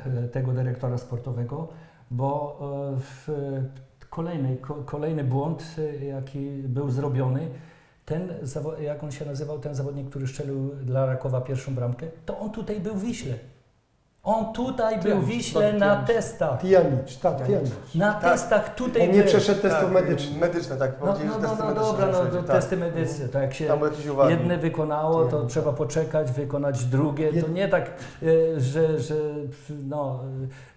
e, 0.07 0.29
tego 0.29 0.53
dyrektora 0.53 0.99
sportowego, 0.99 1.69
bo 2.11 2.59
e, 2.97 3.01
w, 3.01 3.29
kolejny, 4.13 4.57
ko, 4.57 4.75
kolejny 4.75 5.25
błąd, 5.25 5.77
e, 5.79 6.05
jaki 6.05 6.39
był 6.51 6.91
zrobiony, 6.91 7.49
ten, 8.05 8.33
jak 8.81 9.05
on 9.05 9.13
się 9.13 9.25
nazywał, 9.25 9.59
ten 9.59 9.75
zawodnik, 9.75 10.11
który 10.11 10.27
strzelił 10.27 10.75
dla 10.75 11.07
Rakowa 11.07 11.41
pierwszą 11.41 11.75
bramkę, 11.75 12.07
to 12.27 12.39
on 12.39 12.51
tutaj 12.51 12.81
był 12.81 12.95
w 12.95 13.05
Wiśle. 13.05 13.35
On 14.25 14.53
tutaj 14.53 15.01
był 15.01 15.23
Wiśle 15.23 15.71
tak, 15.71 15.81
na 15.81 15.97
testach. 15.97 16.61
Tijanicz, 16.61 17.17
tak, 17.17 17.47
Tijanicz. 17.47 17.71
Na 17.95 18.13
Tak. 18.13 18.33
testach 18.33 18.75
tutaj 18.75 19.03
On 19.03 19.09
nie 19.09 19.19
był. 19.23 19.27
przeszedł 19.27 19.63
testów 19.63 19.83
Tak, 19.85 19.93
medycznych. 19.93 20.41
Medyczne, 20.41 20.77
tak. 20.77 20.93
No, 21.01 21.07
no, 21.07 21.13
no, 21.13 21.49
testy 21.49 21.57
no 21.59 21.67
medyczne 21.67 21.75
dobra, 21.75 22.07
no 22.33 22.43
tak. 22.43 22.57
testy 22.57 22.77
medyczne, 22.77 23.29
to 23.29 23.39
jak 23.39 23.55
się 23.55 23.79
jedne 24.29 24.59
wykonało, 24.59 25.25
to 25.25 25.47
trzeba 25.47 25.73
poczekać, 25.73 26.33
wykonać 26.33 26.85
drugie. 26.85 27.43
To 27.43 27.49
nie 27.49 27.69
tak, 27.69 27.91
e, 28.23 28.61
że, 28.61 29.01
że 29.01 29.15
no, 29.89 30.21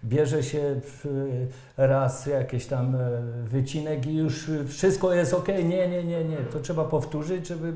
bierze 0.04 0.42
się 0.42 0.80
e, 1.78 1.86
raz 1.86 2.26
jakiś 2.26 2.66
tam 2.66 2.94
e, 2.94 2.98
wycinek 3.44 4.06
i 4.06 4.16
już 4.16 4.50
wszystko 4.68 5.12
jest 5.12 5.34
ok. 5.34 5.48
Nie, 5.48 5.88
nie, 5.88 6.04
nie, 6.04 6.24
nie. 6.24 6.36
To 6.36 6.60
trzeba 6.60 6.84
powtórzyć, 6.84 7.48
żeby 7.48 7.72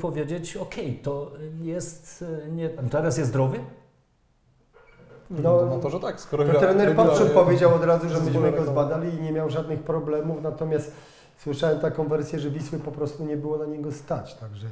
powiedzieć 0.00 0.56
ok, 0.56 0.74
to 1.02 1.32
jest 1.62 2.24
nie. 2.50 2.68
Teraz 2.68 3.18
jest 3.18 3.30
zdrowy? 3.30 3.58
No, 5.42 5.66
na 5.66 5.78
to, 5.78 5.90
że 5.90 6.00
tak, 6.00 6.20
skoro 6.20 6.44
To 6.44 6.60
trener 6.60 6.96
Patrzuk 6.96 7.30
powiedział 7.30 7.74
od 7.74 7.84
razu, 7.84 8.08
że 8.08 8.20
myśmy 8.20 8.52
go 8.52 8.64
zbadali 8.64 9.14
i 9.14 9.22
nie 9.22 9.32
miał 9.32 9.50
żadnych 9.50 9.82
problemów, 9.82 10.42
natomiast 10.42 10.92
słyszałem 11.38 11.78
taką 11.80 12.08
wersję, 12.08 12.38
że 12.38 12.50
Wisły 12.50 12.78
po 12.78 12.92
prostu 12.92 13.24
nie 13.24 13.36
było 13.36 13.58
na 13.58 13.66
niego 13.66 13.92
stać, 13.92 14.34
także 14.34 14.66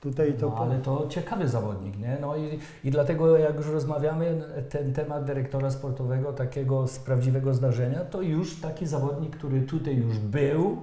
tutaj 0.00 0.32
to... 0.32 0.46
No, 0.46 0.56
ale 0.56 0.78
to 0.78 1.06
ciekawy 1.08 1.48
zawodnik, 1.48 1.98
nie? 1.98 2.18
No 2.20 2.36
i, 2.36 2.58
i 2.84 2.90
dlatego 2.90 3.38
jak 3.38 3.56
już 3.56 3.66
rozmawiamy, 3.66 4.42
ten 4.70 4.92
temat 4.92 5.24
dyrektora 5.24 5.70
sportowego, 5.70 6.32
takiego 6.32 6.88
z 6.88 6.98
prawdziwego 6.98 7.54
zdarzenia, 7.54 8.04
to 8.04 8.22
już 8.22 8.60
taki 8.60 8.86
zawodnik, 8.86 9.36
który 9.36 9.60
tutaj 9.60 9.96
już 9.96 10.18
był 10.18 10.76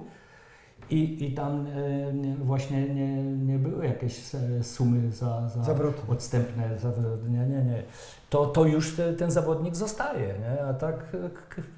i, 0.90 1.24
i 1.24 1.34
tam 1.34 1.66
e, 1.66 2.12
nie, 2.12 2.34
właśnie 2.34 2.88
nie, 2.88 3.22
nie 3.22 3.58
były 3.58 3.86
jakieś 3.86 4.34
e, 4.34 4.62
sumy 4.62 5.12
za, 5.12 5.48
za 5.48 5.62
Zawroty. 5.62 6.00
odstępne, 6.08 6.78
za, 6.78 6.92
nie, 7.28 7.38
nie, 7.38 7.64
nie. 7.64 7.82
To, 8.30 8.46
to 8.46 8.64
już 8.64 8.96
te, 8.96 9.12
ten 9.12 9.30
zawodnik 9.30 9.76
zostaje, 9.76 10.34
nie? 10.40 10.64
A 10.64 10.74
tak 10.74 11.16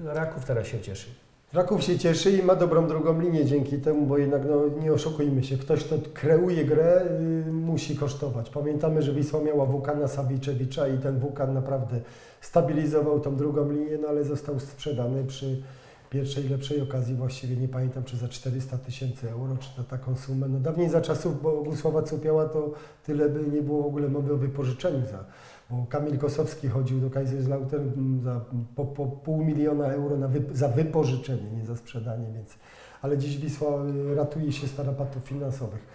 e, 0.00 0.14
Raków 0.14 0.44
teraz 0.44 0.66
się 0.66 0.80
cieszy. 0.80 1.08
Raków 1.52 1.82
się 1.82 1.98
cieszy 1.98 2.30
i 2.30 2.42
ma 2.42 2.54
dobrą 2.54 2.88
drugą 2.88 3.20
linię 3.20 3.44
dzięki 3.44 3.78
temu, 3.78 4.06
bo 4.06 4.18
jednak 4.18 4.42
no, 4.44 4.82
nie 4.82 4.92
oszukujmy 4.92 5.44
się, 5.44 5.56
ktoś, 5.56 5.84
kto 5.84 5.96
kreuje 6.14 6.64
grę, 6.64 7.02
y, 7.48 7.52
musi 7.52 7.96
kosztować. 7.96 8.50
Pamiętamy, 8.50 9.02
że 9.02 9.12
Wisła 9.12 9.40
miała 9.40 9.66
Wukana 9.66 10.08
Sawiczewicza 10.08 10.88
i 10.88 10.98
ten 10.98 11.18
Wukan 11.18 11.54
naprawdę 11.54 12.00
stabilizował 12.40 13.20
tą 13.20 13.36
drugą 13.36 13.70
linię, 13.70 13.98
no 14.02 14.08
ale 14.08 14.24
został 14.24 14.60
sprzedany 14.60 15.24
przy 15.24 15.62
pierwszej 16.10 16.48
lepszej 16.48 16.80
okazji, 16.80 17.14
właściwie 17.14 17.56
nie 17.56 17.68
pamiętam, 17.68 18.04
czy 18.04 18.16
za 18.16 18.28
400 18.28 18.78
tysięcy 18.78 19.30
euro, 19.30 19.56
czy 19.56 19.68
za 19.76 19.84
taką 19.84 20.16
sumę. 20.16 20.48
No 20.48 20.60
dawniej 20.60 20.90
za 20.90 21.00
czasów 21.00 21.42
Bogusława 21.42 22.02
Cupiała 22.02 22.48
to 22.48 22.72
tyle 23.04 23.28
by 23.28 23.50
nie 23.56 23.62
było 23.62 23.82
w 23.82 23.86
ogóle 23.86 24.08
mowy 24.08 24.32
o 24.32 24.36
wypożyczeniu 24.36 25.06
za 25.10 25.24
bo 25.70 25.86
Kamil 25.88 26.18
Kosowski 26.18 26.68
chodził 26.68 27.00
do 27.00 27.10
Kaiserslautern 27.10 27.88
mm, 27.96 28.20
za 28.20 28.40
po, 28.76 28.84
po 28.84 29.06
pół 29.06 29.44
miliona 29.44 29.86
euro 29.86 30.16
na 30.16 30.28
za 30.52 30.68
wypożyczenie, 30.68 31.50
nie 31.56 31.66
za 31.66 31.76
sprzedanie, 31.76 32.26
więc 32.34 32.54
ale 33.02 33.18
dziś 33.18 33.38
Wisła 33.38 33.68
y, 34.12 34.14
ratuje 34.14 34.52
się 34.52 34.66
z 34.66 34.74
tarapatów 34.74 35.22
finansowych. 35.24 35.86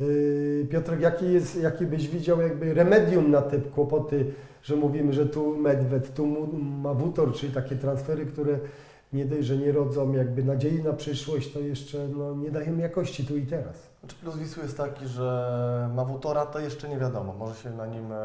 Yy, 0.00 0.66
Piotrek, 0.70 1.00
jaki, 1.00 1.32
jest, 1.32 1.62
jaki 1.62 1.86
byś 1.86 2.08
widział 2.08 2.40
jakby 2.40 2.74
remedium 2.74 3.30
na 3.30 3.42
te 3.42 3.58
kłopoty, 3.58 4.26
że 4.62 4.76
mówimy, 4.76 5.12
że 5.12 5.26
tu 5.26 5.56
Medved, 5.56 6.14
tu 6.14 6.26
Mawutor, 6.82 7.32
czyli 7.32 7.52
takie 7.52 7.76
transfery, 7.76 8.26
które 8.26 8.58
nie 9.14 9.24
dość, 9.24 9.46
że 9.46 9.56
nie 9.56 9.72
rodzą 9.72 10.12
jakby 10.12 10.42
nadziei 10.42 10.82
na 10.82 10.92
przyszłość, 10.92 11.52
to 11.52 11.60
jeszcze 11.60 12.08
no, 12.08 12.34
nie 12.34 12.50
dają 12.50 12.78
jakości 12.78 13.26
tu 13.26 13.36
i 13.36 13.46
teraz. 13.46 13.76
Znaczy 14.00 14.16
plus 14.22 14.36
Wisły 14.36 14.62
jest 14.62 14.76
taki, 14.76 15.06
że 15.06 15.90
Mawutora 15.94 16.46
to 16.46 16.60
jeszcze 16.60 16.88
nie 16.88 16.98
wiadomo. 16.98 17.32
Może 17.32 17.54
się 17.54 17.70
na 17.70 17.86
nim 17.86 18.12
e, 18.12 18.16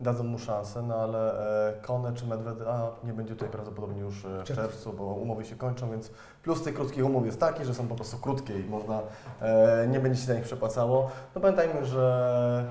dadzą 0.00 0.24
mu 0.24 0.38
szansę, 0.38 0.82
no 0.82 0.94
ale 0.94 1.40
e, 1.68 1.80
Kone 1.82 2.12
czy 2.14 2.26
Medveda 2.26 2.90
nie 3.04 3.12
będzie 3.12 3.34
tutaj 3.34 3.48
prawdopodobnie 3.48 4.00
już 4.00 4.24
e, 4.24 4.40
w 4.40 4.44
Czerwcu. 4.44 4.92
bo 4.92 5.04
umowy 5.04 5.44
się 5.44 5.56
kończą, 5.56 5.90
więc 5.90 6.10
plus 6.42 6.62
tych 6.62 6.74
krótkich 6.74 7.04
umów 7.04 7.26
jest 7.26 7.40
taki, 7.40 7.64
że 7.64 7.74
są 7.74 7.88
po 7.88 7.94
prostu 7.94 8.18
krótkie 8.18 8.60
i 8.60 8.64
można, 8.64 9.00
e, 9.40 9.88
nie 9.88 10.00
będzie 10.00 10.20
się 10.20 10.26
za 10.26 10.34
nich 10.34 10.44
przepłacało. 10.44 11.10
No 11.34 11.40
pamiętajmy, 11.40 11.84
że, 11.84 12.64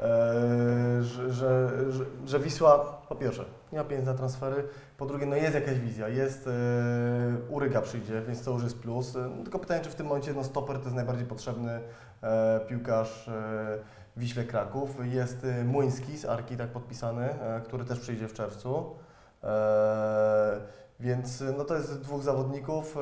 e, 0.00 1.02
że, 1.02 1.32
że, 1.32 1.70
że, 1.92 2.04
że 2.26 2.40
Wisła 2.40 2.78
po 3.08 3.14
pierwsze 3.14 3.44
nie 3.76 3.82
ma 3.82 3.88
pieniędzy 3.88 4.10
na 4.10 4.16
transfery, 4.16 4.68
po 4.98 5.06
drugie 5.06 5.26
no 5.26 5.36
jest 5.36 5.54
jakaś 5.54 5.78
wizja, 5.78 6.08
jest 6.08 6.46
e, 6.46 6.50
Uryga 7.50 7.80
przyjdzie, 7.80 8.22
więc 8.22 8.44
to 8.44 8.50
już 8.50 8.62
jest 8.62 8.78
plus. 8.78 9.16
E, 9.16 9.42
Tylko 9.42 9.58
pytanie, 9.58 9.80
czy 9.80 9.90
w 9.90 9.94
tym 9.94 10.06
momencie 10.06 10.32
no, 10.34 10.44
stoper 10.44 10.76
to 10.76 10.82
jest 10.82 10.96
najbardziej 10.96 11.26
potrzebny 11.26 11.80
e, 12.22 12.60
piłkarz 12.68 13.30
w 14.16 14.20
Wiśle 14.20 14.44
Kraków. 14.44 14.90
Jest 15.02 15.46
Młyński 15.64 16.18
z 16.18 16.24
Arki 16.24 16.56
tak 16.56 16.68
podpisany, 16.68 17.28
który 17.64 17.84
też 17.84 18.00
przyjdzie 18.00 18.28
w 18.28 18.32
czerwcu. 18.32 18.96
Więc 21.00 21.44
no 21.58 21.64
to 21.64 21.74
jest 21.74 22.00
dwóch 22.00 22.22
zawodników, 22.22 22.96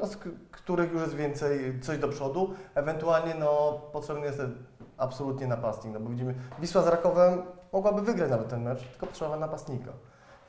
no, 0.00 0.06
z 0.06 0.16
których 0.50 0.92
już 0.92 1.02
jest 1.02 1.14
więcej, 1.14 1.80
coś 1.80 1.98
do 1.98 2.08
przodu. 2.08 2.54
Ewentualnie 2.74 3.34
no, 3.34 3.80
potrzebny 3.92 4.26
jest 4.26 4.40
absolutnie 4.96 5.46
napastnik, 5.46 5.94
no 5.94 6.00
bo 6.00 6.10
widzimy, 6.10 6.34
Wisła 6.60 6.82
z 6.82 6.86
Rakowem 6.86 7.42
mogłaby 7.72 8.02
wygrać 8.02 8.30
nawet 8.30 8.48
ten 8.48 8.62
mecz, 8.62 8.88
tylko 8.88 9.06
potrzeba 9.06 9.36
napastnika. 9.36 9.92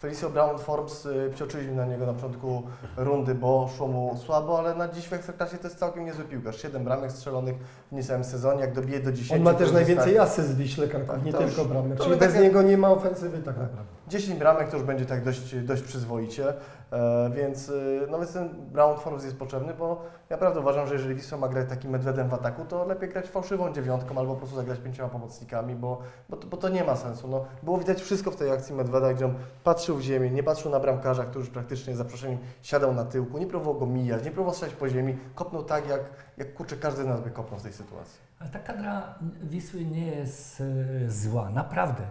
Felicio 0.04 0.30
Brown 0.30 0.60
Forbes, 0.60 1.06
y, 1.06 1.32
psioczyliśmy 1.36 1.76
na 1.76 1.86
niego 1.86 2.06
na 2.06 2.14
początku 2.14 2.64
rundy, 2.98 3.36
bo 3.36 3.70
szło 3.78 3.88
mu 3.88 4.18
słabo, 4.18 4.60
ale 4.60 4.76
na 4.76 4.88
dziś 4.88 5.08
w 5.08 5.14
Ekstraklasie 5.14 5.58
to 5.58 5.68
jest 5.68 5.80
całkiem 5.80 6.06
niezły 6.06 6.24
piłkarz. 6.24 6.62
7 6.62 6.84
bramek 6.84 7.12
strzelonych 7.12 7.56
w 7.92 7.96
niecałym 7.96 8.24
sezonie, 8.24 8.62
jak 8.62 8.74
dobije 8.74 9.00
do 9.00 9.12
10. 9.12 9.32
On 9.40 9.42
ma 9.44 9.54
też 9.54 9.72
najwięcej 9.72 10.14
tak- 10.14 10.24
asyst 10.24 10.50
w 10.54 10.58
Wiśle 10.58 10.88
Kraków, 10.88 11.10
Tak, 11.10 11.26
nie 11.26 11.34
tylko 11.34 11.66
bramek, 11.66 12.00
czyli 12.00 12.16
bez 12.16 12.34
takie- 12.34 12.44
niego 12.44 12.62
nie 12.62 12.78
ma 12.78 12.90
ofensywy 12.92 13.38
tak 13.38 13.58
naprawdę. 13.58 13.94
10 14.08 14.40
bramek 14.40 14.70
to 14.70 14.78
już 14.78 14.86
będzie 14.86 15.06
tak 15.06 15.24
dość, 15.24 15.56
dość 15.56 15.82
przyzwoicie, 15.82 16.54
e, 16.92 17.30
więc, 17.36 17.70
e, 17.70 17.74
no 18.12 18.20
więc 18.20 18.34
ten 18.34 18.50
Brown 18.72 18.98
Forbes 19.00 19.24
jest 19.24 19.38
potrzebny, 19.40 19.74
bo 19.74 20.02
ja 20.30 20.36
naprawdę 20.36 20.60
uważam, 20.60 20.88
że 20.88 20.94
jeżeli 20.94 21.16
Wisła 21.16 21.38
ma 21.38 21.48
grać 21.48 21.70
takim 21.70 21.92
medwedem 21.92 22.30
w 22.30 22.34
ataku, 22.34 22.66
to 22.66 22.86
lepiej 22.86 23.10
grać 23.10 23.28
fałszywą 23.28 23.74
dziewiątką 23.74 24.18
albo 24.18 24.34
po 24.34 24.38
prostu 24.38 24.56
zagrać 24.56 24.80
pięcioma 24.80 25.10
pomocnikami, 25.10 25.76
bo, 25.76 26.02
bo, 26.30 26.38
bo 26.38 26.58
to 26.58 26.70
nie 26.70 26.84
ma 26.84 26.96
sensu. 26.96 27.28
No, 27.28 27.46
było 27.64 27.78
widać 27.78 28.02
wszystko 28.02 28.32
w 28.32 28.36
tej 28.36 28.52
akcji 28.52 28.76
Medweda, 28.76 29.14
gdzie 29.14 29.26
on 29.26 29.34
patrzył 29.64 29.98
w 29.98 30.02
ziemię, 30.02 30.30
nie 30.30 30.44
patrzył 30.44 30.72
na 30.72 30.80
bramkarza, 30.80 31.24
który 31.24 31.40
już 31.40 31.50
praktycznie 31.50 31.96
za 31.96 32.06
przeproszeniem 32.06 32.38
siadał 32.62 32.94
na 32.94 33.06
tyłku, 33.06 33.38
nie 33.38 33.48
próbował 33.48 33.80
go 33.80 33.86
mijać, 33.86 34.26
nie 34.26 34.32
próbował 34.32 34.54
strzelać 34.54 34.76
po 34.76 34.90
ziemi, 34.90 35.18
kopnął 35.36 35.64
tak, 35.64 35.90
jak, 35.90 36.02
jak 36.38 36.54
kurczę 36.54 36.78
każdy 36.78 37.04
z 37.04 37.06
nas 37.06 37.22
by 37.22 37.32
kopnął 37.32 37.60
w 37.60 37.64
tej 37.64 37.74
sytuacji. 37.74 38.20
Ale 38.40 38.50
ta 38.50 38.60
kadra 38.60 39.16
Wisły 39.44 39.86
nie 39.86 40.08
jest 40.08 40.62
e, 40.62 41.12
zła, 41.12 41.50
naprawdę. 41.50 42.04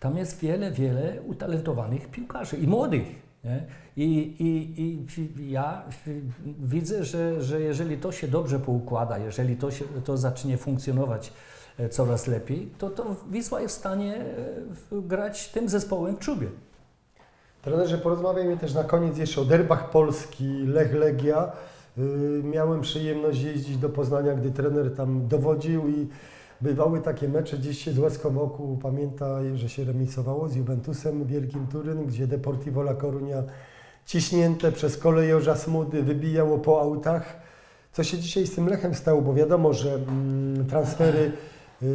Tam 0.00 0.16
jest 0.16 0.38
wiele, 0.38 0.70
wiele 0.70 1.22
utalentowanych 1.22 2.10
piłkarzy 2.10 2.56
i 2.56 2.66
młodych. 2.66 3.27
I, 3.96 4.34
i, 4.38 4.80
I 5.38 5.50
ja 5.50 5.82
widzę, 6.60 7.04
że, 7.04 7.42
że 7.42 7.60
jeżeli 7.60 7.98
to 7.98 8.12
się 8.12 8.28
dobrze 8.28 8.58
poukłada, 8.58 9.18
jeżeli 9.18 9.56
to, 9.56 9.70
się, 9.70 9.84
to 10.04 10.16
zacznie 10.16 10.56
funkcjonować 10.56 11.32
e, 11.78 11.88
coraz 11.88 12.26
lepiej, 12.26 12.68
to, 12.78 12.90
to 12.90 13.16
Wisła 13.30 13.60
jest 13.60 13.76
w 13.76 13.78
stanie 13.78 14.16
e, 14.16 14.24
grać 14.92 15.48
tym 15.48 15.68
zespołem 15.68 16.16
w 16.16 16.18
czubie. 16.18 16.48
Trenerze, 17.62 17.98
porozmawiajmy 17.98 18.56
też 18.56 18.74
na 18.74 18.84
koniec 18.84 19.18
jeszcze 19.18 19.40
o 19.40 19.44
derbach 19.44 19.90
Polski, 19.90 20.66
Lech 20.66 20.94
Legia. 20.94 21.52
Yy, 21.96 22.42
Miałem 22.44 22.80
przyjemność 22.80 23.42
jeździć 23.42 23.76
do 23.76 23.88
Poznania, 23.88 24.34
gdy 24.34 24.50
trener 24.50 24.94
tam 24.94 25.28
dowodził 25.28 25.88
i 25.88 26.08
bywały 26.60 27.00
takie 27.00 27.28
mecze. 27.28 27.58
Dziś 27.58 27.84
się 27.84 27.92
z 27.92 27.98
łezką 27.98 28.42
oku 28.42 28.78
pamięta, 28.82 29.38
że 29.54 29.68
się 29.68 29.84
remisowało 29.84 30.48
z 30.48 30.56
Juventusem 30.56 31.24
Wielkim 31.24 31.66
Turyn, 31.66 32.06
gdzie 32.06 32.26
Deportivo 32.26 32.80
La 32.80 32.94
Coruña 32.94 33.42
ciśnięte 34.06 34.72
przez 34.72 34.96
kolejorza 34.96 35.56
Smudy 35.56 36.02
wybijało 36.02 36.58
po 36.58 36.80
autach. 36.80 37.40
Co 37.92 38.04
się 38.04 38.18
dzisiaj 38.18 38.46
z 38.46 38.54
tym 38.54 38.68
Lechem 38.68 38.94
stało? 38.94 39.22
Bo 39.22 39.34
wiadomo, 39.34 39.72
że 39.72 39.94
mm, 39.94 40.66
transfery, 40.66 41.32
yy, 41.82 41.88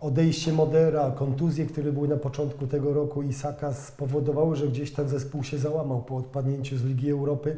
odejście 0.00 0.52
Modera, 0.52 1.10
kontuzje, 1.10 1.66
które 1.66 1.92
były 1.92 2.08
na 2.08 2.16
początku 2.16 2.66
tego 2.66 2.94
roku 2.94 3.22
Isaka 3.22 3.74
spowodowały, 3.74 4.56
że 4.56 4.68
gdzieś 4.68 4.92
ten 4.92 5.08
zespół 5.08 5.44
się 5.44 5.58
załamał 5.58 6.02
po 6.02 6.16
odpadnięciu 6.16 6.76
z 6.76 6.84
Ligi 6.84 7.10
Europy. 7.10 7.56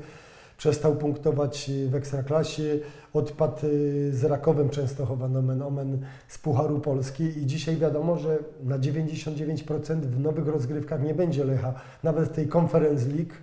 Przestał 0.56 0.96
punktować 0.96 1.70
y, 1.70 1.88
w 1.88 1.94
Ekstraklasie, 1.94 2.78
odpadł 3.12 3.66
y, 3.66 4.10
z 4.12 4.24
Rakowem 4.24 4.70
Częstochowa, 4.70 5.28
nomen 5.28 5.62
omen, 5.62 5.98
z 6.28 6.38
Pucharu 6.38 6.80
Polski 6.80 7.24
i 7.24 7.46
dzisiaj 7.46 7.76
wiadomo, 7.76 8.18
że 8.18 8.38
na 8.62 8.78
99% 8.78 10.00
w 10.00 10.20
nowych 10.20 10.48
rozgrywkach 10.48 11.02
nie 11.02 11.14
będzie 11.14 11.44
Lecha. 11.44 11.74
Nawet 12.02 12.28
w 12.28 12.32
tej 12.32 12.48
Conference 12.56 13.08
League 13.08 13.34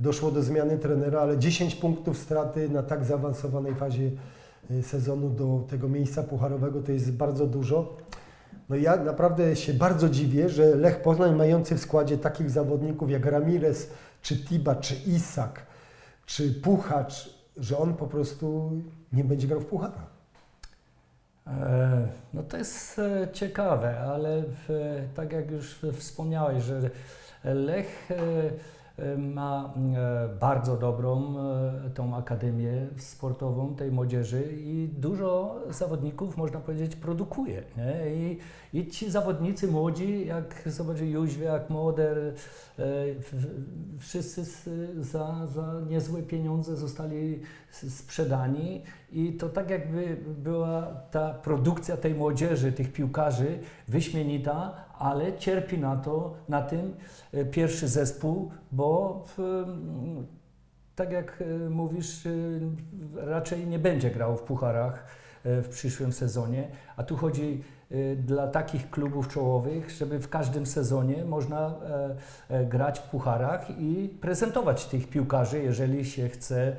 doszło 0.00 0.30
do 0.30 0.42
zmiany 0.42 0.78
trenera, 0.78 1.20
ale 1.20 1.38
10 1.38 1.74
punktów 1.74 2.18
straty 2.18 2.68
na 2.68 2.82
tak 2.82 3.04
zaawansowanej 3.04 3.74
fazie 3.74 4.10
y, 4.70 4.82
sezonu 4.82 5.30
do 5.30 5.64
tego 5.70 5.88
miejsca 5.88 6.22
pucharowego 6.22 6.82
to 6.82 6.92
jest 6.92 7.12
bardzo 7.12 7.46
dużo. 7.46 7.96
No 8.68 8.76
ja 8.76 8.96
naprawdę 8.96 9.56
się 9.56 9.74
bardzo 9.74 10.08
dziwię, 10.08 10.48
że 10.48 10.74
Lech 10.76 11.02
Poznań 11.02 11.36
mający 11.36 11.74
w 11.74 11.80
składzie 11.80 12.18
takich 12.18 12.50
zawodników 12.50 13.10
jak 13.10 13.26
Ramirez, 13.26 13.90
czy 14.22 14.44
Tiba, 14.44 14.74
czy 14.74 14.94
Isak, 15.06 15.66
czy 16.26 16.54
Puchacz, 16.54 17.30
że 17.56 17.78
on 17.78 17.94
po 17.94 18.06
prostu 18.06 18.72
nie 19.12 19.24
będzie 19.24 19.48
grał 19.48 19.60
w 19.60 19.66
pucharach. 19.66 20.06
E, 21.46 22.08
No 22.34 22.42
to 22.42 22.56
jest 22.56 22.98
e, 22.98 23.28
ciekawe, 23.32 24.00
ale 24.00 24.42
w, 24.42 24.68
tak 25.14 25.32
jak 25.32 25.50
już 25.50 25.78
wspomniałeś, 25.92 26.64
że 26.64 26.90
Lech 27.44 28.10
e, 28.10 28.16
ma 29.18 29.74
e, 29.96 30.28
bardzo 30.40 30.76
dobrą 30.76 31.34
e, 31.86 31.90
tą 31.90 32.16
akademię 32.16 32.86
sportową 32.96 33.74
tej 33.74 33.92
młodzieży 33.92 34.44
i 34.56 34.88
dużo 34.98 35.60
zawodników, 35.70 36.36
można 36.36 36.60
powiedzieć, 36.60 36.96
produkuje. 36.96 37.62
Nie? 37.76 38.14
I, 38.14 38.38
I 38.72 38.86
ci 38.86 39.10
zawodnicy 39.10 39.68
młodzi, 39.68 40.26
jak 40.26 40.62
zobaczy 40.66 41.06
Jóźwiak, 41.06 41.70
Moder, 41.70 42.18
e, 42.78 42.84
wszyscy 43.98 44.44
za, 45.00 45.46
za 45.46 45.80
niezłe 45.88 46.22
pieniądze 46.22 46.76
zostali 46.76 47.40
sprzedani 47.70 48.82
i 49.12 49.32
to 49.32 49.48
tak 49.48 49.70
jakby 49.70 50.16
była 50.38 50.82
ta 51.10 51.34
produkcja 51.34 51.96
tej 51.96 52.14
młodzieży, 52.14 52.72
tych 52.72 52.92
piłkarzy 52.92 53.58
wyśmienita, 53.88 54.83
ale 54.98 55.38
cierpi 55.38 55.78
na 55.78 55.96
to, 55.96 56.34
na 56.48 56.62
tym 56.62 56.96
e, 57.32 57.44
pierwszy 57.44 57.88
zespół, 57.88 58.50
bo 58.72 59.24
w, 59.36 59.64
tak 60.94 61.12
jak 61.12 61.42
e, 61.42 61.70
mówisz, 61.70 62.26
e, 62.26 62.30
raczej 63.16 63.66
nie 63.66 63.78
będzie 63.78 64.10
grał 64.10 64.36
w 64.36 64.42
pucharach 64.42 65.06
w 65.44 65.68
przyszłym 65.68 66.12
sezonie, 66.12 66.68
a 66.96 67.02
tu 67.02 67.16
chodzi 67.16 67.64
dla 68.16 68.46
takich 68.48 68.90
klubów 68.90 69.28
czołowych, 69.28 69.90
żeby 69.90 70.20
w 70.20 70.28
każdym 70.28 70.66
sezonie 70.66 71.24
można 71.24 71.74
grać 72.66 72.98
w 72.98 73.02
pucharach 73.02 73.70
i 73.78 74.16
prezentować 74.20 74.86
tych 74.86 75.08
piłkarzy, 75.08 75.62
jeżeli 75.62 76.04
się 76.04 76.28
chce 76.28 76.76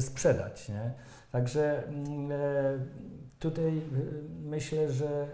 sprzedać. 0.00 0.68
Nie? 0.68 0.92
Także 1.30 1.82
tutaj 3.38 3.82
myślę, 4.44 4.92
że 4.92 5.26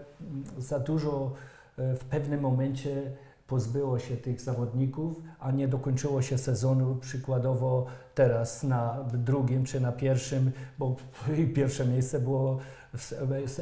za 0.57 0.79
dużo 0.79 1.33
w 1.79 2.05
pewnym 2.05 2.41
momencie 2.41 3.11
pozbyło 3.47 3.99
się 3.99 4.17
tych 4.17 4.41
zawodników, 4.41 5.21
a 5.39 5.51
nie 5.51 5.67
dokończyło 5.67 6.21
się 6.21 6.37
sezonu 6.37 6.95
przykładowo 6.95 7.85
teraz 8.15 8.63
na 8.63 9.05
drugim 9.13 9.63
czy 9.63 9.81
na 9.81 9.91
pierwszym, 9.91 10.51
bo 10.79 10.95
pierwsze 11.55 11.85
miejsce 11.85 12.19
było, 12.19 12.57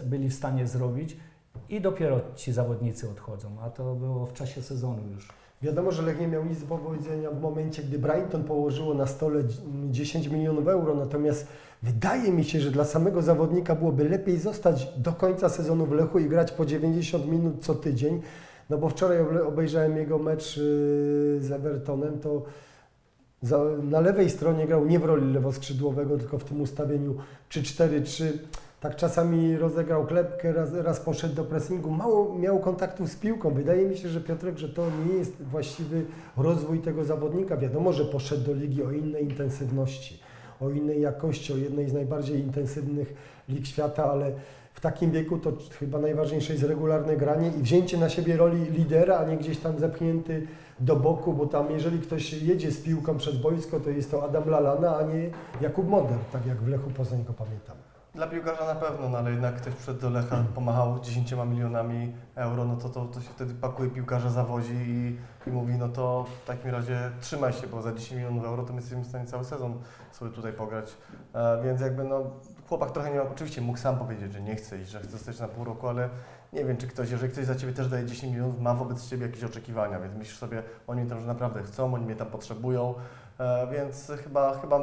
byli 0.06 0.30
w 0.30 0.34
stanie 0.34 0.68
zrobić 0.68 1.18
i 1.70 1.82
dopiero 1.82 2.22
ci 2.36 2.54
zawodnicy 2.54 3.10
odchodzą, 3.10 3.50
a 3.62 3.70
to 3.70 3.96
było 3.96 4.26
w 4.26 4.34
czasie 4.34 4.62
sezonu 4.62 5.02
już. 5.14 5.28
Wiadomo, 5.62 5.92
że 5.92 6.02
Lech 6.02 6.20
nie 6.20 6.28
miał 6.28 6.46
nic 6.46 6.60
do 6.60 6.78
powiedzenia 6.78 7.32
w 7.32 7.42
momencie, 7.42 7.84
gdy 7.84 8.00
Brighton 8.00 8.44
położyło 8.44 8.94
na 8.94 9.08
stole 9.08 9.44
dz- 9.44 9.92
10 9.92 10.28
milionów 10.28 10.68
euro, 10.68 10.96
natomiast 10.96 11.48
wydaje 11.84 12.32
mi 12.32 12.44
się, 12.44 12.60
że 12.60 12.72
dla 12.72 12.86
samego 12.86 13.22
zawodnika 13.22 13.76
byłoby 13.76 14.10
lepiej 14.10 14.40
zostać 14.40 14.88
do 14.98 15.14
końca 15.14 15.50
sezonu 15.50 15.86
w 15.86 15.92
Lechu 15.92 16.20
i 16.20 16.30
grać 16.30 16.52
po 16.52 16.66
90 16.66 17.28
minut 17.28 17.66
co 17.66 17.76
tydzień, 17.76 18.22
no 18.70 18.78
bo 18.78 18.90
wczoraj 18.90 19.18
obejrzałem 19.48 19.98
jego 19.98 20.20
mecz 20.20 20.58
yy, 20.58 20.64
z 21.42 21.52
Evertonem, 21.52 22.20
to 22.20 22.44
na 23.84 24.00
lewej 24.00 24.30
stronie 24.30 24.68
grał 24.68 24.86
nie 24.86 25.00
w 25.00 25.06
roli 25.06 25.34
lewoskrzydłowego, 25.34 26.18
tylko 26.18 26.38
w 26.38 26.44
tym 26.44 26.62
ustawieniu 26.62 27.16
3-4-3. 27.50 28.24
Tak 28.80 28.96
czasami 28.96 29.58
rozegrał 29.58 30.06
klepkę, 30.06 30.54
raz, 30.54 30.74
raz 30.74 31.00
poszedł 31.00 31.36
do 31.36 31.44
pressingu, 31.44 31.92
mało 31.92 32.36
miał 32.36 32.60
kontaktu 32.60 33.08
z 33.08 33.16
piłką. 33.16 33.54
Wydaje 33.54 33.86
mi 33.86 33.98
się, 33.98 34.10
że 34.10 34.22
Piotrek, 34.22 34.58
że 34.58 34.70
to 34.70 34.88
nie 35.08 35.14
jest 35.14 35.44
właściwy 35.44 36.06
rozwój 36.38 36.80
tego 36.80 37.06
zawodnika. 37.06 37.58
Wiadomo, 37.58 37.94
że 37.94 38.06
poszedł 38.06 38.44
do 38.44 38.54
ligi 38.54 38.84
o 38.84 38.92
innej 38.92 39.24
intensywności, 39.24 40.20
o 40.62 40.70
innej 40.70 41.02
jakości, 41.02 41.54
o 41.54 41.58
jednej 41.58 41.90
z 41.90 41.94
najbardziej 41.94 42.40
intensywnych 42.40 43.14
lig 43.50 43.68
świata, 43.68 44.12
ale 44.12 44.32
w 44.74 44.80
takim 44.80 45.12
wieku 45.12 45.38
to 45.38 45.52
chyba 45.80 46.00
najważniejsze 46.00 46.54
jest 46.54 46.66
regularne 46.66 47.18
granie 47.18 47.52
i 47.60 47.62
wzięcie 47.62 47.98
na 47.98 48.10
siebie 48.10 48.38
roli 48.38 48.72
lidera, 48.72 49.18
a 49.18 49.26
nie 49.26 49.38
gdzieś 49.38 49.58
tam 49.58 49.80
zepchnięty 49.80 50.48
do 50.80 50.96
boku, 50.96 51.34
bo 51.34 51.46
tam 51.46 51.72
jeżeli 51.72 52.00
ktoś 52.00 52.34
jedzie 52.34 52.72
z 52.72 52.82
piłką 52.82 53.18
przez 53.18 53.38
boisko, 53.38 53.80
to 53.80 53.90
jest 53.90 54.12
to 54.12 54.24
Adam 54.24 54.50
Lalana, 54.50 54.98
a 54.98 55.04
nie 55.04 55.30
Jakub 55.62 55.90
Moder, 55.90 56.18
tak 56.32 56.46
jak 56.46 56.58
w 56.58 56.68
Lechu 56.68 56.90
Poznań 56.90 57.24
go 57.24 57.34
pamiętam. 57.34 57.97
Dla 58.18 58.28
piłkarza 58.28 58.66
na 58.66 58.76
pewno, 58.76 59.10
no 59.10 59.18
ale 59.18 59.32
jednak 59.32 59.56
ktoś 59.56 59.74
przed 59.74 60.00
do 60.00 60.10
Lecha 60.10 60.44
pomachał 60.56 61.00
10 61.00 61.32
milionami 61.32 62.14
euro, 62.36 62.66
no 62.66 62.76
to, 62.76 62.90
to, 62.90 63.06
to 63.06 63.22
się 63.22 63.30
wtedy 63.30 63.54
pakuje 63.54 63.90
piłkarza, 63.90 64.30
zawozi 64.30 64.74
i, 64.74 65.18
i 65.48 65.52
mówi, 65.52 65.74
no 65.74 65.90
to 65.90 66.26
w 66.44 66.48
takim 66.48 66.72
razie 66.72 67.12
trzymaj 67.22 67.54
się, 67.54 67.68
bo 67.68 67.82
za 67.82 67.94
10 67.94 68.12
milionów 68.12 68.46
euro 68.46 68.64
to 68.64 68.74
my 68.74 68.80
jesteśmy 68.80 69.04
w 69.04 69.08
stanie 69.08 69.26
cały 69.26 69.44
sezon 69.44 69.82
sobie 70.12 70.32
tutaj 70.32 70.54
pograć. 70.54 70.98
E, 71.34 71.64
więc 71.64 71.82
jakby 71.82 72.04
no 72.04 72.24
chłopak 72.70 72.92
trochę 72.92 73.12
nie 73.12 73.18
ma, 73.18 73.24
oczywiście 73.24 73.62
mógł 73.62 73.80
sam 73.80 73.98
powiedzieć, 73.98 74.34
że 74.34 74.42
nie 74.42 74.56
chce 74.56 74.78
i 74.78 74.86
że 74.86 75.00
chce 75.00 75.12
zostać 75.12 75.40
na 75.40 75.48
pół 75.48 75.64
roku, 75.64 75.88
ale 75.88 76.10
nie 76.54 76.66
wiem, 76.66 76.78
czy 76.78 76.88
ktoś, 76.88 77.12
jeżeli 77.12 77.32
ktoś 77.32 77.46
za 77.46 77.56
Ciebie 77.56 77.74
też 77.74 77.88
daje 77.88 78.06
10 78.06 78.34
milionów, 78.34 78.62
ma 78.62 78.74
wobec 78.74 79.10
Ciebie 79.10 79.26
jakieś 79.26 79.44
oczekiwania, 79.44 80.00
więc 80.00 80.16
myślisz 80.16 80.38
sobie, 80.38 80.64
oni 80.88 81.10
tam, 81.10 81.20
że 81.20 81.28
naprawdę 81.28 81.64
chcą, 81.64 81.94
oni 81.94 82.06
mnie 82.06 82.16
tam 82.16 82.28
potrzebują, 82.28 82.94
Więc 83.72 84.12
chyba, 84.24 84.60
chyba 84.60 84.80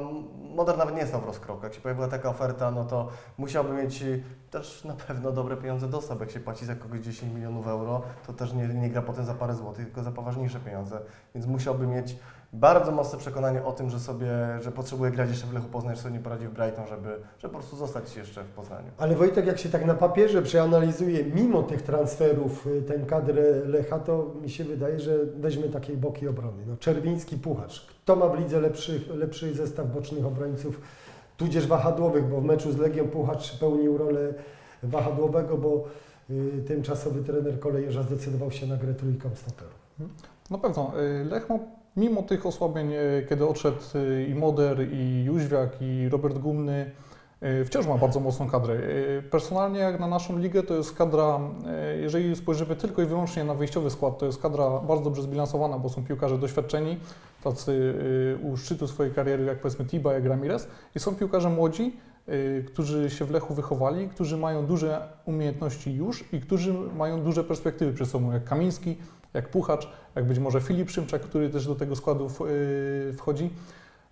Modern 0.55 0.79
nawet 0.79 0.97
nie 0.97 1.07
stał 1.07 1.21
w 1.21 1.25
rozkroku. 1.25 1.65
Jak 1.65 1.75
się 1.75 1.81
pojawiła 1.81 2.09
taka 2.09 2.29
oferta, 2.29 2.71
no 2.71 2.85
to 2.85 3.09
musiałby 3.39 3.73
mieć 3.73 4.03
y, 4.03 4.23
też 4.51 4.85
na 4.85 4.95
pewno 4.95 5.33
dobre 5.33 5.57
pieniądze 5.57 5.89
dostał. 5.89 6.17
bo 6.17 6.25
Jak 6.25 6.31
się 6.31 6.41
płaci 6.41 6.67
za 6.67 6.75
kogoś 6.75 7.01
10 7.01 7.35
milionów 7.35 7.67
euro, 7.67 8.03
to 8.27 8.33
też 8.33 8.53
nie, 8.53 8.69
nie 8.69 8.91
gra 8.91 9.03
potem 9.03 9.25
za 9.25 9.35
parę 9.35 9.55
złotych, 9.55 9.85
tylko 9.85 10.03
za 10.03 10.13
poważniejsze 10.13 10.61
pieniądze. 10.61 11.01
Więc 11.35 11.47
musiałby 11.47 11.87
mieć 11.87 12.17
bardzo 12.55 12.93
mocne 12.93 13.19
przekonanie 13.19 13.65
o 13.65 13.73
tym, 13.73 13.91
że 13.91 14.01
sobie, 14.01 14.29
że 14.61 14.73
potrzebuje 14.73 15.11
grać 15.11 15.29
jeszcze 15.29 15.47
w 15.47 15.53
Lechu 15.53 15.69
Poznań, 15.69 15.97
że 15.97 16.03
sobie 16.03 16.15
nie 16.15 16.21
poradzi 16.21 16.49
w 16.49 16.51
Brighton, 16.51 16.87
żeby, 16.87 17.09
żeby 17.39 17.53
po 17.53 17.59
prostu 17.59 17.77
zostać 17.77 18.17
jeszcze 18.17 18.45
w 18.45 18.49
Poznaniu. 18.49 18.91
Ale 18.99 19.15
Wojtek, 19.15 19.47
jak 19.47 19.59
się 19.59 19.69
tak 19.69 19.85
na 19.87 19.95
papierze 19.95 20.43
przeanalizuje, 20.43 21.25
mimo 21.25 21.63
tych 21.63 21.83
transferów, 21.83 22.67
y, 22.67 22.83
tę 22.83 22.99
kadrę 22.99 23.43
Lecha, 23.67 23.99
to 23.99 24.33
mi 24.43 24.51
się 24.51 24.65
wydaje, 24.65 25.01
że 25.01 25.19
weźmy 25.37 25.69
takiej 25.69 25.97
boki 25.97 26.29
obrony. 26.29 26.67
No, 26.67 26.77
Czerwiński, 26.77 27.37
Pucharz. 27.37 27.87
Kto 27.87 28.17
ma 28.17 28.29
w 28.29 28.39
lidze 28.39 28.61
lepszy, 28.61 29.01
lepszy 29.15 29.55
zestaw 29.55 29.93
bocznych 29.95 30.27
obrońców, 30.27 30.81
tudzież 31.37 31.67
wahadłowych, 31.67 32.29
bo 32.29 32.41
w 32.41 32.45
meczu 32.45 32.73
z 32.73 32.79
Legią 32.79 33.09
Pucharz 33.09 33.59
pełnił 33.59 33.99
rolę 33.99 34.35
wahadłowego, 34.83 35.59
bo 35.59 35.85
y, 36.31 36.63
tymczasowy 36.67 37.23
trener 37.25 37.61
kolejerza 37.61 38.03
zdecydował 38.03 38.51
się 38.51 38.67
na 38.67 38.77
grę 38.77 38.95
trójką 38.95 39.31
stoperów. 39.35 39.85
Na 40.51 40.59
pewno. 40.59 40.93
y, 41.01 41.25
Lech 41.25 41.51
ma 41.51 41.59
mimo 41.97 42.23
tych 42.23 42.47
osłabień, 42.47 42.93
y, 42.93 43.27
kiedy 43.29 43.47
odszedł 43.47 43.79
y, 43.95 44.27
i 44.31 44.35
Moder, 44.35 44.93
i 44.93 45.25
Jóźwiak, 45.25 45.77
i 45.81 46.09
Robert 46.09 46.39
Gumny, 46.39 46.91
y, 47.43 47.65
wciąż 47.65 47.87
ma 47.87 47.99
bardzo 47.99 48.21
mocną 48.21 48.51
kadrę. 48.51 48.79
Personalnie 49.31 49.81
jak 49.81 50.01
na 50.01 50.07
naszą 50.07 50.39
ligę 50.39 50.63
to 50.63 50.75
jest 50.75 50.97
kadra, 50.97 51.41
jeżeli 52.01 52.37
spojrzymy 52.37 52.77
tylko 52.77 53.03
i 53.03 53.07
wyłącznie 53.07 53.45
na 53.45 53.55
wyjściowy 53.55 53.91
skład, 53.91 54.19
to 54.19 54.27
jest 54.27 54.43
kadra 54.43 54.71
bardzo 54.71 55.05
dobrze 55.05 55.23
zbilansowana, 55.23 55.79
bo 55.79 55.89
są 55.89 56.05
piłkarze 56.05 56.39
doświadczeni, 56.39 56.97
tacy 57.45 57.95
u 58.43 58.57
szczytu 58.57 58.89
swojej 58.89 59.15
kariery 59.15 59.45
jak 59.45 59.61
powiedzmy 59.61 59.85
Tiba, 59.85 60.13
jak 60.13 60.27
Ramirez 60.27 60.69
i 60.95 61.01
są 61.01 61.15
piłkarze 61.15 61.51
młodzi, 61.51 61.97
którzy 62.67 63.11
się 63.11 63.25
w 63.25 63.31
Lechu 63.31 63.55
wychowali, 63.55 64.09
którzy 64.09 64.37
mają 64.37 64.67
duże 64.67 65.09
umiejętności 65.25 65.95
już 65.95 66.25
i 66.33 66.41
którzy 66.41 66.73
mają 66.73 67.23
duże 67.23 67.45
perspektywy 67.45 67.93
przed 67.93 68.09
sobą, 68.09 68.33
jak 68.33 68.45
Kamiński, 68.45 68.97
jak 69.35 69.49
Puchacz, 69.49 69.89
jak 70.15 70.25
być 70.25 70.39
może 70.39 70.61
Filip 70.61 70.91
Szymczak, 70.91 71.23
który 71.23 71.51
też 71.51 71.67
do 71.67 71.75
tego 71.75 71.97
składu 71.97 72.27
y, 72.27 73.13
wchodzi. 73.13 73.51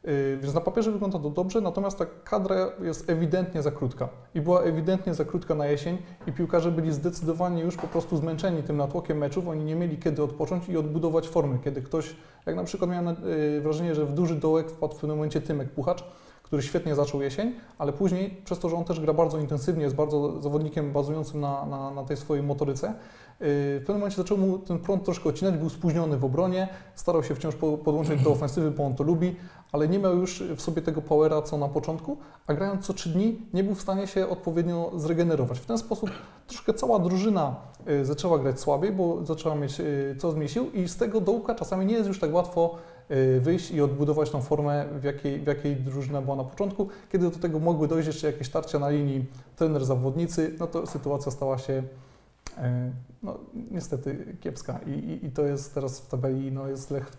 Y, 0.08 0.38
Więc 0.42 0.54
na 0.54 0.60
papierze 0.60 0.92
wygląda 0.92 1.18
to 1.18 1.30
dobrze, 1.30 1.60
natomiast 1.60 1.98
ta 1.98 2.06
kadra 2.24 2.56
jest 2.82 3.10
ewidentnie 3.10 3.62
za 3.62 3.70
krótka. 3.70 4.08
I 4.34 4.40
była 4.40 4.62
ewidentnie 4.62 5.14
za 5.14 5.24
krótka 5.24 5.54
na 5.54 5.66
jesień 5.66 5.98
i 6.26 6.32
piłkarze 6.32 6.70
byli 6.70 6.92
zdecydowanie 6.92 7.62
już 7.62 7.76
po 7.76 7.86
prostu 7.86 8.16
zmęczeni 8.16 8.62
tym 8.62 8.76
natłokiem 8.76 9.18
meczów, 9.18 9.48
oni 9.48 9.64
nie 9.64 9.74
mieli 9.74 9.98
kiedy 9.98 10.22
odpocząć 10.22 10.68
i 10.68 10.76
odbudować 10.76 11.28
formy, 11.28 11.58
kiedy 11.64 11.82
ktoś, 11.82 12.16
jak 12.46 12.56
na 12.56 12.64
przykład 12.64 12.90
miałem 12.90 13.08
y, 13.08 13.60
wrażenie, 13.60 13.94
że 13.94 14.06
w 14.06 14.12
duży 14.12 14.34
dołek 14.34 14.70
wpadł 14.70 14.94
w 14.94 14.96
pewnym 14.96 15.16
momencie 15.16 15.40
Tymek 15.40 15.70
Puchacz, 15.70 16.04
który 16.52 16.62
świetnie 16.62 16.94
zaczął 16.94 17.22
jesień, 17.22 17.52
ale 17.78 17.92
później 17.92 18.42
przez 18.44 18.58
to, 18.58 18.68
że 18.68 18.76
on 18.76 18.84
też 18.84 19.00
gra 19.00 19.12
bardzo 19.12 19.38
intensywnie, 19.38 19.82
jest 19.82 19.94
bardzo 19.94 20.40
zawodnikiem 20.40 20.92
bazującym 20.92 21.40
na, 21.40 21.66
na, 21.66 21.90
na 21.90 22.04
tej 22.04 22.16
swojej 22.16 22.44
motoryce, 22.44 22.86
yy, 22.86 22.94
w 23.46 23.78
pewnym 23.80 23.96
momencie 23.96 24.16
zaczął 24.16 24.38
mu 24.38 24.58
ten 24.58 24.78
prąd 24.78 25.04
troszkę 25.04 25.28
odcinać, 25.28 25.56
był 25.56 25.70
spóźniony 25.70 26.16
w 26.16 26.24
obronie, 26.24 26.68
starał 26.94 27.22
się 27.24 27.34
wciąż 27.34 27.54
po- 27.54 27.78
podłączyć 27.78 28.22
do 28.22 28.30
ofensywy, 28.30 28.70
bo 28.70 28.86
on 28.86 28.94
to 28.94 29.04
lubi, 29.04 29.36
ale 29.72 29.88
nie 29.88 29.98
miał 29.98 30.16
już 30.16 30.42
w 30.56 30.60
sobie 30.62 30.82
tego 30.82 31.02
powera, 31.02 31.42
co 31.42 31.58
na 31.58 31.68
początku, 31.68 32.16
a 32.46 32.54
grając 32.54 32.86
co 32.86 32.94
trzy 32.94 33.08
dni 33.08 33.46
nie 33.54 33.64
był 33.64 33.74
w 33.74 33.82
stanie 33.82 34.06
się 34.06 34.28
odpowiednio 34.28 34.92
zregenerować. 34.96 35.58
W 35.58 35.66
ten 35.66 35.78
sposób 35.78 36.10
troszkę 36.46 36.74
cała 36.74 36.98
drużyna 36.98 37.56
y, 37.88 38.04
zaczęła 38.04 38.38
grać 38.38 38.60
słabiej, 38.60 38.92
bo 38.92 39.24
zaczęła 39.24 39.54
mieć 39.54 39.80
y, 39.80 40.16
coraz 40.18 40.36
mniej 40.36 40.48
sił 40.48 40.70
i 40.70 40.88
z 40.88 40.96
tego 40.96 41.20
dołka 41.20 41.54
czasami 41.54 41.86
nie 41.86 41.94
jest 41.94 42.08
już 42.08 42.20
tak 42.20 42.34
łatwo 42.34 42.74
wyjść 43.40 43.70
i 43.70 43.80
odbudować 43.80 44.30
tą 44.30 44.42
formę, 44.42 44.84
w 45.00 45.04
jakiej, 45.04 45.40
w 45.40 45.46
jakiej 45.46 45.76
drużyna 45.76 46.22
była 46.22 46.36
na 46.36 46.44
początku. 46.44 46.88
Kiedy 47.12 47.30
do 47.30 47.38
tego 47.38 47.58
mogły 47.58 47.88
dojść 47.88 48.06
jeszcze 48.06 48.26
jakieś 48.26 48.48
tarcia 48.48 48.78
na 48.78 48.90
linii 48.90 49.26
trener-zawodnicy, 49.56 50.56
no 50.58 50.66
to 50.66 50.86
sytuacja 50.86 51.32
stała 51.32 51.58
się 51.58 51.72
y, 51.72 51.82
no, 53.22 53.38
niestety 53.70 54.36
kiepska 54.40 54.80
I, 54.86 54.90
i, 54.90 55.26
i 55.26 55.30
to 55.30 55.42
jest 55.42 55.74
teraz 55.74 56.00
w 56.00 56.08
tabeli, 56.08 56.52
no 56.52 56.68
jest 56.68 56.90
Lech 56.90 57.12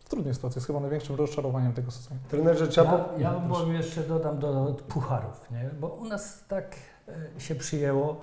w 0.00 0.08
trudnej 0.08 0.34
sytuacji, 0.34 0.58
jest 0.58 0.66
chyba 0.66 0.80
największym 0.80 1.16
rozczarowaniem 1.16 1.72
tego 1.72 1.90
sezonu. 1.90 2.20
Trenerze 2.28 2.68
trzeba... 2.68 3.08
Ja, 3.18 3.32
ja 3.32 3.40
bym 3.64 3.74
jeszcze 3.74 4.02
dodam 4.02 4.38
do 4.38 4.76
pucharów, 4.88 5.50
nie? 5.50 5.70
bo 5.80 5.88
u 5.88 6.04
nas 6.04 6.44
tak 6.48 6.76
e, 7.08 7.40
się 7.40 7.54
przyjęło, 7.54 8.20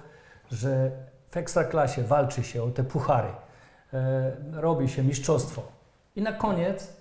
że 0.51 0.91
w 1.29 1.37
Ekstraklasie 1.37 2.03
walczy 2.03 2.43
się 2.43 2.63
o 2.63 2.69
te 2.69 2.83
puchary, 2.83 3.29
robi 4.53 4.89
się 4.89 5.03
mistrzostwo 5.03 5.61
i 6.15 6.21
na 6.21 6.31
koniec 6.31 6.96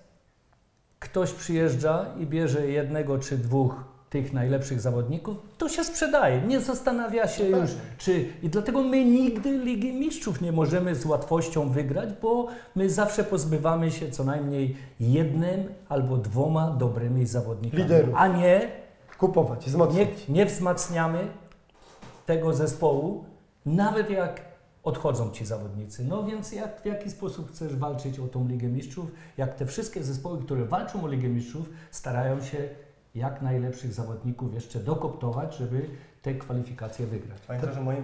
ktoś 0.99 1.33
przyjeżdża 1.33 2.05
i 2.19 2.25
bierze 2.25 2.67
jednego 2.67 3.19
czy 3.19 3.37
dwóch 3.37 3.83
tych 4.09 4.33
najlepszych 4.33 4.81
zawodników, 4.81 5.37
to 5.57 5.69
się 5.69 5.83
sprzedaje, 5.83 6.41
nie 6.41 6.59
zastanawia 6.59 7.27
się 7.27 7.43
już, 7.43 7.59
pewnie. 7.59 7.75
czy... 7.97 8.25
I 8.41 8.49
dlatego 8.49 8.81
my 8.83 9.05
nigdy 9.05 9.57
Ligi 9.57 9.93
Mistrzów 9.93 10.41
nie 10.41 10.51
możemy 10.51 10.95
z 10.95 11.05
łatwością 11.05 11.69
wygrać, 11.69 12.09
bo 12.21 12.47
my 12.75 12.89
zawsze 12.89 13.23
pozbywamy 13.23 13.91
się 13.91 14.11
co 14.11 14.23
najmniej 14.23 14.75
jednym 14.99 15.63
albo 15.89 16.17
dwoma 16.17 16.69
dobrymi 16.71 17.25
zawodnikami. 17.25 17.83
Liderów. 17.83 18.15
A 18.17 18.27
nie, 18.27 18.71
Kupować, 19.17 19.65
nie, 19.65 19.71
wzmocnić. 19.71 20.07
nie 20.29 20.45
wzmacniamy 20.45 21.19
tego 22.25 22.53
zespołu, 22.53 23.25
nawet 23.65 24.09
jak 24.09 24.46
odchodzą 24.87 25.31
ci 25.31 25.45
zawodnicy. 25.45 26.05
No 26.05 26.23
więc 26.23 26.51
jak, 26.51 26.81
w 26.81 26.85
jaki 26.85 27.11
sposób 27.11 27.51
chcesz 27.51 27.75
walczyć 27.75 28.19
o 28.19 28.27
tą 28.27 28.47
Ligę 28.47 28.67
Mistrzów, 28.67 29.11
jak 29.37 29.55
te 29.55 29.65
wszystkie 29.65 30.03
zespoły, 30.03 30.43
które 30.43 30.65
walczą 30.65 31.03
o 31.03 31.07
Ligę 31.07 31.29
Mistrzów, 31.29 31.69
starają 31.91 32.41
się 32.41 32.69
jak 33.15 33.41
najlepszych 33.41 33.93
zawodników 33.93 34.53
jeszcze 34.53 34.79
dokoptować, 34.79 35.55
żeby 35.55 35.89
te 36.21 36.35
kwalifikacje 36.35 37.07
wygrać. 37.07 37.41
Pamiętam, 37.47 37.73
że 37.73 37.81
moim 37.81 38.03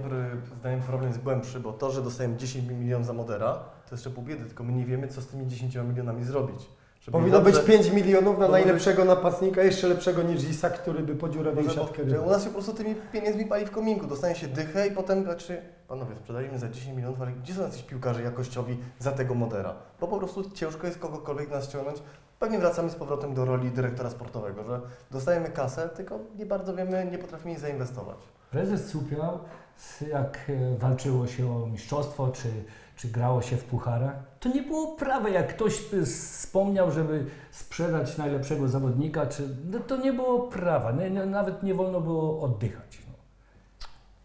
zdaniem 0.59 0.81
problem 0.81 1.09
jest 1.09 1.23
głębszy, 1.23 1.59
bo 1.59 1.73
to, 1.73 1.91
że 1.91 2.01
dostajemy 2.01 2.37
10 2.37 2.69
milionów 2.69 3.07
za 3.07 3.13
Modera, 3.13 3.53
to 3.89 3.95
jeszcze 3.95 4.09
pół 4.09 4.23
biedy, 4.23 4.45
tylko 4.45 4.63
my 4.63 4.73
nie 4.73 4.85
wiemy, 4.85 5.07
co 5.07 5.21
z 5.21 5.27
tymi 5.27 5.47
10 5.47 5.75
milionami 5.75 6.23
zrobić. 6.23 6.69
Żeby 7.05 7.17
Powinno 7.17 7.37
dobrze- 7.41 7.51
być 7.59 7.67
5 7.67 7.89
milionów 7.91 8.37
na 8.39 8.47
najlepszego 8.47 9.05
napastnika, 9.05 9.63
jeszcze 9.63 9.87
lepszego 9.87 10.23
niż 10.23 10.43
Isak, 10.49 10.73
który 10.81 10.99
by 11.03 11.15
podziurawił 11.15 11.69
siatkę. 11.69 12.09
że 12.09 12.21
u 12.21 12.29
nas 12.29 12.41
się 12.43 12.47
po 12.49 12.53
prostu 12.53 12.73
tymi 12.73 12.95
pieniędzmi 12.95 13.45
pali 13.45 13.65
w 13.65 13.71
kominku, 13.71 14.07
dostanie 14.07 14.35
się 14.35 14.47
dychę 14.47 14.87
i 14.87 14.91
potem, 14.91 15.23
znaczy, 15.23 15.61
panowie, 15.87 16.15
sprzedaliśmy 16.15 16.59
za 16.59 16.69
10 16.69 16.95
milionów, 16.95 17.21
ale 17.21 17.31
gdzie 17.31 17.53
są 17.53 17.61
jacyś 17.61 17.83
piłkarze 17.83 18.21
jakościowi 18.23 18.77
za 18.99 19.11
tego 19.11 19.35
Modera? 19.35 19.73
Bo 19.99 20.07
po 20.07 20.17
prostu 20.17 20.51
ciężko 20.51 20.87
jest 20.87 20.99
kogokolwiek 20.99 21.49
nas 21.51 21.65
ściągnąć. 21.69 21.97
Pewnie 22.39 22.59
wracamy 22.59 22.89
z 22.89 22.95
powrotem 22.95 23.33
do 23.33 23.45
roli 23.45 23.71
dyrektora 23.71 24.09
sportowego, 24.09 24.63
że 24.63 24.81
dostajemy 25.11 25.49
kasę, 25.49 25.89
tylko 25.89 26.19
nie 26.37 26.45
bardzo 26.45 26.75
wiemy, 26.75 27.07
nie 27.11 27.17
potrafimy 27.17 27.51
jej 27.51 27.59
zainwestować. 27.61 28.17
Prezes 28.51 28.87
Cupiał, 28.91 29.39
s- 29.77 30.03
jak 30.09 30.39
e, 30.49 30.77
walczyło 30.77 31.27
się 31.27 31.51
o 31.63 31.65
mistrzostwo, 31.67 32.27
czy, 32.31 32.49
czy 32.95 33.07
grało 33.07 33.41
się 33.41 33.57
w 33.57 33.63
pucharach, 33.63 34.15
to 34.39 34.49
nie 34.49 34.61
było 34.61 34.95
prawe, 34.95 35.31
jak 35.31 35.55
ktoś 35.55 35.73
wspomniał, 36.05 36.91
żeby 36.91 37.25
sprzedać 37.51 38.17
najlepszego 38.17 38.67
zawodnika, 38.67 39.25
czy, 39.25 39.49
no 39.71 39.79
to 39.79 39.97
nie 39.97 40.13
było 40.13 40.39
prawa, 40.39 40.91
nie, 40.91 41.09
nie, 41.09 41.25
nawet 41.25 41.63
nie 41.63 41.73
wolno 41.73 42.01
było 42.01 42.41
oddychać. 42.41 43.01
No. 43.07 43.13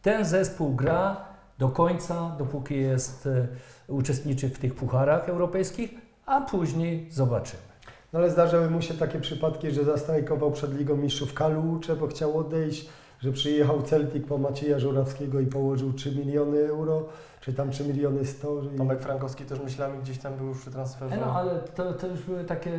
Ten 0.02 0.24
zespół 0.24 0.74
gra 0.74 1.16
do 1.58 1.68
końca, 1.68 2.36
dopóki 2.38 2.76
jest, 2.76 3.26
e, 3.26 3.46
uczestniczy 3.88 4.48
w 4.48 4.58
tych 4.58 4.74
pucharach 4.74 5.28
europejskich, 5.28 5.90
a 6.26 6.40
później 6.40 7.06
zobaczymy. 7.10 7.62
No 8.12 8.18
ale 8.18 8.30
zdarzały 8.30 8.70
mu 8.70 8.82
się 8.82 8.94
takie 8.94 9.20
przypadki, 9.20 9.70
że 9.70 9.84
zastrajkował 9.84 10.52
przed 10.52 10.78
Ligą 10.78 10.96
Mistrzów 10.96 11.34
Kalucze, 11.34 11.96
bo 11.96 12.06
chciał 12.06 12.38
odejść, 12.38 12.88
że 13.20 13.32
przyjechał 13.32 13.82
Celtic 13.82 14.26
po 14.26 14.38
Macieja 14.38 14.78
Żurawskiego 14.78 15.40
i 15.40 15.46
położył 15.46 15.92
3 15.92 16.16
miliony 16.16 16.58
euro, 16.58 17.04
czy 17.40 17.52
tam 17.52 17.70
3 17.70 17.84
miliony 17.84 18.26
100. 18.26 18.62
i- 18.74 18.78
Tomek 18.78 19.00
Frankowski 19.02 19.44
też 19.44 19.60
myślami 19.60 19.98
gdzieś 19.98 20.18
tam 20.18 20.34
był 20.34 20.46
już 20.46 20.58
przy 20.60 20.70
transferze. 20.70 21.16
No 21.16 21.32
ale 21.32 21.58
to, 21.74 21.92
to 21.92 22.06
już 22.06 22.22
były 22.22 22.44
takie 22.44 22.70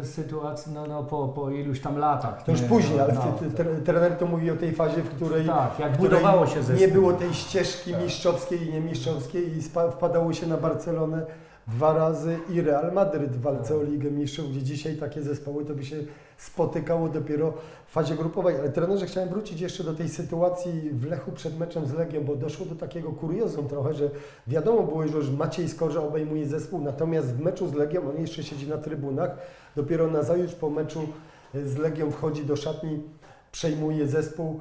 e, 0.00 0.04
sytuacje 0.04 0.72
no, 0.72 0.86
no, 0.86 1.04
po, 1.04 1.28
po 1.28 1.50
iluś 1.50 1.80
tam 1.80 1.98
latach. 1.98 2.42
To 2.44 2.50
już 2.52 2.62
nie? 2.62 2.68
później, 2.68 3.00
ale 3.00 3.14
no, 3.14 3.20
w, 3.20 3.38
ty- 3.38 3.50
tre- 3.64 3.80
trener 3.84 4.16
to 4.16 4.26
mówi 4.26 4.50
o 4.50 4.56
tej 4.56 4.74
fazie, 4.74 5.02
w 5.02 5.08
której 5.14 5.46
Tak, 5.46 5.78
jak 5.78 5.90
w 5.92 5.94
której 5.94 6.10
budowało 6.10 6.46
się 6.46 6.62
zespół. 6.62 6.86
nie 6.86 6.92
było 6.92 7.12
tej 7.12 7.34
ścieżki 7.34 7.92
Tak. 7.92 8.02
mistrzowskiej 8.02 8.68
i 8.68 8.72
niemistrzowskiej 8.72 9.56
i 9.56 9.62
spa- 9.62 9.90
wpadało 9.90 10.32
się 10.32 10.46
na 10.46 10.56
Barcelonę 10.56 11.26
dwa 11.66 11.94
razy 11.94 12.38
i 12.50 12.60
Real 12.60 12.92
Madryt 12.92 13.30
w 13.30 13.40
walce 13.40 13.76
o 13.76 13.82
Ligę 13.82 14.10
Mistrzów, 14.10 14.50
gdzie 14.50 14.62
dzisiaj 14.62 14.96
takie 14.96 15.22
zespoły 15.22 15.64
to 15.64 15.74
by 15.74 15.84
się 15.84 15.96
spotykało 16.38 17.08
dopiero 17.08 17.52
w 17.86 17.92
fazie 17.92 18.14
grupowej. 18.14 18.56
Ale 18.56 18.70
trenerze, 18.70 19.06
chciałem 19.06 19.28
wrócić 19.28 19.60
jeszcze 19.60 19.84
do 19.84 19.94
tej 19.94 20.08
sytuacji 20.08 20.90
w 20.92 21.06
Lechu 21.06 21.32
przed 21.32 21.58
meczem 21.58 21.86
z 21.86 21.92
Legią, 21.92 22.24
bo 22.24 22.36
doszło 22.36 22.66
do 22.66 22.74
takiego 22.74 23.12
kuriozum 23.12 23.68
trochę, 23.68 23.94
że 23.94 24.10
wiadomo 24.46 24.82
było 24.82 25.02
już, 25.02 25.24
że 25.24 25.32
Maciej 25.32 25.68
Skorża 25.68 26.02
obejmuje 26.02 26.46
zespół, 26.46 26.80
natomiast 26.80 27.34
w 27.34 27.40
meczu 27.40 27.68
z 27.68 27.74
Legią 27.74 28.10
on 28.10 28.20
jeszcze 28.20 28.42
siedzi 28.42 28.68
na 28.68 28.78
trybunach, 28.78 29.38
dopiero 29.76 30.06
nazajutrz 30.06 30.54
po 30.54 30.70
meczu 30.70 31.08
z 31.54 31.76
Legią 31.76 32.10
wchodzi 32.10 32.44
do 32.44 32.56
szatni, 32.56 33.02
przejmuje 33.52 34.08
zespół. 34.08 34.60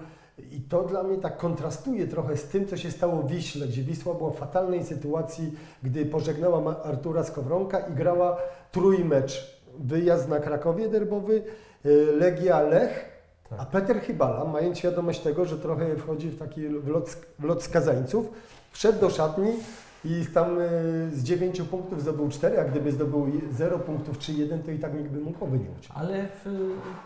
I 0.52 0.62
to 0.62 0.84
dla 0.84 1.04
mnie 1.04 1.18
tak 1.18 1.38
kontrastuje 1.38 2.08
trochę 2.08 2.38
z 2.38 2.44
tym, 2.44 2.68
co 2.68 2.78
się 2.78 2.92
stało 2.92 3.22
w 3.22 3.28
Wiśle, 3.32 3.68
gdzie 3.68 3.84
Wisła 3.84 4.14
była 4.14 4.30
w 4.32 4.36
fatalnej 4.38 4.84
sytuacji, 4.84 5.54
gdy 5.84 6.06
pożegnała 6.06 6.84
Artura 6.84 7.24
Skowronka 7.24 7.80
i 7.80 7.94
grała 7.94 8.38
trójmecz. 8.72 9.60
Wyjazd 9.80 10.30
na 10.30 10.40
Krakowie 10.40 10.90
derbowy, 10.90 11.44
y, 11.86 12.12
Legia 12.20 12.62
Lech, 12.62 13.06
Tak. 13.50 13.60
a 13.60 13.66
Peter 13.66 14.02
Chybala, 14.02 14.46
mając 14.46 14.78
świadomość 14.78 15.20
tego, 15.20 15.46
że 15.46 15.58
trochę 15.58 15.96
wchodzi 15.96 16.30
w 16.30 16.40
taki 16.40 16.68
w 16.68 16.88
lot, 16.88 17.18
w 17.40 17.44
lot 17.44 17.64
skazańców, 17.64 18.26
wszedł 18.72 19.00
do 19.00 19.10
szatni 19.10 19.52
i 20.06 20.26
tam 20.34 20.60
y, 20.60 20.66
z 21.14 21.24
9 21.24 21.62
punktów 21.62 22.02
zdobył 22.02 22.30
4, 22.30 22.60
a 22.60 22.64
gdyby 22.64 22.92
zdobył 22.92 23.32
0 23.52 23.80
punktów 23.80 24.18
czy 24.18 24.34
1, 24.34 24.64
to 24.64 24.72
i 24.72 24.80
tak 24.80 24.94
nikt 24.94 25.10
by 25.10 25.20
mu 25.20 25.32
głowy 25.32 25.60
nie 25.60 25.66
uciął. 25.80 25.98
Ale 25.98 26.28
w, 26.28 26.44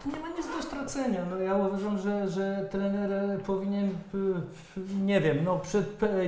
tu 0.04 0.10
nie 0.10 0.20
ma 0.20 0.30
nic 0.38 0.48
do 0.58 0.64
stracenia. 0.64 1.26
No, 1.30 1.38
ja 1.38 1.56
uważam, 1.56 1.98
że, 1.98 2.30
że 2.30 2.68
trener 2.72 3.12
e, 3.12 3.38
powinien, 3.38 3.90
nie 5.02 5.22
wiem, 5.22 5.38
no, 5.44 5.60
przed, 5.60 5.86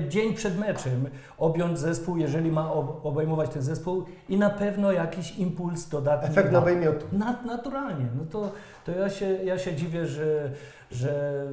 dzień 0.08 0.34
przed 0.34 0.58
meczem 0.60 1.06
objąć 1.38 1.80
zespół, 1.80 2.18
jeżeli 2.18 2.52
ma 2.52 2.74
ob- 2.74 3.06
obejmować 3.06 3.50
ten 3.50 3.62
zespół 3.62 4.04
i 4.30 4.38
na 4.38 4.50
pewno 4.50 4.92
jakiś 4.92 5.38
impuls 5.38 5.90
dodatni. 5.90 6.30
Efekt 6.30 6.52
da. 6.52 6.60
nawymiotu. 6.60 7.06
Nat, 7.12 7.46
naturalnie. 7.46 8.06
No 8.18 8.24
to, 8.32 8.52
to 8.86 8.92
ja, 8.92 9.10
się, 9.10 9.26
ja 9.26 9.58
się 9.60 9.76
dziwię, 9.76 10.06
że, 10.06 10.52
że 10.92 11.46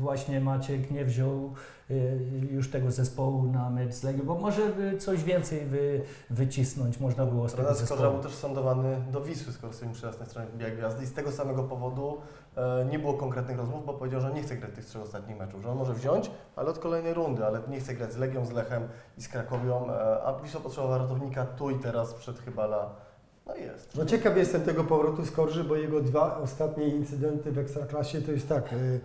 właśnie 0.00 0.40
Maciek 0.40 0.90
nie 0.90 1.04
wziął 1.04 1.52
y, 1.90 2.18
już 2.50 2.70
tego 2.70 2.90
zespołu 2.90 3.42
na 3.42 3.70
mecz 3.70 3.92
z 3.92 4.02
Legią, 4.02 4.24
bo 4.24 4.34
może 4.34 4.62
coś 4.98 5.24
więcej 5.24 5.66
wy, 5.66 6.02
wycisnąć 6.30 7.00
można 7.00 7.26
było 7.26 7.48
z 7.48 7.54
tego 7.54 7.68
był 7.68 7.76
zespołu. 7.76 8.18
też 8.18 8.34
sądowany 8.34 8.96
do 9.12 9.20
Wisły, 9.20 9.52
skoro 9.52 9.72
swoim 9.72 9.92
przyjazd 9.92 10.20
na 10.20 10.26
stronie 10.26 10.48
Białej 10.58 10.76
Gwiazdy 10.76 11.04
i 11.04 11.06
z 11.06 11.12
tego 11.12 11.32
samego 11.32 11.62
powodu 11.62 12.18
e, 12.56 12.86
nie 12.90 12.98
było 12.98 13.14
konkretnych 13.14 13.58
rozmów, 13.58 13.86
bo 13.86 13.94
powiedział, 13.94 14.20
że 14.20 14.32
nie 14.32 14.42
chce 14.42 14.56
grać 14.56 14.74
tych 14.74 14.84
trzech 14.84 15.02
ostatnich 15.02 15.38
meczów, 15.38 15.62
że 15.62 15.70
on 15.70 15.78
może 15.78 15.94
wziąć, 15.94 16.30
ale 16.56 16.70
od 16.70 16.78
kolejnej 16.78 17.14
rundy, 17.14 17.46
ale 17.46 17.60
nie 17.68 17.80
chce 17.80 17.94
grać 17.94 18.12
z 18.12 18.16
Legią, 18.16 18.46
z 18.46 18.52
Lechem 18.52 18.88
i 19.18 19.22
z 19.22 19.28
Krakowią, 19.28 19.90
e, 19.90 20.22
a 20.24 20.40
Wisła 20.42 20.60
potrzebowała 20.60 20.98
ratownika 20.98 21.46
tu 21.46 21.70
i 21.70 21.78
teraz 21.78 22.14
przed 22.14 22.38
Chybala. 22.38 23.09
No 23.50 23.56
jest. 23.56 23.96
No 23.96 24.06
ciekaw 24.06 24.36
jestem 24.36 24.62
tego 24.62 24.84
powrotu 24.84 25.24
z 25.24 25.30
Korży, 25.30 25.64
bo 25.64 25.76
jego 25.76 26.00
dwa 26.00 26.38
ostatnie 26.38 26.88
incydenty 26.88 27.52
w 27.52 27.58
Ekstraklasie 27.58 28.22
to 28.22 28.32
jest 28.32 28.48
tak, 28.48 28.72
y, 28.72 29.00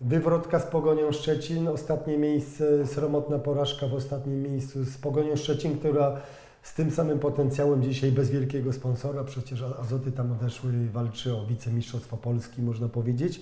wywrotka 0.00 0.60
z 0.60 0.66
Pogonią 0.66 1.12
Szczecin, 1.12 1.68
ostatnie 1.68 2.18
miejsce, 2.18 2.86
sromotna 2.86 3.38
porażka 3.38 3.88
w 3.88 3.94
ostatnim 3.94 4.42
miejscu 4.42 4.84
z 4.84 4.98
Pogonią 4.98 5.36
Szczecin, 5.36 5.78
która 5.78 6.16
z 6.62 6.74
tym 6.74 6.90
samym 6.90 7.18
potencjałem 7.18 7.82
dzisiaj 7.82 8.12
bez 8.12 8.30
wielkiego 8.30 8.72
sponsora, 8.72 9.24
przecież 9.24 9.62
Azoty 9.62 10.12
tam 10.12 10.32
odeszły, 10.32 10.70
walczy 10.92 11.36
o 11.36 11.46
wicemistrzostwo 11.46 12.16
Polski, 12.16 12.62
można 12.62 12.88
powiedzieć. 12.88 13.40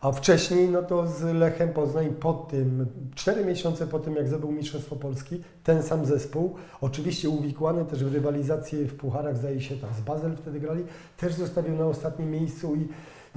A 0.00 0.12
wcześniej, 0.12 0.68
no 0.68 0.82
to 0.82 1.06
z 1.06 1.22
Lechem 1.22 1.68
Poznań 1.68 2.14
po 2.20 2.32
tym, 2.32 2.86
cztery 3.14 3.44
miesiące 3.44 3.86
po 3.86 3.98
tym, 3.98 4.16
jak 4.16 4.28
zdobył 4.28 4.52
Mistrzostwo 4.52 4.96
Polski, 4.96 5.42
ten 5.64 5.82
sam 5.82 6.06
zespół, 6.06 6.56
oczywiście 6.80 7.28
uwikłany 7.28 7.84
też 7.84 8.04
w 8.04 8.14
rywalizację 8.14 8.84
w 8.84 8.96
pucharach, 8.96 9.36
zdaje 9.36 9.60
się, 9.60 9.76
tam 9.76 9.90
z 9.94 10.00
Basel 10.00 10.36
wtedy 10.36 10.60
grali, 10.60 10.84
też 11.16 11.34
zostawił 11.34 11.76
na 11.76 11.86
ostatnim 11.86 12.30
miejscu 12.30 12.76
i, 12.76 12.88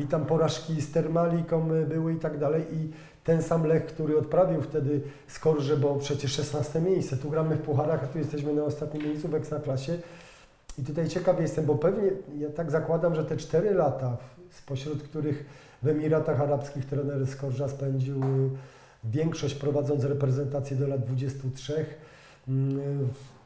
i 0.03 0.07
tam 0.07 0.25
porażki 0.25 0.81
z 0.81 0.91
Termaliką 0.91 1.69
były 1.89 2.13
i 2.13 2.19
tak 2.19 2.39
dalej. 2.39 2.63
I 2.71 2.91
ten 3.23 3.43
sam 3.43 3.65
Lech, 3.65 3.85
który 3.85 4.17
odprawił 4.17 4.61
wtedy 4.61 5.01
skorże, 5.27 5.77
bo 5.77 5.95
przecież 5.95 6.31
16 6.31 6.81
miejsce, 6.81 7.17
tu 7.17 7.29
gramy 7.29 7.55
w 7.55 7.61
pucharach, 7.61 8.03
a 8.03 8.07
tu 8.07 8.17
jesteśmy 8.17 8.53
na 8.53 8.63
ostatnim 8.63 9.03
miejscu 9.03 9.27
w 9.27 9.35
Ekstraklasie. 9.35 9.97
I 10.79 10.83
tutaj 10.83 11.07
ciekaw 11.07 11.41
jestem, 11.41 11.65
bo 11.65 11.75
pewnie, 11.75 12.11
ja 12.37 12.49
tak 12.49 12.71
zakładam, 12.71 13.15
że 13.15 13.25
te 13.25 13.37
4 13.37 13.73
lata, 13.73 14.17
spośród 14.49 15.03
których 15.03 15.45
w 15.83 15.87
Emiratach 15.87 16.41
Arabskich 16.41 16.85
trener 16.85 17.27
Skorża 17.27 17.67
spędził 17.67 18.17
y, 18.17 18.49
większość 19.03 19.55
prowadząc 19.55 20.03
reprezentację 20.03 20.77
do 20.77 20.87
lat 20.87 21.01
23 21.05 21.85
mm, 22.47 22.79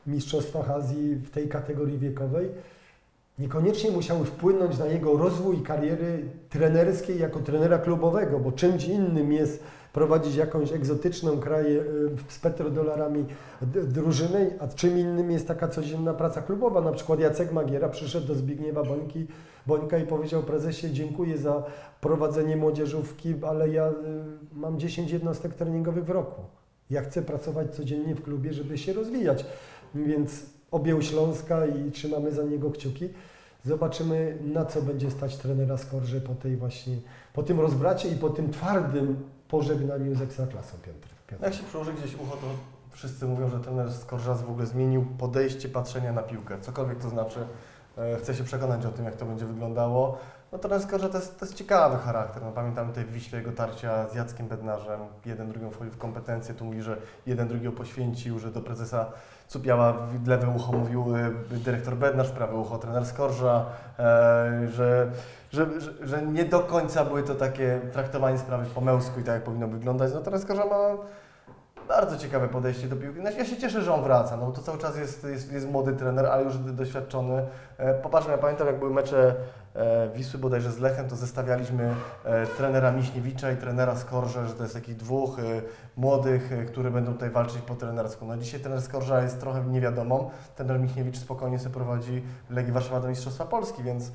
w 0.05 0.09
Mistrzostwach 0.09 0.71
Azji 0.71 1.15
w 1.15 1.29
tej 1.29 1.47
kategorii 1.47 1.97
wiekowej, 1.97 2.49
niekoniecznie 3.39 3.91
musiały 3.91 4.25
wpłynąć 4.25 4.77
na 4.77 4.85
jego 4.85 5.17
rozwój 5.17 5.61
kariery 5.61 6.23
trenerskiej 6.49 7.19
jako 7.19 7.39
trenera 7.39 7.77
klubowego, 7.77 8.39
bo 8.39 8.51
czymś 8.51 8.83
innym 8.83 9.33
jest 9.33 9.63
prowadzić 9.97 10.35
jakąś 10.35 10.71
egzotyczną 10.71 11.37
kraję 11.39 11.81
y, 11.81 11.83
z 12.27 12.39
petrodolarami 12.39 13.25
d- 13.61 13.83
drużynę, 13.83 14.49
a 14.59 14.67
czym 14.67 14.97
innym 14.97 15.31
jest 15.31 15.47
taka 15.47 15.67
codzienna 15.67 16.13
praca 16.13 16.41
klubowa. 16.41 16.81
Na 16.81 16.91
przykład 16.91 17.19
Jacek 17.19 17.51
Magiera 17.51 17.89
przyszedł 17.89 18.27
do 18.27 18.35
Zbigniewa 18.35 18.83
Bońki, 18.83 19.27
Bońka 19.67 19.97
i 19.97 20.07
powiedział 20.07 20.43
prezesie 20.43 20.91
dziękuję 20.93 21.37
za 21.37 21.63
prowadzenie 22.01 22.57
młodzieżówki, 22.57 23.35
ale 23.47 23.69
ja 23.69 23.87
y, 23.89 23.93
mam 24.53 24.79
10 24.79 25.11
jednostek 25.11 25.53
treningowych 25.53 26.05
w 26.05 26.09
roku. 26.09 26.41
Ja 26.89 27.01
chcę 27.01 27.21
pracować 27.21 27.75
codziennie 27.75 28.15
w 28.15 28.23
klubie, 28.23 28.53
żeby 28.53 28.77
się 28.77 28.93
rozwijać. 28.93 29.45
Więc 29.95 30.45
objął 30.71 31.01
Śląska 31.01 31.65
i 31.65 31.91
trzymamy 31.91 32.31
za 32.31 32.43
niego 32.43 32.71
kciuki. 32.71 33.09
Zobaczymy, 33.65 34.37
na 34.53 34.65
co 34.65 34.81
będzie 34.81 35.11
stać 35.11 35.37
trenera 35.37 35.77
Skorże 35.77 36.21
po 36.21 36.35
tej 36.35 36.57
właśnie, 36.57 36.95
po 37.33 37.43
tym 37.43 37.59
rozbracie 37.59 38.09
i 38.09 38.15
po 38.15 38.29
tym 38.29 38.49
twardym 38.49 39.15
pożegnaniu 39.47 40.15
z 40.15 40.21
Ekstraklasą, 40.21 40.77
Piotr. 40.77 41.07
Piotr. 41.27 41.43
Jak 41.43 41.53
się 41.53 41.63
przyłoży 41.63 41.93
gdzieś 41.93 42.15
ucho, 42.15 42.37
to 42.37 42.47
wszyscy 42.91 43.25
mówią, 43.25 43.49
że 43.49 43.59
trener 43.59 43.93
Skorżas 43.93 44.41
w 44.41 44.49
ogóle 44.49 44.65
zmienił 44.65 45.05
podejście 45.17 45.69
patrzenia 45.69 46.13
na 46.13 46.23
piłkę. 46.23 46.61
Cokolwiek 46.61 46.99
to 46.99 47.09
znaczy, 47.09 47.39
e, 47.97 48.17
chcę 48.17 48.35
się 48.35 48.43
przekonać 48.43 48.85
o 48.85 48.91
tym, 48.91 49.05
jak 49.05 49.15
to 49.15 49.25
będzie 49.25 49.45
wyglądało. 49.45 50.17
No 50.51 50.57
trener 50.57 50.81
Skorża 50.81 51.09
to 51.09 51.17
jest, 51.17 51.39
to 51.39 51.45
jest 51.45 51.57
ciekawy 51.57 51.97
charakter. 51.97 52.43
No, 52.43 52.51
pamiętamy 52.51 52.89
tutaj 52.89 53.05
w 53.05 53.11
Wiśle 53.11 53.37
jego 53.37 53.51
tarcia 53.51 54.09
z 54.09 54.15
Jackiem 54.15 54.47
Bednarzem. 54.47 54.99
Jeden 55.25 55.49
drugiego 55.49 55.71
wchodził 55.71 55.93
w 55.93 55.97
kompetencje. 55.97 56.55
Tu 56.55 56.65
mówi, 56.65 56.81
że 56.81 56.97
jeden 57.25 57.47
drugiego 57.47 57.71
poświęcił, 57.71 58.39
że 58.39 58.51
do 58.51 58.61
prezesa 58.61 59.11
Cupiała 59.47 60.07
lewe 60.25 60.47
ucho 60.47 60.71
mówił 60.71 61.15
e, 61.15 61.31
dyrektor 61.57 61.95
Bednarz, 61.95 62.29
prawe 62.29 62.55
ucho 62.55 62.77
trener 62.77 63.05
Skorża, 63.05 63.65
e, 63.99 64.67
że, 64.73 65.11
że, 65.51 65.81
że, 65.81 66.07
że 66.07 66.21
nie 66.21 66.45
do 66.45 66.59
końca 66.59 67.05
były 67.05 67.23
to 67.23 67.35
takie 67.35 67.81
traktowanie 67.93 68.37
sprawy 68.37 68.65
po 68.75 68.81
męsku 68.81 69.19
i 69.19 69.23
tak 69.23 69.35
jak 69.35 69.43
powinno 69.43 69.67
wyglądać. 69.67 70.13
No 70.13 70.21
teraz 70.21 70.41
Skorża 70.41 70.65
ma 70.65 70.97
bardzo 71.87 72.17
ciekawe 72.17 72.47
podejście 72.47 72.87
do 72.87 72.95
piłki. 72.95 73.19
No, 73.21 73.29
ja 73.29 73.45
się 73.45 73.57
cieszę, 73.57 73.81
że 73.81 73.93
on 73.93 74.03
wraca, 74.03 74.37
no 74.37 74.45
bo 74.45 74.51
to 74.51 74.61
cały 74.61 74.77
czas 74.77 74.97
jest, 74.97 75.23
jest, 75.23 75.51
jest 75.51 75.69
młody 75.69 75.93
trener, 75.93 76.25
ale 76.25 76.43
już 76.43 76.57
doświadczony. 76.57 77.45
E, 77.77 77.93
Popatrzmy, 77.93 78.31
ja 78.31 78.37
pamiętam 78.37 78.67
jak 78.67 78.79
były 78.79 78.93
mecze 78.93 79.35
e, 79.75 80.09
Wisły 80.09 80.39
bodajże 80.39 80.71
z 80.71 80.79
Lechem, 80.79 81.07
to 81.09 81.15
zestawialiśmy 81.15 81.93
e, 82.23 82.47
trenera 82.47 82.91
Miśniewicza 82.91 83.51
i 83.51 83.57
trenera 83.57 83.95
Skorżę, 83.95 84.47
że 84.47 84.53
to 84.53 84.63
jest 84.63 84.75
takich 84.75 84.95
dwóch 84.95 85.37
młodych, 85.97 86.51
e, 86.51 86.65
którzy 86.65 86.91
będą 86.91 87.13
tutaj 87.13 87.29
walczyć 87.29 87.61
po 87.61 87.75
trenersku. 87.75 88.25
No 88.25 88.37
dzisiaj 88.37 88.59
trener 88.59 88.81
Skorża 88.81 89.21
jest 89.21 89.39
trochę 89.39 89.65
niewiadomą, 89.65 90.29
trener 90.55 90.79
Michniewicz 90.79 91.17
spokojnie 91.17 91.59
sobie 91.59 91.75
prowadzi 91.75 92.23
Legii 92.49 92.71
Warszawa 92.71 92.99
do 92.99 93.07
Mistrzostwa 93.07 93.45
Polski, 93.45 93.83
więc 93.83 94.11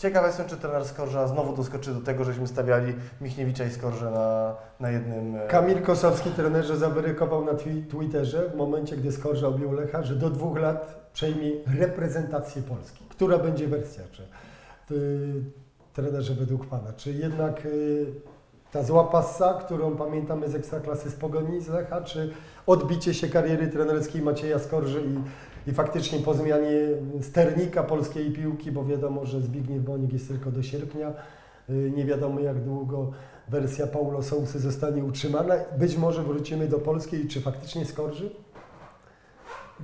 ciekawe 0.00 0.26
jestem, 0.26 0.46
czy 0.48 0.56
trener 0.56 0.84
Skorża 0.84 1.26
znowu 1.28 1.56
doskoczy 1.56 1.94
do 1.94 2.00
tego, 2.00 2.24
żeśmy 2.24 2.46
stawiali 2.46 2.94
Michniewicza 3.20 3.64
i 3.64 3.70
Skorżę 3.70 4.10
na, 4.10 4.54
na 4.80 4.90
jednym... 4.90 5.36
e, 5.36 5.46
Kamil 5.46 5.82
Kosowski, 5.82 6.30
trenerze, 6.30 6.76
zawyrykował 6.76 7.44
na 7.44 7.52
twi- 7.52 7.82
Twitterze 7.90 8.48
w 8.54 8.56
momencie, 8.56 8.96
gdy 8.96 9.12
Skorża 9.12 9.48
objął 9.48 9.72
Lecha, 9.72 10.02
że 10.02 10.16
do 10.16 10.30
dwóch 10.30 10.58
lat 10.58 11.10
przejmie 11.12 11.50
reprezentację 11.78 12.62
Polski. 12.62 13.04
Która 13.08 13.38
będzie 13.38 13.68
wersja? 13.68 14.04
Czy 14.12 14.22
y, 14.94 15.42
trenerze 15.94 16.34
według 16.34 16.66
Pana? 16.66 16.92
Czy 16.96 17.12
jednak 17.12 17.66
y, 17.66 18.06
ta 18.72 18.82
zła 18.82 19.04
passa, 19.04 19.54
którą 19.54 19.96
pamiętamy 19.96 20.48
z 20.48 20.54
Ekstraklasy 20.54 21.10
z 21.10 21.14
Pogoni, 21.14 21.60
z 21.60 21.68
Lecha, 21.68 22.00
czy 22.00 22.32
odbicie 22.66 23.14
się 23.14 23.28
kariery 23.28 23.68
trenerskiej 23.68 24.22
Macieja 24.22 24.58
Skorży 24.58 25.02
i, 25.02 25.18
i 25.66 25.72
faktycznie 25.72 26.18
po 26.18 26.34
zmianie 26.34 26.70
sternika 27.22 27.82
polskiej 27.82 28.30
piłki, 28.30 28.72
bo 28.72 28.84
wiadomo, 28.84 29.26
że 29.26 29.40
Zbigniew 29.40 29.82
Bonik 29.82 30.12
jest 30.12 30.28
tylko 30.28 30.50
do 30.50 30.62
sierpnia, 30.62 31.12
y, 31.70 31.92
nie 31.96 32.04
wiadomo 32.04 32.40
jak 32.40 32.64
długo 32.64 33.10
wersja 33.48 33.86
Paulo 33.86 34.22
Sousy 34.22 34.58
zostanie 34.60 35.04
utrzymana. 35.04 35.54
Być 35.78 35.96
może 35.96 36.22
wrócimy 36.22 36.68
do 36.68 36.78
Polski 36.78 37.16
i 37.16 37.28
czy 37.28 37.40
faktycznie 37.40 37.84
Skorży? 37.84 38.30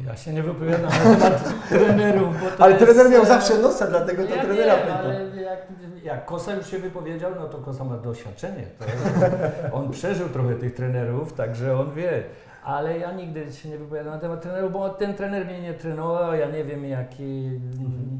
Ja 0.07 0.17
się 0.17 0.33
nie 0.33 0.43
wypowiadam 0.43 0.83
na 0.83 1.17
temat 1.17 1.53
trenerów, 1.69 2.41
bo 2.41 2.51
to 2.51 2.65
Ale 2.65 2.73
jest, 2.73 2.85
trener 2.85 3.13
miał 3.13 3.23
e, 3.23 3.27
zawsze 3.27 3.59
nosa, 3.59 3.87
dlatego 3.87 4.25
to 4.27 4.35
ja 4.35 4.45
trenera 4.45 4.77
wiem, 4.77 4.87
pytam. 4.87 4.99
ale 4.99 5.43
jak, 5.43 5.59
jak 6.03 6.27
Kosa 6.27 6.55
już 6.55 6.71
się 6.71 6.79
wypowiedział, 6.79 7.31
no 7.41 7.49
to 7.49 7.59
Kosa 7.59 7.85
ma 7.85 7.97
doświadczenie. 7.97 8.67
To 8.79 8.85
on 9.77 9.91
przeżył 9.91 10.29
trochę 10.29 10.55
tych 10.55 10.75
trenerów, 10.75 11.33
także 11.33 11.79
on 11.79 11.95
wie. 11.95 12.23
Ale 12.67 12.99
ja 12.99 13.13
nigdy 13.13 13.53
się 13.53 13.69
nie 13.69 13.79
wypowiadam 13.79 14.13
na 14.15 14.19
temat 14.19 14.43
trenerów, 14.43 14.73
bo 14.73 14.89
ten 14.89 15.15
trener 15.15 15.47
mnie 15.47 15.61
nie 15.61 15.75
trenował, 15.75 16.35
ja 16.35 16.51
nie 16.51 16.65
wiem 16.65 16.85
jaki 16.85 17.23
mm, 17.23 18.19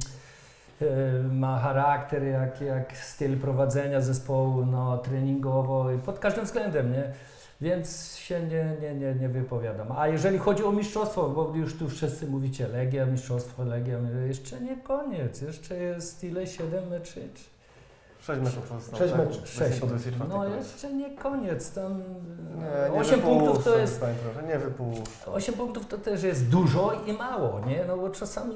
e, 0.83 1.23
ma 1.23 1.59
charakter, 1.59 2.25
jak, 2.25 2.61
jak 2.61 2.97
styl 2.97 3.39
prowadzenia 3.39 4.01
zespołu 4.01 4.67
no, 4.67 4.99
treningowo 4.99 5.93
i 5.93 5.99
pod 5.99 6.19
każdym 6.19 6.45
względem, 6.45 6.93
nie? 6.93 7.13
Więc 7.61 8.17
się 8.17 8.41
nie, 8.41 8.77
nie, 8.81 8.95
nie, 8.95 9.15
nie 9.15 9.29
wypowiadam. 9.29 9.93
A 9.97 10.09
jeżeli 10.09 10.39
chodzi 10.39 10.65
o 10.65 10.73
mistrzostwo, 10.73 11.29
bo 11.29 11.53
już 11.55 11.79
tu 11.79 11.89
wszyscy 11.89 12.27
mówicie 12.27 12.69
Legia, 12.69 13.07
mistrzostwo, 13.07 13.65
Legia, 13.65 13.99
jeszcze 14.27 14.61
nie 14.61 14.77
koniec, 14.77 15.41
jeszcze 15.41 15.77
jest 15.77 16.25
ile? 16.25 16.47
Siedem 16.47 16.89
meczy? 16.89 17.29
Czy- 18.27 18.33
Sześć 18.35 18.45
meczów 18.45 18.69
pozostało. 18.69 18.99
Sześć 18.99 19.13
tak? 19.15 19.27
meczów. 19.27 19.49
Sześć. 19.49 19.81
Po 19.81 19.87
24 19.87 20.29
No 20.31 20.45
jeszcze 20.57 20.93
nie 20.95 21.17
koniec, 21.17 21.73
tam 21.73 22.03
Nie, 22.57 22.93
nie 22.95 23.01
8 23.01 23.21
punktów 23.21 23.65
to 23.65 23.79
jest 23.79 24.01
proszę, 24.01 24.49
Nie 24.49 24.59
wypuszczę. 24.59 25.33
8 25.33 25.55
punktów 25.55 25.87
to 25.87 25.99
też 25.99 26.23
jest 26.23 26.49
dużo 26.49 26.93
i 27.07 27.13
mało, 27.13 27.61
nie? 27.67 27.85
No 27.89 27.97
bo 27.97 28.11
czasami 28.11 28.55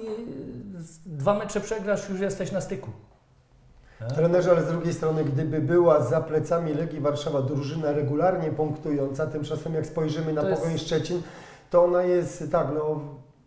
z- 0.79 0.99
dwa 0.99 1.35
mecze 1.39 1.61
przegrasz, 1.61 2.09
już 2.09 2.21
jesteś 2.21 2.53
na 2.53 2.61
styku. 2.61 2.91
Tak? 3.99 4.13
Trenerze, 4.13 4.51
ale 4.51 4.63
z 4.63 4.67
drugiej 4.69 4.95
strony, 4.95 5.25
gdyby 5.25 5.61
była 5.61 6.01
za 6.05 6.21
plecami 6.21 6.75
Legii 6.75 7.01
Warszawa 7.01 7.43
drużyna 7.43 7.93
regularnie 7.93 8.51
punktująca, 8.51 9.27
tymczasem 9.27 9.75
jak 9.75 9.87
spojrzymy 9.87 10.33
na 10.33 10.43
To 10.43 10.49
jest- 10.49 10.63
Pogoń 10.63 10.79
Szczecin, 10.79 11.23
to 11.71 11.85
ona 11.85 12.03
jest 12.03 12.45
tak, 12.53 12.67
no 12.75 13.01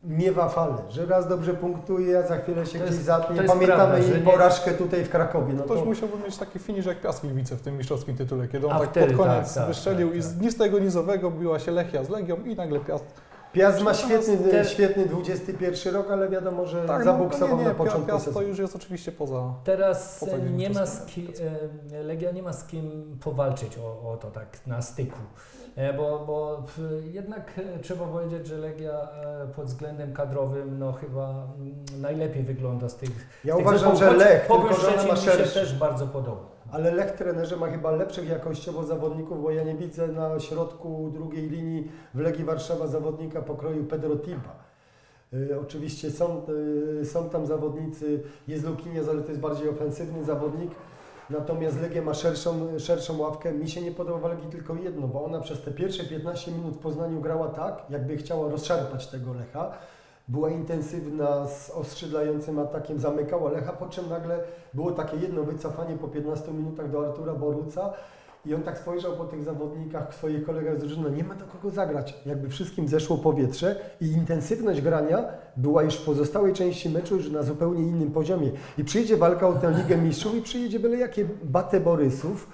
miewa 0.04 0.50
falę, 0.50 0.76
że 0.90 1.06
raz 1.06 1.28
dobrze 1.28 1.54
punktuje, 1.54 2.20
a 2.20 2.28
za 2.28 2.38
chwilę 2.38 2.66
się 2.66 2.80
To 2.80 2.86
gdzieś 2.86 2.96
jest- 2.96 3.06
zatnie. 3.06 3.44
Pamiętamy 3.44 4.00
jej 4.00 4.12
nie- 4.12 4.18
porażkę 4.32 4.72
tutaj 4.72 5.04
w 5.04 5.10
Krakowie. 5.10 5.54
No 5.54 5.64
Ktoś 5.64 5.80
to, 5.80 5.86
musiałby 5.86 6.18
mieć 6.26 6.38
taki 6.38 6.60
finisz 6.60 6.86
jak 6.86 7.02
Piast 7.02 7.22
Gliwice 7.22 7.56
w 7.56 7.62
tym 7.62 7.78
mistrzowskim 7.78 8.18
tytule, 8.18 8.48
kiedy 8.48 8.68
on 8.68 8.74
A 8.74 8.80
tak 8.80 8.90
wtedy 8.90 9.14
pod 9.18 9.26
koniec 9.26 9.46
tak, 9.48 9.56
tak, 9.56 9.68
wystrzelił 9.68 10.08
tak, 10.08 10.18
i 10.18 10.22
z, 10.22 10.54
z 10.54 10.58
tego 10.58 10.80
nizowego 10.80 11.32
biła 11.32 11.60
się 11.60 11.72
Lechia 11.72 12.04
z 12.04 12.10
Legią 12.10 12.36
i 12.46 12.56
nagle 12.56 12.80
Piast 12.80 13.06
Piast 13.54 13.82
ma 13.82 13.94
świetny, 13.94 14.38
te- 14.38 14.66
świetny 14.66 15.06
21 15.06 15.94
rok, 15.94 16.12
ale 16.12 16.30
wiadomo, 16.30 16.66
że 16.66 16.86
tak, 16.86 17.04
zabuksował 17.04 17.58
nie, 17.58 17.64
na 17.64 17.70
nie, 17.70 17.76
początku 17.76 18.08
Piast 18.08 18.34
to 18.34 18.42
już 18.42 18.60
jest 18.60 18.76
oczywiście 18.76 19.12
poza... 19.12 19.54
Teraz 19.64 20.20
Po 20.20 20.26
co 20.26 20.36
e, 20.36 20.40
nie 20.40 20.70
ma 20.70 20.80
kim, 21.08 21.28
Legia 22.04 22.32
nie 22.32 22.44
ma 22.44 22.54
z 22.54 22.64
kim 22.64 23.18
powalczyć 23.24 23.78
o, 23.78 24.12
o 24.12 24.18
to 24.18 24.32
tak 24.32 24.68
na 24.68 24.82
styku. 24.82 25.20
E, 25.76 25.94
Bo, 25.94 26.24
bo 26.28 26.64
jednak 27.12 27.52
e, 27.76 27.80
trzeba 27.80 28.06
powiedzieć, 28.06 28.48
że 28.48 28.58
Legia 28.58 28.94
e, 28.94 29.48
pod 29.56 29.66
względem 29.66 30.14
kadrowym 30.14 30.80
no 30.80 30.92
chyba 30.94 31.30
mm, 31.30 31.76
najlepiej 32.02 32.44
wygląda 32.44 32.90
z 32.90 32.96
tych 32.96 33.10
Ja 33.46 33.56
tych 33.56 33.66
uważam, 33.66 33.96
zespołów, 33.96 34.20
że 34.20 34.26
Lech, 34.26 34.48
tylko 34.48 34.74
że 34.74 34.88
ona 34.94 35.04
ma 35.04 35.14
mi 35.14 35.20
się 35.20 35.32
szerszy. 35.32 35.54
też 35.60 35.76
bardzo 35.78 36.08
podoba. 36.08 36.54
Ale 36.72 36.92
Lech 36.92 37.12
trenerze 37.12 37.58
ma 37.58 37.68
chyba 37.68 37.92
lepszych 37.92 38.30
jakościowo 38.30 38.84
zawodników, 38.84 39.44
bo 39.44 39.52
ja 39.52 39.64
nie 39.64 39.76
widzę 39.76 40.08
na 40.08 40.40
środku 40.40 41.10
drugiej 41.14 41.50
linii 41.50 41.92
w 42.14 42.20
Legii 42.20 42.46
Warszawa 42.46 42.88
zawodnika 42.88 43.42
pokroju 43.42 43.84
Pedro 43.84 44.16
Tiba. 44.16 44.64
Y, 45.34 45.60
oczywiście 45.62 46.12
są, 46.12 46.42
y, 47.02 47.06
są 47.06 47.30
tam 47.30 47.46
zawodnicy, 47.46 48.24
jest 48.48 48.66
Lukinias, 48.66 49.10
ale 49.10 49.22
to 49.22 49.30
jest 49.30 49.42
bardziej 49.42 49.70
ofensywny 49.70 50.24
zawodnik. 50.24 50.72
Natomiast 51.34 51.82
Legia 51.82 52.02
ma 52.02 52.14
szerszą, 52.14 52.80
szerszą 52.80 53.18
ławkę. 53.18 53.52
Mi 53.52 53.70
się 53.70 53.82
nie 53.82 53.92
podoba 53.92 54.28
Legii 54.28 54.50
tylko 54.50 54.76
jedno, 54.76 55.08
bo 55.08 55.26
ona 55.26 55.40
przez 55.40 55.62
te 55.62 55.72
pierwsze 55.72 56.04
15 56.04 56.52
minut 56.52 56.76
w 56.76 56.80
Poznaniu 56.80 57.22
grała 57.22 57.48
tak, 57.48 57.84
jakby 57.90 58.18
chciała 58.18 58.50
rozszarpać 58.50 59.08
tego 59.08 59.34
Lecha. 59.34 59.72
Była 60.28 60.50
intensywna, 60.50 61.48
z 61.48 61.70
oskrzydlającym 61.70 62.60
atakiem, 62.60 63.00
zamykała 63.00 63.52
Lecha, 63.52 63.74
po 63.74 63.90
czym 63.90 64.10
nagle 64.10 64.40
było 64.74 64.92
takie 64.92 65.18
jedno 65.18 65.44
wycofanie 65.44 65.98
po 65.98 66.08
15 66.08 66.52
minutach 66.52 66.92
do 66.92 67.06
Artura 67.08 67.34
Boruca 67.34 67.94
i 68.46 68.54
on 68.54 68.64
tak 68.64 68.78
spojrzał 68.78 69.18
po 69.18 69.26
tych 69.26 69.44
zawodnikach, 69.44 70.16
swoich 70.16 70.46
kolegach 70.46 70.78
z 70.78 70.80
drużyny, 70.80 71.10
no 71.10 71.16
nie 71.16 71.24
ma 71.24 71.36
do 71.36 71.46
kogo 71.46 71.70
zagrać. 71.70 72.16
Jakby 72.26 72.50
wszystkim 72.50 72.88
zeszło 72.88 73.18
powietrze 73.18 73.76
i 74.02 74.06
intensywność 74.06 74.82
grania 74.82 75.24
była 75.58 75.84
już 75.84 75.96
w 75.96 76.06
pozostałej 76.06 76.54
części 76.54 76.90
meczu 76.90 77.16
już 77.16 77.32
na 77.32 77.44
zupełnie 77.44 77.84
innym 77.84 78.12
poziomie. 78.12 78.52
I 78.78 78.84
przyjdzie 78.84 79.18
walka 79.18 79.48
o 79.48 79.54
tę 79.54 79.72
Ligę 79.72 79.98
Mistrzów 79.98 80.36
i 80.36 80.42
przyjedzie 80.42 80.80
byle 80.80 80.98
jakie 80.98 81.26
batę 81.44 81.80
Borysów 81.80 82.50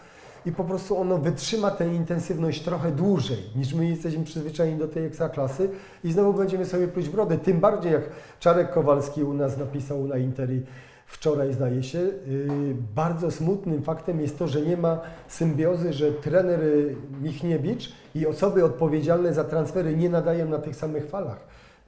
i 0.46 0.52
po 0.52 0.64
prostu 0.64 0.98
ono 0.98 1.18
wytrzyma 1.18 1.72
tę 1.72 1.88
intensywność 1.94 2.62
trochę 2.62 2.92
dłużej 2.92 3.38
niż 3.56 3.74
my 3.74 3.90
jesteśmy 3.90 4.24
przyzwyczajeni 4.24 4.80
do 4.80 4.88
tej 4.88 5.06
ekstraklasy 5.06 5.70
i 6.04 6.12
znowu 6.12 6.34
będziemy 6.34 6.66
sobie 6.66 6.88
pluć 6.88 7.10
brodę. 7.10 7.38
Tym 7.38 7.60
bardziej 7.60 7.92
jak 7.92 8.04
Czarek 8.40 8.72
Kowalski 8.72 9.24
u 9.24 9.34
nas 9.34 9.58
napisał 9.58 10.08
na 10.08 10.18
Interi 10.18 10.62
wczoraj 11.10 11.54
zdaje 11.54 11.84
się. 11.84 12.00
Yy, 12.00 12.76
bardzo 12.96 13.32
smutnym 13.32 13.84
faktem 13.84 14.22
jest 14.22 14.40
to, 14.40 14.48
że 14.48 14.62
nie 14.62 14.78
ma 14.78 15.02
symbiozy, 15.28 15.94
że 15.94 16.12
trener 16.12 16.64
y, 16.64 16.96
Michniewicz 17.22 17.92
i 18.16 18.28
osoby 18.28 18.66
odpowiedzialne 18.66 19.34
za 19.34 19.44
transfery 19.44 19.96
nie 19.96 20.10
nadają 20.10 20.50
na 20.50 20.58
tych 20.58 20.76
samych 20.76 21.10
falach. 21.10 21.40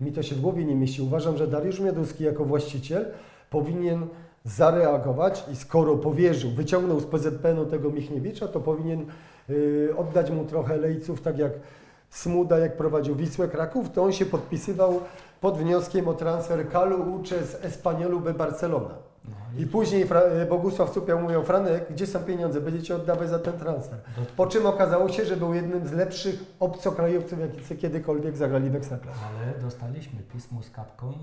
Mi 0.01 0.11
to 0.11 0.24
się 0.24 0.36
w 0.36 0.41
głowie 0.41 0.65
nie 0.65 0.76
mieści. 0.76 1.01
Uważam, 1.01 1.38
że 1.38 1.47
Dariusz 1.47 1.80
Mioduski 1.80 2.24
jako 2.24 2.45
właściciel 2.45 3.05
powinien 3.49 4.07
zareagować 4.43 5.43
i 5.53 5.55
skoro 5.55 5.97
powierzył, 5.97 6.51
wyciągnął 6.51 6.99
z 6.99 7.05
PZPN-u 7.05 7.65
tego 7.65 7.89
Michniewicza, 7.89 8.47
to 8.47 8.59
powinien 8.59 9.05
yy, 9.49 9.93
oddać 9.97 10.32
mu 10.32 10.45
trochę 10.45 10.78
lejców, 10.78 11.22
tak 11.22 11.38
jak 11.38 11.51
Smuda, 12.09 12.59
jak 12.59 12.78
prowadził 12.78 13.15
Wisłę 13.15 13.47
Kraków, 13.47 13.89
to 13.89 14.03
on 14.03 14.11
się 14.11 14.26
podpisywał 14.26 14.99
pod 15.41 15.57
wnioskiem 15.57 16.07
o 16.07 16.13
transfer 16.13 16.69
Kalu 16.69 17.15
Ucze 17.15 17.45
z 17.45 17.65
Espaniolu 17.65 18.19
by 18.19 18.34
Barcelona. 18.34 19.11
No, 19.26 19.36
I 19.57 19.65
później 19.67 20.05
e, 20.41 20.45
Bogusław 20.45 20.89
Cupiał 20.91 21.19
mówił, 21.22 21.43
Franek, 21.43 21.86
gdzie 21.89 22.07
są 22.07 22.19
pieniądze, 22.19 22.61
będziecie 22.61 22.95
oddawać 22.95 23.30
za 23.30 23.39
ten 23.39 23.53
transfer. 23.53 23.99
Do, 24.17 24.22
Po 24.36 24.47
czym 24.47 24.65
okazało 24.65 25.09
się, 25.09 25.26
że 25.26 25.38
był 25.38 25.53
jednym 25.53 25.88
z 25.88 25.91
lepszych 25.91 26.36
obcokrajowców, 26.59 27.39
jacy 27.39 27.76
kiedykolwiek 27.76 28.38
zagrali 28.38 28.69
w 28.69 28.76
Ekstraklasie. 28.76 29.19
ale 29.43 29.61
dostaliśmy 29.61 30.19
pismo 30.34 30.63
z 30.63 30.69
kapką 30.69 31.13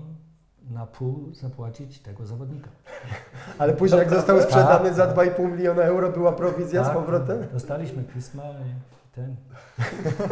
na 0.71 0.85
pół 0.85 1.29
zapłacić 1.33 1.99
tego 1.99 2.25
zawodnika. 2.25 2.69
Ale 3.59 3.73
później 3.73 3.99
jak 3.99 4.09
został 4.09 4.41
sprzedany 4.41 4.85
Tak. 4.85 4.93
za 4.93 5.07
2,5 5.13 5.51
miliona 5.51 5.81
euro, 5.81 6.09
była 6.11 6.31
prowizja 6.31 6.83
z 6.83 6.87
Tak, 6.87 6.95
powrotem. 6.95 7.37
Dostaliśmy 7.53 8.03
pisma 8.03 8.43
i 8.43 9.15
ten. 9.15 9.35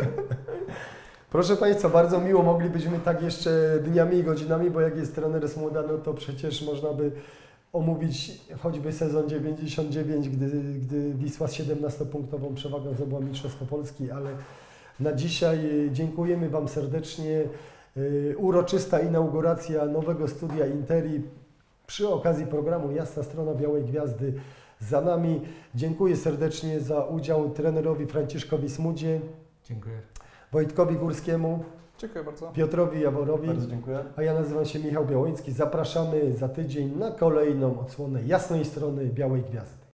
Proszę 1.32 1.55
Państwa, 1.55 1.89
bardzo 1.89 2.22
miło 2.22 2.43
moglibyśmy 2.43 2.99
tak 2.99 3.22
jeszcze 3.22 3.49
dniami 3.84 4.18
i 4.18 4.24
godzinami, 4.24 4.70
bo 4.72 4.82
jak 4.82 4.97
jest 4.97 5.15
trener 5.15 5.49
Smuda, 5.49 5.84
no 5.88 5.97
to 5.97 6.13
przecież 6.13 6.61
można 6.61 6.93
by 6.93 7.11
omówić 7.78 8.32
choćby 8.60 8.92
sezon 8.92 9.30
99, 9.30 10.30
gdy, 10.30 10.50
gdy 10.74 11.14
Wisła 11.14 11.48
z 11.48 11.52
17-punktową 11.52 12.54
przewagą 12.54 12.94
zdobyła 12.94 13.22
Mistrzostwo 13.22 13.66
Polski, 13.66 14.12
ale 14.12 14.30
na 15.00 15.14
dzisiaj 15.14 15.86
e, 15.88 15.92
dziękujemy 15.92 16.50
Wam 16.50 16.68
serdecznie. 16.68 17.44
E, 17.98 18.38
Uroczysta 18.38 19.00
inauguracja 19.00 19.86
nowego 19.86 20.28
studia 20.28 20.68
Interi 20.68 21.22
przy 21.88 22.10
okazji 22.10 22.46
programu 22.46 22.92
Jasna 22.92 23.24
Strona 23.24 23.54
Białej 23.54 23.84
Gwiazdy 23.84 24.34
za 24.80 25.02
nami. 25.02 25.42
Dziękuję 25.76 26.18
serdecznie 26.18 26.80
za 26.80 27.06
udział 27.06 27.50
trenerowi 27.50 28.06
Franciszkowi 28.06 28.70
Smudzie, 28.70 29.22
Dziękuję. 29.70 30.02
Wojtkowi 30.52 30.96
Górskiemu, 30.96 31.64
Dziękuję 31.98 32.24
bardzo. 32.24 32.48
Piotrowi 32.52 33.02
Jaworowi, 33.02 33.48
Bardzo 33.48 33.68
dziękuję. 33.68 34.00
a 34.16 34.24
ja 34.24 34.34
nazywam 34.34 34.66
się 34.66 34.80
Michał 34.80 35.06
Białoński. 35.06 35.52
Zapraszamy 35.52 36.34
za 36.34 36.50
tydzień 36.50 36.98
na 36.98 37.12
kolejną 37.12 37.80
odsłonę 37.80 38.24
jasnej 38.24 38.66
strony 38.66 39.06
Białej 39.06 39.41
Gwiazdy. 39.41 39.77